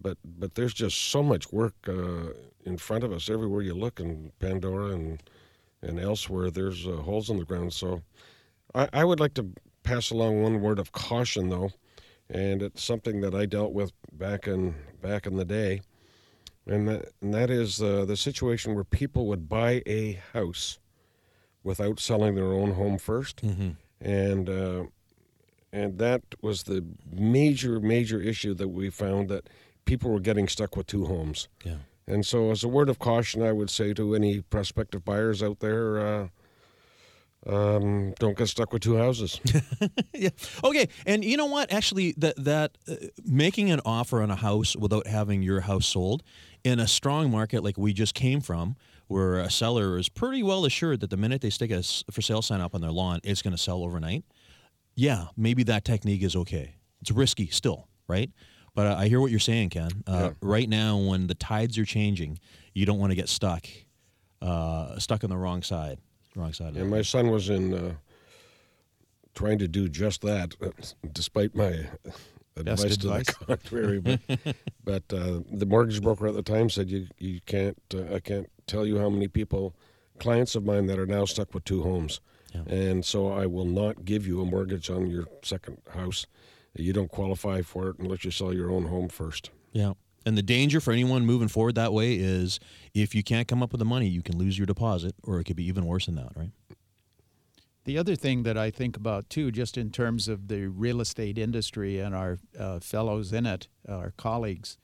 but 0.00 0.18
but 0.24 0.54
there's 0.54 0.74
just 0.74 1.00
so 1.10 1.22
much 1.22 1.52
work 1.52 1.74
uh, 1.88 2.32
in 2.64 2.78
front 2.78 3.04
of 3.04 3.12
us 3.12 3.28
everywhere 3.28 3.62
you 3.62 3.74
look 3.74 4.00
in 4.00 4.32
Pandora 4.38 4.92
and 4.92 5.22
and 5.82 5.98
elsewhere. 5.98 6.50
There's 6.50 6.86
uh, 6.86 6.92
holes 6.96 7.28
in 7.30 7.38
the 7.38 7.44
ground. 7.44 7.72
So 7.72 8.02
I, 8.74 8.88
I 8.92 9.04
would 9.04 9.20
like 9.20 9.34
to 9.34 9.46
pass 9.82 10.10
along 10.10 10.42
one 10.42 10.60
word 10.60 10.78
of 10.78 10.92
caution, 10.92 11.48
though, 11.48 11.70
and 12.32 12.62
it's 12.62 12.82
something 12.82 13.20
that 13.20 13.34
I 13.34 13.46
dealt 13.46 13.72
with 13.72 13.92
back 14.12 14.48
in 14.48 14.74
back 15.00 15.26
in 15.26 15.36
the 15.36 15.44
day 15.44 15.82
and 16.66 16.88
that, 16.88 17.12
and 17.20 17.34
that 17.34 17.50
is 17.50 17.80
uh, 17.82 18.04
the 18.04 18.16
situation 18.16 18.74
where 18.74 18.84
people 18.84 19.26
would 19.26 19.48
buy 19.48 19.82
a 19.86 20.20
house 20.32 20.78
without 21.62 22.00
selling 22.00 22.34
their 22.34 22.52
own 22.52 22.72
home 22.74 22.98
1st 22.98 23.76
and 24.00 24.48
uh, 24.48 24.84
and 25.72 25.98
that 25.98 26.22
was 26.40 26.64
the 26.64 26.84
major 27.10 27.80
major 27.80 28.20
issue 28.20 28.54
that 28.54 28.68
we 28.68 28.90
found 28.90 29.28
that 29.28 29.48
people 29.84 30.10
were 30.10 30.20
getting 30.20 30.48
stuck 30.48 30.76
with 30.76 30.86
two 30.86 31.06
homes. 31.06 31.48
Yeah. 31.64 31.76
And 32.06 32.26
so, 32.26 32.50
as 32.50 32.64
a 32.64 32.68
word 32.68 32.88
of 32.88 32.98
caution, 32.98 33.42
I 33.42 33.52
would 33.52 33.70
say 33.70 33.94
to 33.94 34.14
any 34.14 34.40
prospective 34.40 35.04
buyers 35.04 35.42
out 35.42 35.60
there, 35.60 35.98
uh, 36.00 36.28
um, 37.46 38.12
don't 38.18 38.36
get 38.36 38.48
stuck 38.48 38.72
with 38.72 38.82
two 38.82 38.96
houses. 38.96 39.40
yeah. 40.14 40.28
Okay. 40.62 40.88
And 41.06 41.24
you 41.24 41.36
know 41.36 41.46
what? 41.46 41.72
Actually, 41.72 42.14
that 42.18 42.36
that 42.44 42.78
uh, 42.88 42.94
making 43.24 43.70
an 43.70 43.80
offer 43.84 44.22
on 44.22 44.30
a 44.30 44.36
house 44.36 44.76
without 44.76 45.06
having 45.06 45.42
your 45.42 45.60
house 45.62 45.86
sold 45.86 46.22
in 46.64 46.78
a 46.78 46.86
strong 46.86 47.30
market 47.30 47.64
like 47.64 47.76
we 47.76 47.92
just 47.92 48.14
came 48.14 48.40
from, 48.40 48.76
where 49.08 49.38
a 49.38 49.50
seller 49.50 49.98
is 49.98 50.08
pretty 50.08 50.42
well 50.42 50.64
assured 50.64 51.00
that 51.00 51.10
the 51.10 51.16
minute 51.16 51.40
they 51.40 51.50
stick 51.50 51.70
a 51.70 51.82
for 52.12 52.22
sale 52.22 52.42
sign 52.42 52.60
up 52.60 52.74
on 52.74 52.80
their 52.80 52.92
lawn, 52.92 53.20
it's 53.24 53.42
going 53.42 53.56
to 53.56 53.62
sell 53.62 53.82
overnight. 53.82 54.24
Yeah, 54.94 55.26
maybe 55.36 55.64
that 55.64 55.84
technique 55.84 56.22
is 56.22 56.36
okay. 56.36 56.76
It's 57.00 57.10
risky 57.10 57.48
still, 57.48 57.88
right? 58.06 58.30
But 58.74 58.86
I 58.86 59.02
I 59.02 59.08
hear 59.08 59.20
what 59.20 59.30
you're 59.30 59.40
saying, 59.40 59.70
Ken. 59.70 59.90
Uh, 60.06 60.12
Yeah. 60.12 60.30
Right 60.40 60.68
now, 60.68 60.96
when 60.98 61.26
the 61.26 61.34
tides 61.34 61.76
are 61.78 61.84
changing, 61.84 62.38
you 62.72 62.86
don't 62.86 62.98
want 62.98 63.10
to 63.10 63.16
get 63.16 63.28
stuck 63.28 63.66
uh, 64.40 64.98
stuck 64.98 65.24
on 65.24 65.30
the 65.30 65.36
wrong 65.36 65.62
side, 65.62 65.98
wrong 66.34 66.52
side. 66.52 66.76
And 66.76 66.90
my 66.90 67.02
son 67.02 67.30
was 67.30 67.48
in 67.48 67.74
uh, 67.74 67.94
trying 69.34 69.58
to 69.58 69.68
do 69.68 69.88
just 69.88 70.22
that, 70.22 70.54
uh, 70.62 70.70
despite 71.12 71.54
my 71.54 71.86
advice, 72.56 72.96
to 72.96 73.06
the 73.06 73.34
contrary. 73.46 74.00
But, 74.00 74.20
but 74.84 75.02
uh, 75.12 75.40
the 75.50 75.66
mortgage 75.66 76.02
broker 76.02 76.26
at 76.28 76.34
the 76.34 76.42
time 76.42 76.70
said, 76.70 76.90
"You 76.90 77.06
you 77.18 77.40
can't. 77.46 77.78
Uh, 77.94 78.14
I 78.14 78.20
can't 78.20 78.48
tell 78.66 78.86
you 78.86 78.98
how 78.98 79.08
many 79.10 79.28
people, 79.28 79.74
clients 80.18 80.54
of 80.54 80.64
mine, 80.64 80.86
that 80.86 80.98
are 80.98 81.06
now 81.06 81.24
stuck 81.24 81.54
with 81.54 81.64
two 81.64 81.82
homes, 81.82 82.20
Yeah. 82.54 82.62
and 82.66 83.04
so 83.04 83.28
I 83.32 83.46
will 83.46 83.64
not 83.66 84.04
give 84.04 84.26
you 84.26 84.40
a 84.40 84.44
mortgage 84.44 84.90
on 84.90 85.10
your 85.10 85.26
second 85.42 85.78
house. 85.94 86.26
You 86.74 86.92
don't 86.94 87.10
qualify 87.10 87.60
for 87.62 87.90
it 87.90 87.98
unless 87.98 88.24
you 88.24 88.30
sell 88.30 88.52
your 88.54 88.70
own 88.70 88.86
home 88.86 89.08
first. 89.08 89.50
Yeah. 89.72 89.92
And 90.24 90.36
the 90.36 90.42
danger 90.42 90.80
for 90.80 90.92
anyone 90.92 91.26
moving 91.26 91.48
forward 91.48 91.74
that 91.74 91.92
way 91.92 92.14
is 92.14 92.60
if 92.94 93.14
you 93.14 93.22
can't 93.22 93.48
come 93.48 93.62
up 93.62 93.72
with 93.72 93.78
the 93.78 93.84
money, 93.84 94.06
you 94.06 94.22
can 94.22 94.38
lose 94.38 94.58
your 94.58 94.66
deposit, 94.66 95.14
or 95.24 95.40
it 95.40 95.44
could 95.44 95.56
be 95.56 95.66
even 95.66 95.86
worse 95.86 96.06
than 96.06 96.16
that, 96.16 96.32
right? 96.36 96.50
The 97.84 97.98
other 97.98 98.14
thing 98.14 98.44
that 98.44 98.56
I 98.56 98.70
think 98.70 98.96
about 98.96 99.28
too, 99.28 99.50
just 99.50 99.76
in 99.76 99.90
terms 99.90 100.28
of 100.28 100.46
the 100.46 100.66
real 100.68 101.00
estate 101.00 101.36
industry 101.36 101.98
and 101.98 102.14
our 102.14 102.38
uh, 102.58 102.78
fellows 102.78 103.32
in 103.32 103.44
it, 103.44 103.66
our 103.88 104.12
colleagues, 104.16 104.78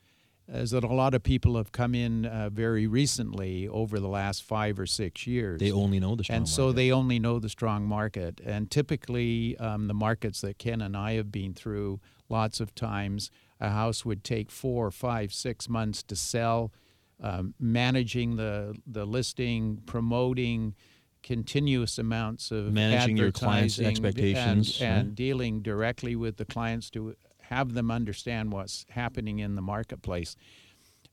is 0.49 0.71
that 0.71 0.83
a 0.83 0.89
lot 0.89 1.15
of 1.15 1.23
people 1.23 1.57
have 1.57 1.71
come 1.71 1.95
in 1.95 2.27
uh, 2.27 2.49
very 2.51 2.87
recently 2.87 3.69
over 3.69 4.01
the 4.01 4.09
last 4.09 4.43
five 4.43 4.81
or 4.81 4.87
six 4.87 5.27
years. 5.27 5.61
They 5.61 5.71
only 5.71 6.01
know 6.01 6.17
the 6.17 6.25
strong 6.25 6.39
and 6.39 6.49
so 6.49 6.73
they 6.73 6.91
only 6.91 7.19
know 7.19 7.39
the 7.39 7.51
strong 7.51 7.85
market. 7.85 8.41
And 8.45 8.71
typically, 8.71 9.57
um, 9.59 9.87
the 9.87 9.95
markets 9.95 10.41
that 10.41 10.59
Ken 10.59 10.81
and 10.81 10.97
I 10.97 11.13
have 11.13 11.31
been 11.31 11.55
through, 11.55 12.01
lots 12.29 12.61
of 12.61 12.75
times, 12.75 13.31
a 13.61 13.71
house 13.71 14.05
would 14.05 14.25
take 14.25 14.51
four, 14.51 14.91
five, 14.91 15.33
six 15.33 15.69
months 15.69 16.03
to 16.05 16.17
sell. 16.17 16.73
Um, 17.21 17.55
managing 17.59 18.37
the 18.37 18.77
the 18.87 19.05
listing, 19.05 19.83
promoting, 19.87 20.75
continuous 21.23 21.99
amounts 21.99 22.51
of 22.51 22.73
Managing 22.73 23.17
your 23.17 23.33
clients' 23.33 23.81
expectations, 23.81 24.81
and, 24.81 24.89
and 24.89 25.07
right? 25.09 25.15
dealing 25.15 25.61
directly 25.61 26.15
with 26.15 26.37
the 26.37 26.45
clients 26.45 26.91
to 26.91 27.17
have 27.41 27.75
them 27.75 27.91
understand 27.91 28.53
what's 28.53 28.87
happening 28.91 29.39
in 29.39 29.55
the 29.55 29.63
marketplace. 29.63 30.37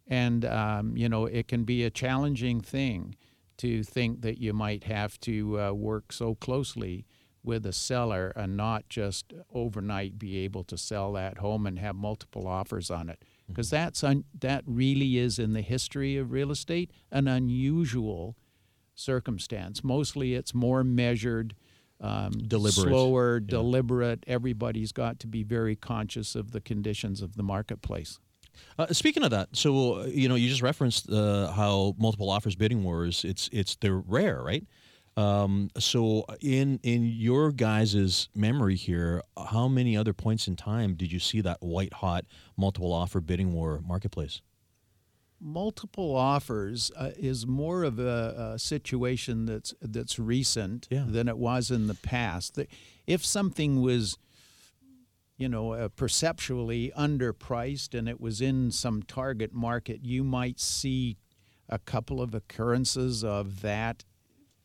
And, 0.07 0.45
um, 0.45 0.95
you 0.95 1.09
know, 1.09 1.25
it 1.25 1.47
can 1.47 1.63
be 1.63 1.83
a 1.83 1.89
challenging 1.89 2.61
thing 2.61 3.15
to 3.57 3.83
think 3.83 4.21
that 4.21 4.37
you 4.37 4.53
might 4.53 4.83
have 4.83 5.19
to 5.21 5.59
uh, 5.59 5.71
work 5.71 6.11
so 6.11 6.35
closely 6.35 7.05
with 7.45 7.65
a 7.65 7.73
seller 7.73 8.33
and 8.35 8.57
not 8.57 8.89
just 8.89 9.33
overnight 9.53 10.17
be 10.19 10.37
able 10.39 10.63
to 10.65 10.77
sell 10.77 11.13
that 11.13 11.37
home 11.37 11.65
and 11.67 11.79
have 11.79 11.95
multiple 11.95 12.47
offers 12.47 12.89
on 12.89 13.09
it. 13.09 13.23
Because 13.47 13.69
that's 13.69 14.03
un- 14.03 14.25
that 14.39 14.63
really 14.65 15.17
is 15.17 15.37
in 15.39 15.53
the 15.53 15.61
history 15.61 16.17
of 16.17 16.31
real 16.31 16.51
estate 16.51 16.91
an 17.11 17.27
unusual 17.27 18.35
circumstance. 18.95 19.83
Mostly 19.83 20.33
it's 20.33 20.53
more 20.53 20.83
measured, 20.83 21.53
um, 22.01 22.31
Deliberate. 22.31 22.73
slower, 22.87 23.39
deliberate. 23.39 24.23
Everybody's 24.27 24.91
got 24.91 25.19
to 25.19 25.27
be 25.27 25.43
very 25.43 25.75
conscious 25.75 26.35
of 26.35 26.51
the 26.51 26.61
conditions 26.61 27.21
of 27.21 27.35
the 27.35 27.43
marketplace. 27.43 28.19
Uh, 28.79 28.87
speaking 28.93 29.23
of 29.23 29.31
that, 29.31 29.49
so 29.51 29.95
uh, 30.01 30.05
you 30.05 30.29
know, 30.29 30.35
you 30.35 30.47
just 30.47 30.61
referenced 30.61 31.09
uh, 31.11 31.51
how 31.51 31.93
multiple 31.97 32.29
offers 32.29 32.55
bidding 32.55 32.83
wars. 32.83 33.25
It's 33.25 33.49
it's 33.51 33.75
they're 33.75 33.97
rare, 33.97 34.41
right? 34.41 34.63
Um, 35.17 35.69
so 35.79 36.25
in 36.41 36.79
in 36.83 37.05
your 37.05 37.51
guys' 37.51 38.27
memory 38.35 38.75
here, 38.75 39.21
how 39.49 39.67
many 39.69 39.95
other 39.95 40.13
points 40.13 40.47
in 40.47 40.55
time 40.57 40.95
did 40.95 41.11
you 41.11 41.19
see 41.19 41.39
that 41.41 41.61
white 41.61 41.93
hot 41.93 42.25
multiple 42.57 42.91
offer 42.91 43.21
bidding 43.21 43.53
war 43.53 43.81
marketplace? 43.85 44.41
multiple 45.41 46.15
offers 46.15 46.91
uh, 46.97 47.11
is 47.17 47.45
more 47.45 47.83
of 47.83 47.99
a, 47.99 48.53
a 48.55 48.59
situation 48.59 49.45
that's 49.45 49.75
that's 49.81 50.17
recent 50.17 50.87
Yeah. 50.89 51.05
than 51.07 51.27
it 51.27 51.37
was 51.37 51.69
in 51.69 51.87
the 51.87 51.93
past. 51.93 52.57
If 53.05 53.23
something 53.23 53.81
was, 53.81 54.17
you 55.37 55.49
know, 55.49 55.73
uh, 55.73 55.89
perceptually 55.89 56.91
underpriced 56.97 57.93
and 57.97 58.07
it 58.09 58.19
was 58.19 58.41
in 58.41 58.71
some 58.71 59.03
target 59.03 59.53
market, 59.53 60.03
you 60.03 60.23
might 60.23 60.59
see 60.59 61.17
a 61.69 61.79
couple 61.79 62.21
of 62.21 62.33
occurrences 62.33 63.23
of 63.23 63.61
that 63.61 64.05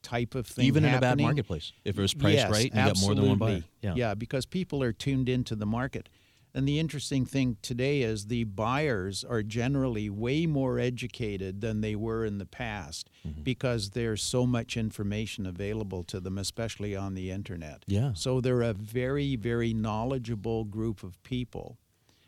type 0.03 0.35
of 0.35 0.47
thing. 0.47 0.65
Even 0.67 0.85
in 0.85 0.95
a 0.95 1.01
bad 1.01 1.21
marketplace, 1.21 1.73
if 1.85 1.99
it 1.99 2.03
was 2.03 2.15
priced 2.15 2.37
yes, 2.37 2.51
right, 2.51 2.65
you 2.65 2.71
got 2.71 3.01
more 3.01 3.15
than 3.15 3.29
one 3.29 3.39
buyer. 3.39 3.63
absolutely. 3.83 4.01
yeah, 4.01 4.15
because 4.15 4.47
people 4.47 4.83
are 4.83 4.93
tuned 4.93 5.29
into 5.29 5.55
the 5.55 5.67
market. 5.67 6.09
And 6.53 6.67
the 6.67 6.81
interesting 6.81 7.25
thing 7.27 7.59
today 7.63 8.03
is 8.03 8.27
the 8.27 8.43
buyers 8.43 9.23
are 9.23 9.41
generally 9.45 10.11
way 10.11 10.47
more 10.47 10.81
educated 10.81 11.61
than 11.61 11.81
they 11.81 11.95
were 11.95 12.25
in 12.25 12.39
the 12.39 12.47
past 12.47 13.09
Mm-hmm. 13.27 13.43
because 13.43 13.91
there's 13.91 14.23
so 14.23 14.47
much 14.47 14.79
information 14.79 15.45
available 15.45 16.03
to 16.05 16.21
them, 16.21 16.39
especially 16.39 16.97
on 16.97 17.13
the 17.15 17.31
internet. 17.31 17.85
Yeah. 17.87 18.15
So 18.15 18.41
they're 18.41 18.63
a 18.63 18.73
very, 18.73 19.37
very 19.37 19.75
knowledgeable 19.75 20.65
group 20.65 21.03
of 21.03 21.23
people. 21.23 21.77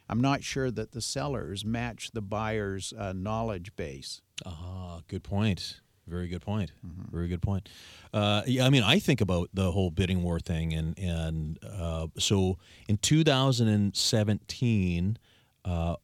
I'm 0.08 0.20
not 0.20 0.44
sure 0.44 0.70
that 0.70 0.92
the 0.92 1.00
sellers 1.00 1.64
match 1.64 2.10
the 2.12 2.20
buyers' 2.20 2.92
uh, 2.96 3.14
knowledge 3.14 3.74
base. 3.74 4.20
Ah, 4.44 5.00
good 5.08 5.22
point. 5.24 5.80
Very 6.06 6.28
good 6.28 6.42
point. 6.42 6.72
Mm-hmm. 6.86 7.10
Very 7.14 7.28
good 7.28 7.42
point. 7.42 7.68
Uh, 8.12 8.42
yeah, 8.46 8.66
I 8.66 8.70
mean, 8.70 8.82
I 8.82 8.98
think 8.98 9.20
about 9.20 9.48
the 9.54 9.70
whole 9.70 9.90
bidding 9.90 10.22
war 10.22 10.40
thing, 10.40 10.72
and 10.74 10.98
and 10.98 11.58
uh, 11.64 12.08
so 12.18 12.58
in 12.88 12.96
2017, 12.98 15.18
uh, 15.64 15.68
uh, 15.68 15.94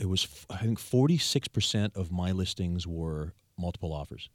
it 0.00 0.08
was 0.08 0.24
f- 0.24 0.46
I 0.50 0.56
think 0.58 0.78
46 0.78 1.48
percent 1.48 1.96
of 1.96 2.12
my 2.12 2.30
listings 2.32 2.86
were 2.86 3.34
multiple 3.58 3.92
offers. 3.92 4.30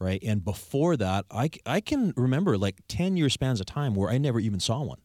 Right, 0.00 0.22
and 0.22 0.44
before 0.44 0.96
that, 0.96 1.24
I 1.28 1.50
I 1.66 1.80
can 1.80 2.14
remember 2.16 2.56
like 2.56 2.76
10 2.86 3.16
year 3.16 3.28
spans 3.28 3.58
of 3.58 3.66
time 3.66 3.96
where 3.96 4.08
I 4.08 4.16
never 4.18 4.38
even 4.38 4.60
saw 4.60 4.80
one. 4.82 5.00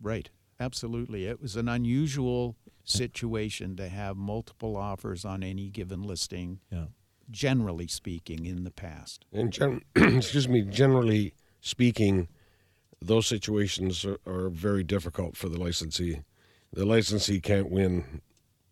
Right. 0.00 0.30
Absolutely. 0.60 1.24
It 1.26 1.42
was 1.42 1.56
an 1.56 1.68
unusual 1.68 2.54
situation 2.84 3.74
to 3.76 3.88
have 3.88 4.16
multiple 4.16 4.76
offers 4.76 5.24
on 5.24 5.42
any 5.42 5.68
given 5.68 6.04
listing, 6.04 6.60
Yeah. 6.70 6.84
Generally 7.30 7.86
speaking, 7.86 8.46
in 8.46 8.64
the 8.64 8.70
past. 8.70 9.24
And 9.32 9.52
gen- 9.52 9.82
excuse 9.96 10.48
me, 10.48 10.62
generally 10.62 11.34
speaking, 11.60 12.28
those 13.00 13.26
situations 13.26 14.04
are, 14.04 14.18
are 14.26 14.48
very 14.48 14.82
difficult 14.82 15.36
for 15.36 15.48
the 15.48 15.58
licensee. 15.58 16.22
The 16.72 16.84
licensee 16.84 17.40
can't 17.40 17.70
win 17.70 18.20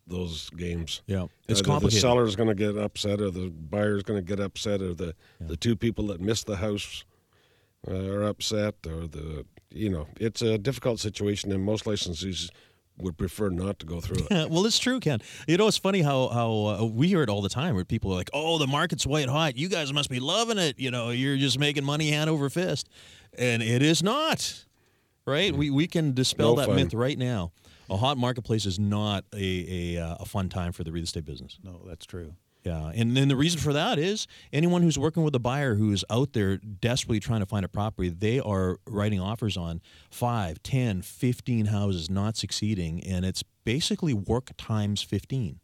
those 0.06 0.50
games. 0.50 1.02
Yeah, 1.06 1.26
it's 1.48 1.60
Either 1.60 1.66
complicated. 1.68 1.96
The 1.96 2.00
seller's 2.00 2.36
going 2.36 2.48
to 2.48 2.54
get 2.54 2.76
upset, 2.76 3.20
or 3.20 3.30
the 3.30 3.50
buyer's 3.50 4.02
going 4.02 4.18
to 4.18 4.24
get 4.24 4.40
upset, 4.40 4.82
or 4.82 4.94
the 4.94 5.14
the 5.40 5.56
two 5.56 5.76
people 5.76 6.06
that 6.08 6.20
missed 6.20 6.46
the 6.46 6.56
house 6.56 7.04
uh, 7.88 7.94
are 7.94 8.24
upset, 8.24 8.74
or 8.86 9.06
the 9.06 9.46
you 9.70 9.88
know 9.88 10.06
it's 10.20 10.42
a 10.42 10.58
difficult 10.58 11.00
situation, 11.00 11.52
and 11.52 11.64
most 11.64 11.84
licensees 11.84 12.50
would 12.96 13.16
prefer 13.18 13.48
not 13.48 13.78
to 13.80 13.86
go 13.86 14.00
through 14.00 14.26
it. 14.30 14.50
well, 14.50 14.64
it's 14.66 14.78
true, 14.78 15.00
Ken. 15.00 15.20
You 15.48 15.56
know, 15.56 15.66
it's 15.66 15.76
funny 15.78 16.02
how 16.02 16.28
how 16.28 16.50
uh, 16.52 16.84
we 16.84 17.08
hear 17.08 17.22
it 17.22 17.28
all 17.28 17.42
the 17.42 17.48
time 17.48 17.74
where 17.74 17.84
people 17.84 18.12
are 18.12 18.16
like, 18.16 18.30
"Oh, 18.32 18.58
the 18.58 18.66
market's 18.66 19.06
white 19.06 19.28
hot. 19.28 19.56
You 19.56 19.68
guys 19.68 19.92
must 19.92 20.10
be 20.10 20.20
loving 20.20 20.58
it. 20.58 20.78
You 20.78 20.90
know, 20.90 21.10
you're 21.10 21.36
just 21.36 21.58
making 21.58 21.84
money 21.84 22.10
hand 22.10 22.30
over 22.30 22.48
fist," 22.50 22.88
and 23.36 23.62
it 23.62 23.82
is 23.82 24.02
not. 24.02 24.64
Right? 25.26 25.54
We 25.56 25.70
we 25.70 25.86
can 25.86 26.12
dispel 26.12 26.54
No 26.54 26.60
that 26.60 26.66
fun. 26.66 26.76
myth 26.76 26.94
right 26.94 27.18
now. 27.18 27.52
A 27.90 27.96
hot 27.96 28.16
marketplace 28.16 28.66
is 28.66 28.78
not 28.78 29.24
a 29.34 29.96
a, 29.96 30.02
uh, 30.02 30.16
a 30.20 30.24
fun 30.26 30.48
time 30.48 30.72
for 30.72 30.84
the 30.84 30.92
real 30.92 31.04
estate 31.04 31.24
business. 31.24 31.58
No, 31.62 31.82
that's 31.86 32.06
true. 32.06 32.34
Yeah, 32.64 32.92
and 32.94 33.14
then 33.14 33.28
the 33.28 33.36
reason 33.36 33.60
for 33.60 33.74
that 33.74 33.98
is 33.98 34.26
anyone 34.52 34.80
who's 34.82 34.98
working 34.98 35.22
with 35.22 35.34
a 35.34 35.38
buyer 35.38 35.74
who 35.74 35.92
is 35.92 36.02
out 36.08 36.32
there 36.32 36.56
desperately 36.56 37.20
trying 37.20 37.40
to 37.40 37.46
find 37.46 37.62
a 37.62 37.68
property, 37.68 38.08
they 38.08 38.40
are 38.40 38.78
writing 38.86 39.20
offers 39.20 39.56
on 39.58 39.82
5, 40.10 40.62
10, 40.62 41.02
15 41.02 41.66
houses 41.66 42.08
not 42.08 42.36
succeeding, 42.38 43.04
and 43.04 43.26
it's 43.26 43.42
basically 43.64 44.14
work 44.14 44.50
times 44.56 45.02
15, 45.02 45.60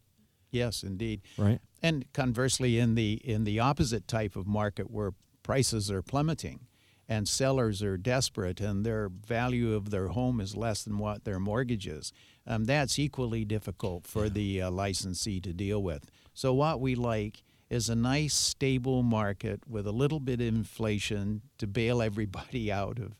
Yes, 0.51 0.83
indeed. 0.83 1.21
right? 1.37 1.59
And 1.81 2.05
conversely, 2.13 2.77
in 2.77 2.93
the 2.93 3.13
in 3.23 3.45
the 3.45 3.59
opposite 3.59 4.07
type 4.07 4.35
of 4.35 4.45
market 4.45 4.91
where 4.91 5.13
prices 5.41 5.89
are 5.89 6.03
plummeting 6.03 6.67
and 7.09 7.27
sellers 7.27 7.81
are 7.81 7.97
desperate 7.97 8.61
and 8.61 8.85
their 8.85 9.09
value 9.09 9.73
of 9.73 9.89
their 9.89 10.09
home 10.09 10.39
is 10.39 10.55
less 10.55 10.83
than 10.83 10.99
what 10.99 11.23
their 11.23 11.39
mortgage 11.39 11.87
is, 11.87 12.13
um, 12.45 12.65
that's 12.65 12.99
equally 12.99 13.43
difficult 13.43 14.05
for 14.05 14.29
the 14.29 14.61
uh, 14.61 14.69
licensee 14.69 15.39
to 15.41 15.51
deal 15.53 15.81
with. 15.81 16.11
So 16.33 16.53
what 16.53 16.79
we 16.79 16.95
like 16.95 17.43
is 17.69 17.89
a 17.89 17.95
nice 17.95 18.33
stable 18.33 19.01
market 19.01 19.61
with 19.67 19.87
a 19.87 19.91
little 19.91 20.19
bit 20.19 20.41
of 20.41 20.47
inflation 20.47 21.41
to 21.57 21.67
bail 21.67 22.01
everybody 22.09 22.71
out 22.71 22.99
of 22.99 23.13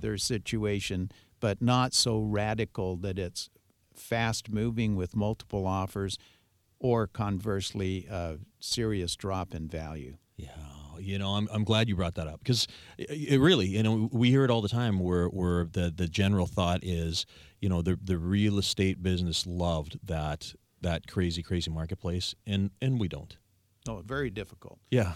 their 0.00 0.18
situation, 0.18 1.10
but 1.40 1.62
not 1.62 1.94
so 1.94 2.20
radical 2.20 2.96
that 2.96 3.18
it's 3.18 3.48
fast 3.94 4.50
moving 4.50 4.96
with 4.96 5.16
multiple 5.16 5.66
offers 5.66 6.18
or 6.78 7.06
conversely 7.06 8.06
a 8.10 8.36
serious 8.60 9.16
drop 9.16 9.54
in 9.54 9.68
value. 9.68 10.16
Yeah, 10.36 10.48
you 11.00 11.18
know, 11.18 11.30
I'm, 11.30 11.48
I'm 11.52 11.64
glad 11.64 11.88
you 11.88 11.96
brought 11.96 12.14
that 12.14 12.28
up 12.28 12.40
because 12.40 12.66
it, 12.96 13.10
it 13.10 13.40
really, 13.40 13.66
you 13.66 13.82
know, 13.82 14.08
we 14.12 14.30
hear 14.30 14.44
it 14.44 14.50
all 14.50 14.60
the 14.62 14.68
time 14.68 14.98
where, 15.00 15.26
where 15.26 15.64
the, 15.64 15.92
the 15.94 16.06
general 16.06 16.46
thought 16.46 16.80
is, 16.82 17.26
you 17.60 17.68
know, 17.68 17.82
the, 17.82 17.98
the 18.02 18.18
real 18.18 18.58
estate 18.58 19.02
business 19.02 19.46
loved 19.46 19.98
that 20.04 20.54
that 20.80 21.06
crazy, 21.06 21.42
crazy 21.42 21.70
marketplace, 21.70 22.34
and, 22.46 22.70
and 22.80 23.00
we 23.00 23.08
don't. 23.08 23.36
Oh, 23.88 24.02
very 24.04 24.30
difficult. 24.30 24.78
Yeah. 24.90 25.14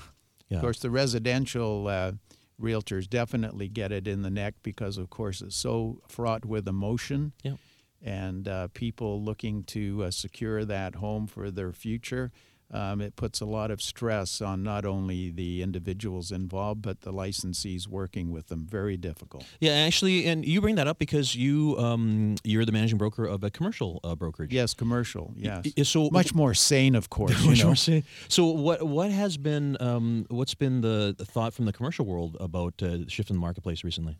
Yeah. 0.49 0.59
Of 0.59 0.63
course, 0.63 0.79
the 0.81 0.91
residential 0.91 1.89
uh, 1.89 2.13
realtors 2.61 3.09
definitely 3.09 3.69
get 3.69 3.93
it 3.93 4.07
in 4.07 4.23
the 4.23 4.31
neck 4.31 4.55
because, 4.63 4.99
of 4.99 5.11
course, 5.11 5.41
it's 5.41 5.57
so 5.57 6.01
fraught 6.09 6.45
with 6.45 6.69
emotion. 6.69 7.33
Yep. 7.43 7.59
And 8.03 8.49
uh, 8.49 8.69
people 8.75 9.23
looking 9.23 9.63
to 9.65 10.05
uh, 10.05 10.11
secure 10.11 10.65
that 10.65 10.97
home 10.97 11.27
for 11.27 11.51
their 11.51 11.73
future. 11.73 12.33
Um, 12.73 13.01
it 13.03 13.17
puts 13.17 13.41
a 13.41 13.45
lot 13.45 13.71
of 13.71 13.83
stress 13.83 14.41
on 14.41 14.63
not 14.63 14.85
only 14.87 15.31
the 15.31 15.61
individuals 15.63 16.33
involved, 16.33 16.81
but 16.83 17.03
the 17.03 17.13
licensees 17.13 17.87
working 17.87 18.31
with 18.31 18.49
them. 18.49 18.65
Very 18.67 18.97
difficult. 18.97 19.45
Yeah, 19.61 19.73
actually, 19.73 20.27
and 20.27 20.45
you 20.45 20.61
bring 20.63 20.77
that 20.77 20.89
up 20.89 20.99
because 20.99 21.35
you 21.37 21.77
um, 21.79 22.37
you're 22.45 22.65
the 22.65 22.73
managing 22.73 22.97
broker 22.99 23.27
of 23.27 23.45
a 23.45 23.51
commercial 23.51 24.01
uh, 24.05 24.15
brokerage. 24.15 24.53
Yes, 24.53 24.73
commercial. 24.75 25.35
Yes. 25.37 25.67
So 25.89 26.09
much 26.11 26.35
more 26.35 26.55
sane, 26.55 26.95
of 26.95 27.11
course. 27.11 27.39
you 27.43 27.51
Much 27.51 27.59
know. 27.61 27.67
more 27.67 27.77
say- 27.77 28.05
So 28.29 28.47
what 28.47 28.83
what 28.83 29.11
has 29.11 29.37
been 29.37 29.77
um, 29.81 30.25
what's 30.31 30.55
been 30.55 30.81
the, 30.81 31.15
thought 31.19 31.53
from 31.55 31.67
the 31.67 31.73
commercial 31.73 32.07
world 32.07 32.37
about 32.41 32.83
uh, 32.83 33.07
shifting 33.09 33.37
the 33.37 33.41
marketplace 33.41 33.85
recently? 33.85 34.17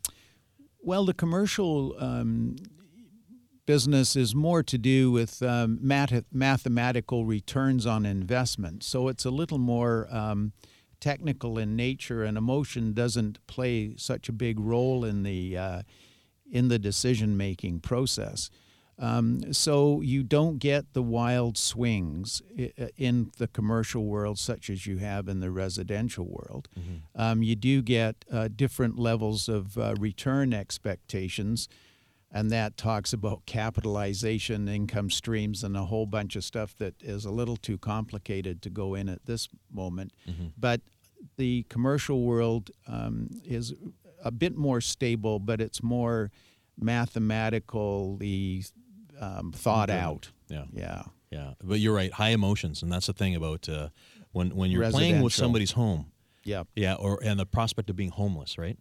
Well, 0.81 1.05
the 1.05 1.13
commercial 1.13 1.95
um, 1.97 2.57
business 3.65 4.15
is 4.15 4.35
more 4.35 4.63
to 4.63 4.77
do 4.77 5.11
with 5.11 5.41
um, 5.41 5.79
math- 5.81 6.25
mathematical 6.31 7.25
returns 7.25 7.85
on 7.85 8.05
investment. 8.05 8.83
So 8.83 9.07
it's 9.07 9.25
a 9.25 9.31
little 9.31 9.57
more 9.57 10.07
um, 10.11 10.53
technical 10.99 11.57
in 11.57 11.75
nature, 11.75 12.23
and 12.23 12.37
emotion 12.37 12.93
doesn't 12.93 13.45
play 13.47 13.93
such 13.97 14.29
a 14.29 14.33
big 14.33 14.59
role 14.59 15.05
in 15.05 15.23
the 15.23 15.57
uh, 15.57 15.81
in 16.51 16.67
the 16.67 16.79
decision 16.79 17.35
making 17.35 17.79
process. 17.79 18.49
Um, 18.99 19.51
so 19.51 20.01
you 20.01 20.21
don't 20.21 20.59
get 20.59 20.93
the 20.93 21.01
wild 21.01 21.57
swings 21.57 22.43
in 22.95 23.31
the 23.37 23.47
commercial 23.47 24.05
world, 24.05 24.37
such 24.37 24.69
as 24.69 24.85
you 24.85 24.97
have 24.97 25.27
in 25.27 25.39
the 25.39 25.49
residential 25.49 26.25
world. 26.25 26.69
Um, 27.15 27.41
you 27.41 27.55
do 27.55 27.81
get 27.81 28.23
uh, 28.31 28.49
different 28.55 28.99
levels 28.99 29.49
of 29.49 29.77
uh, 29.79 29.95
return 29.99 30.53
expectations, 30.53 31.67
and 32.33 32.51
that 32.51 32.75
talks 32.75 33.13
about 33.13 33.45
capitalization, 33.45 34.67
income 34.67 35.09
streams, 35.09 35.63
and 35.63 35.77
a 35.77 35.85
whole 35.85 36.07
bunch 36.07 36.35
of 36.35 36.43
stuff 36.43 36.75
that 36.79 36.95
is 37.01 37.25
a 37.25 37.31
little 37.31 37.55
too 37.55 37.77
complicated 37.77 38.61
to 38.63 38.69
go 38.69 38.95
in 38.95 39.07
at 39.07 39.25
this 39.25 39.47
moment. 39.71 40.11
But 40.57 40.81
the 41.37 41.65
commercial 41.69 42.23
world 42.23 42.71
um, 42.87 43.29
is 43.45 43.73
a 44.23 44.31
bit 44.31 44.55
more 44.57 44.81
stable, 44.81 45.39
but 45.39 45.61
it's 45.61 45.83
more 45.83 46.31
mathematically 46.77 48.63
um, 49.19 49.51
thought 49.51 49.89
out. 49.89 50.31
Yeah. 50.49 50.65
Yeah. 50.73 51.03
Yeah, 51.31 51.53
but 51.63 51.79
you're 51.79 51.95
right. 51.95 52.13
High 52.13 52.29
emotions, 52.29 52.83
and 52.83 52.91
that's 52.91 53.07
the 53.07 53.13
thing 53.13 53.35
about 53.35 53.67
uh, 53.67 53.89
when 54.33 54.55
when 54.55 54.69
you're 54.69 54.87
playing 54.91 55.21
with 55.23 55.33
somebody's 55.33 55.71
home. 55.71 56.11
Yeah. 56.43 56.63
Yeah, 56.75 56.93
or 56.93 57.19
and 57.23 57.39
the 57.39 57.45
prospect 57.47 57.89
of 57.89 57.95
being 57.95 58.11
homeless, 58.11 58.59
right? 58.59 58.77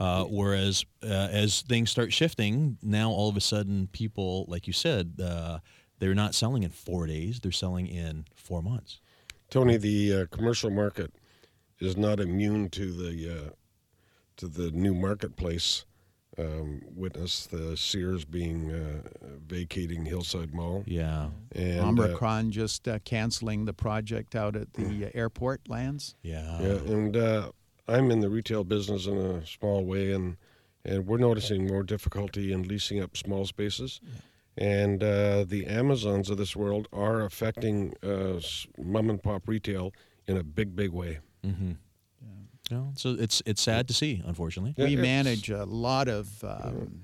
Uh, 0.00 0.24
whereas 0.24 0.84
uh, 1.02 1.06
as 1.06 1.62
things 1.62 1.90
start 1.90 2.12
shifting, 2.12 2.76
now 2.82 3.10
all 3.10 3.28
of 3.28 3.36
a 3.36 3.40
sudden 3.40 3.88
people, 3.92 4.44
like 4.48 4.66
you 4.66 4.72
said, 4.72 5.14
uh, 5.22 5.58
they're 5.98 6.14
not 6.14 6.34
selling 6.34 6.62
in 6.64 6.70
four 6.70 7.06
days; 7.06 7.40
they're 7.40 7.52
selling 7.52 7.86
in 7.86 8.24
four 8.34 8.62
months. 8.62 9.00
Tony, 9.50 9.76
the 9.76 10.14
uh, 10.22 10.26
commercial 10.34 10.70
market 10.70 11.12
is 11.78 11.96
not 11.96 12.18
immune 12.20 12.68
to 12.70 12.90
the 12.92 13.30
uh, 13.46 13.50
to 14.38 14.48
the 14.48 14.70
new 14.72 14.94
marketplace. 14.94 15.84
Um, 16.38 16.80
witness 16.96 17.44
the 17.44 17.76
Sears 17.76 18.24
being 18.24 18.70
uh, 18.72 19.02
vacating 19.46 20.06
Hillside 20.06 20.54
Mall, 20.54 20.82
Yeah, 20.86 21.28
and 21.54 21.80
uh, 21.80 21.88
Omicron 21.88 22.50
just 22.52 22.88
uh, 22.88 23.00
canceling 23.04 23.66
the 23.66 23.74
project 23.74 24.34
out 24.34 24.56
at 24.56 24.72
the 24.72 25.04
uh, 25.04 25.10
airport 25.12 25.68
lands. 25.68 26.14
yeah, 26.22 26.58
yeah, 26.58 26.68
and 26.90 27.14
uh, 27.18 27.50
I'm 27.88 28.10
in 28.10 28.20
the 28.20 28.30
retail 28.30 28.64
business 28.64 29.06
in 29.06 29.16
a 29.16 29.46
small 29.46 29.84
way, 29.84 30.12
and 30.12 30.36
and 30.84 31.06
we're 31.06 31.18
noticing 31.18 31.66
more 31.66 31.82
difficulty 31.82 32.52
in 32.52 32.64
leasing 32.64 33.00
up 33.00 33.16
small 33.16 33.46
spaces. 33.46 34.00
And 34.56 35.02
uh, 35.02 35.44
the 35.44 35.66
Amazons 35.66 36.28
of 36.28 36.36
this 36.36 36.54
world 36.54 36.88
are 36.92 37.22
affecting 37.22 37.94
uh, 38.02 38.40
mom 38.78 39.08
and 39.08 39.22
pop 39.22 39.48
retail 39.48 39.92
in 40.26 40.36
a 40.36 40.42
big, 40.42 40.76
big 40.76 40.90
way. 40.90 41.20
Mm-hmm. 41.44 41.72
Yeah. 42.70 42.84
So 42.94 43.16
it's 43.18 43.42
it's 43.44 43.60
sad 43.60 43.88
to 43.88 43.94
see, 43.94 44.22
unfortunately. 44.24 44.74
Yeah, 44.76 44.86
we 44.86 44.96
manage 44.96 45.50
a 45.50 45.64
lot 45.64 46.08
of 46.08 46.42
um, 46.44 47.02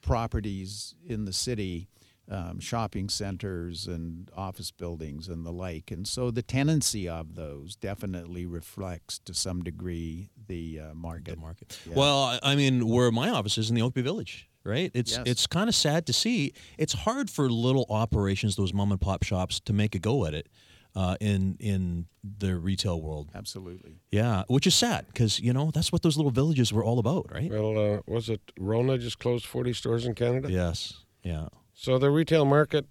properties 0.00 0.94
in 1.06 1.24
the 1.24 1.32
city, 1.32 1.88
um, 2.32 2.58
shopping 2.60 3.08
centers 3.08 3.86
and 3.86 4.30
office 4.36 4.70
buildings 4.70 5.28
and 5.28 5.44
the 5.44 5.52
like. 5.52 5.90
And 5.90 6.06
so 6.08 6.30
the 6.30 6.42
tenancy 6.42 7.08
of 7.08 7.34
those 7.34 7.76
definitely 7.76 8.46
reflects 8.46 9.18
to 9.20 9.34
some 9.34 9.62
degree 9.62 10.30
the 10.46 10.80
uh, 10.80 10.94
market. 10.94 11.34
The 11.34 11.40
market. 11.40 11.78
Yeah. 11.88 11.94
Well, 11.96 12.22
I 12.24 12.38
I 12.42 12.56
mean, 12.56 12.88
where 12.88 13.10
my 13.10 13.28
office 13.28 13.58
is 13.58 13.68
in 13.68 13.76
the 13.76 13.82
Oak 13.82 13.94
Bay 13.94 14.02
Village, 14.02 14.48
right? 14.64 14.90
It's 14.94 15.12
Yes. 15.12 15.22
it's 15.26 15.46
kind 15.46 15.68
of 15.68 15.74
sad 15.74 16.06
to 16.06 16.12
see. 16.12 16.52
It's 16.78 16.92
hard 16.94 17.28
for 17.30 17.48
little 17.50 17.86
operations, 17.88 18.56
those 18.56 18.72
mom 18.72 18.90
and 18.92 19.00
pop 19.00 19.22
shops, 19.22 19.60
to 19.60 19.72
make 19.72 19.94
a 19.94 19.98
go 19.98 20.24
at 20.24 20.32
it 20.34 20.48
uh, 20.96 21.16
in 21.20 21.56
in 21.60 22.06
the 22.38 22.56
retail 22.56 23.00
world. 23.00 23.30
Absolutely. 23.34 23.96
Yeah, 24.10 24.44
which 24.48 24.66
is 24.66 24.74
sad 24.74 25.06
because 25.08 25.38
you 25.40 25.52
know 25.52 25.70
that's 25.70 25.92
what 25.92 26.02
those 26.02 26.16
little 26.16 26.32
villages 26.32 26.72
were 26.72 26.84
all 26.84 26.98
about, 26.98 27.30
right? 27.30 27.50
Well, 27.50 27.78
uh, 27.78 28.00
was 28.06 28.28
it 28.30 28.40
Rona 28.58 28.96
just 28.98 29.18
closed 29.18 29.44
40 29.46 29.72
stores 29.74 30.06
in 30.06 30.14
Canada? 30.14 30.50
Yes. 30.50 30.94
Yeah. 31.22 31.48
So 31.82 31.98
the 31.98 32.12
retail 32.12 32.44
market, 32.44 32.86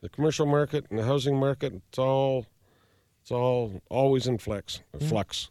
the 0.00 0.08
commercial 0.08 0.46
market, 0.46 0.86
and 0.90 0.98
the 1.00 1.02
housing 1.02 1.36
market, 1.36 1.72
it's 1.74 1.98
all, 1.98 2.46
it's 3.20 3.32
all 3.32 3.82
always 3.90 4.28
in 4.28 4.38
flex, 4.38 4.80
flux. 5.08 5.50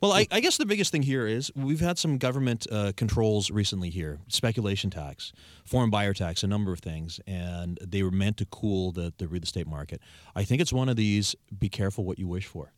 Well, 0.00 0.10
I, 0.10 0.26
I 0.32 0.40
guess 0.40 0.56
the 0.56 0.66
biggest 0.66 0.90
thing 0.90 1.02
here 1.02 1.28
is 1.28 1.52
we've 1.54 1.78
had 1.78 1.96
some 1.96 2.18
government 2.18 2.66
uh, 2.72 2.90
controls 2.96 3.52
recently 3.52 3.88
here 3.88 4.18
speculation 4.26 4.90
tax, 4.90 5.32
foreign 5.64 5.90
buyer 5.90 6.12
tax, 6.12 6.42
a 6.42 6.48
number 6.48 6.72
of 6.72 6.80
things, 6.80 7.20
and 7.28 7.78
they 7.86 8.02
were 8.02 8.10
meant 8.10 8.36
to 8.38 8.46
cool 8.46 8.90
the, 8.90 9.12
the 9.18 9.28
real 9.28 9.44
estate 9.44 9.68
market. 9.68 10.00
I 10.34 10.42
think 10.42 10.60
it's 10.60 10.72
one 10.72 10.88
of 10.88 10.96
these 10.96 11.36
be 11.56 11.68
careful 11.68 12.02
what 12.02 12.18
you 12.18 12.26
wish 12.26 12.46
for, 12.46 12.72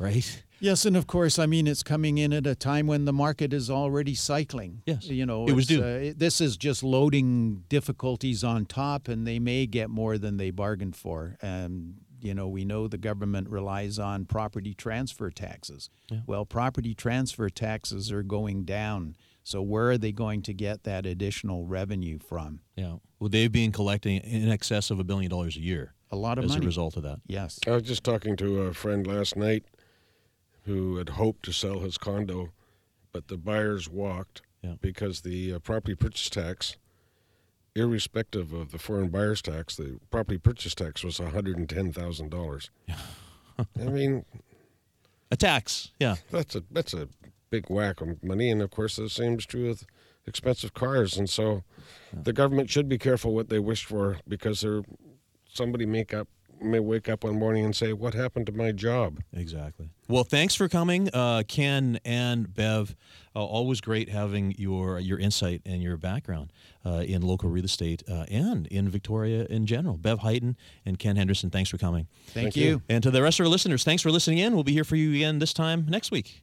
right? 0.00 0.42
Yes, 0.58 0.84
and 0.84 0.96
of 0.96 1.06
course, 1.06 1.38
I 1.38 1.46
mean 1.46 1.66
it's 1.66 1.82
coming 1.82 2.18
in 2.18 2.32
at 2.32 2.46
a 2.46 2.54
time 2.54 2.86
when 2.86 3.04
the 3.04 3.12
market 3.12 3.52
is 3.52 3.70
already 3.70 4.14
cycling. 4.14 4.82
Yes. 4.86 5.06
you 5.06 5.24
know 5.24 5.46
It 5.46 5.52
was 5.52 5.66
due. 5.66 5.82
Uh, 5.82 5.86
it- 5.86 6.18
this 6.18 6.40
is 6.40 6.56
just 6.56 6.82
loading 6.82 7.64
difficulties 7.68 8.42
on 8.44 8.66
top, 8.66 9.08
and 9.08 9.26
they 9.26 9.38
may 9.38 9.66
get 9.66 9.88
more 9.90 10.18
than 10.18 10.36
they 10.36 10.50
bargained 10.50 10.96
for. 10.96 11.36
And 11.40 11.94
you 12.22 12.34
know, 12.34 12.48
we 12.48 12.66
know 12.66 12.86
the 12.86 12.98
government 12.98 13.48
relies 13.48 13.98
on 13.98 14.26
property 14.26 14.74
transfer 14.74 15.30
taxes. 15.30 15.88
Well, 16.26 16.44
property 16.44 16.94
transfer 16.94 17.48
taxes 17.48 18.12
are 18.12 18.22
going 18.22 18.64
down. 18.66 19.16
So 19.42 19.62
where 19.62 19.88
are 19.92 19.96
they 19.96 20.12
going 20.12 20.42
to 20.42 20.52
get 20.52 20.82
that 20.84 21.06
additional 21.06 21.64
revenue 21.64 22.18
from? 22.18 22.60
Yeah. 22.76 22.96
Well, 23.18 23.30
they've 23.30 23.50
been 23.50 23.72
collecting 23.72 24.18
in 24.18 24.50
excess 24.50 24.90
of 24.90 24.98
a 24.98 25.04
billion 25.04 25.30
dollars 25.30 25.56
a 25.56 25.60
year 25.60 25.94
A 26.10 26.16
lot 26.16 26.36
of 26.38 26.44
as 26.44 26.50
money. 26.50 26.64
a 26.64 26.66
result 26.66 26.98
of 26.98 27.04
that. 27.04 27.20
Yes. 27.26 27.58
I 27.66 27.70
was 27.70 27.84
just 27.84 28.04
talking 28.04 28.36
to 28.36 28.62
a 28.64 28.74
friend 28.74 29.06
last 29.06 29.34
night 29.34 29.64
who 30.64 30.96
had 30.96 31.10
hoped 31.10 31.44
to 31.44 31.52
sell 31.52 31.80
his 31.80 31.96
condo, 31.98 32.50
but 33.12 33.28
the 33.28 33.36
buyers 33.36 33.88
walked 33.88 34.42
Yeah. 34.62 34.74
because 34.80 35.20
the 35.22 35.54
uh, 35.54 35.58
property 35.58 35.94
purchase 35.94 36.30
tax, 36.30 36.76
irrespective 37.74 38.52
of 38.52 38.72
the 38.72 38.78
foreign 38.78 39.08
buyers 39.08 39.42
tax, 39.42 39.76
the 39.76 39.98
property 40.10 40.38
purchase 40.38 40.74
tax 40.74 41.02
was 41.04 41.18
$110,000. 41.18 42.68
I 43.58 43.84
mean, 43.84 44.24
A 45.30 45.36
tax. 45.36 45.92
Yeah. 46.00 46.16
that's 46.30 46.54
a 46.56 46.62
that's 46.70 46.94
a 46.94 47.08
big 47.50 47.68
whack 47.68 48.00
of 48.00 48.22
money, 48.22 48.50
and 48.50 48.62
of 48.62 48.70
course 48.70 48.96
the 48.96 49.08
same 49.10 49.38
is 49.38 49.44
true 49.46 49.68
with 49.68 49.84
expensive 50.26 50.72
cars. 50.72 51.16
And 51.16 51.28
so, 51.28 51.62
the 52.12 52.32
government 52.32 52.70
should 52.70 52.88
be 52.88 52.96
careful 52.98 53.34
what 53.34 53.48
they 53.48 53.58
wish 53.58 53.84
for 53.84 54.18
because 54.26 54.60
they're 54.60 54.82
somebody 55.52 55.84
make 55.84 56.14
up 56.14 56.28
may 56.62 56.80
wake 56.80 57.08
up 57.08 57.24
one 57.24 57.38
morning 57.38 57.64
and 57.64 57.74
say, 57.74 57.92
"What 57.92 58.14
happened 58.14 58.46
to 58.46 58.52
my 58.52 58.72
job?" 58.72 59.20
Exactly. 59.32 59.90
Well, 60.08 60.24
thanks 60.24 60.54
for 60.54 60.68
coming, 60.68 61.08
uh, 61.12 61.44
Ken 61.46 62.00
and 62.04 62.52
Bev. 62.52 62.96
Uh, 63.34 63.44
always 63.44 63.80
great 63.80 64.08
having 64.08 64.54
your 64.58 64.98
your 64.98 65.18
insight 65.18 65.62
and 65.64 65.82
your 65.82 65.96
background 65.96 66.52
uh, 66.84 67.04
in 67.06 67.22
local 67.22 67.48
real 67.48 67.64
estate 67.64 68.02
uh, 68.08 68.24
and 68.30 68.66
in 68.66 68.88
Victoria 68.88 69.46
in 69.46 69.66
general. 69.66 69.96
Bev 69.96 70.20
Highton 70.20 70.56
and 70.84 70.98
Ken 70.98 71.16
Henderson, 71.16 71.50
thanks 71.50 71.70
for 71.70 71.78
coming. 71.78 72.08
Thank, 72.28 72.46
Thank 72.46 72.56
you. 72.56 72.64
you. 72.64 72.82
And 72.88 73.02
to 73.04 73.10
the 73.10 73.22
rest 73.22 73.38
of 73.38 73.46
our 73.46 73.50
listeners, 73.50 73.84
thanks 73.84 74.02
for 74.02 74.10
listening 74.10 74.38
in. 74.38 74.54
We'll 74.54 74.64
be 74.64 74.72
here 74.72 74.84
for 74.84 74.96
you 74.96 75.14
again 75.14 75.38
this 75.38 75.52
time 75.52 75.86
next 75.88 76.10
week. 76.10 76.42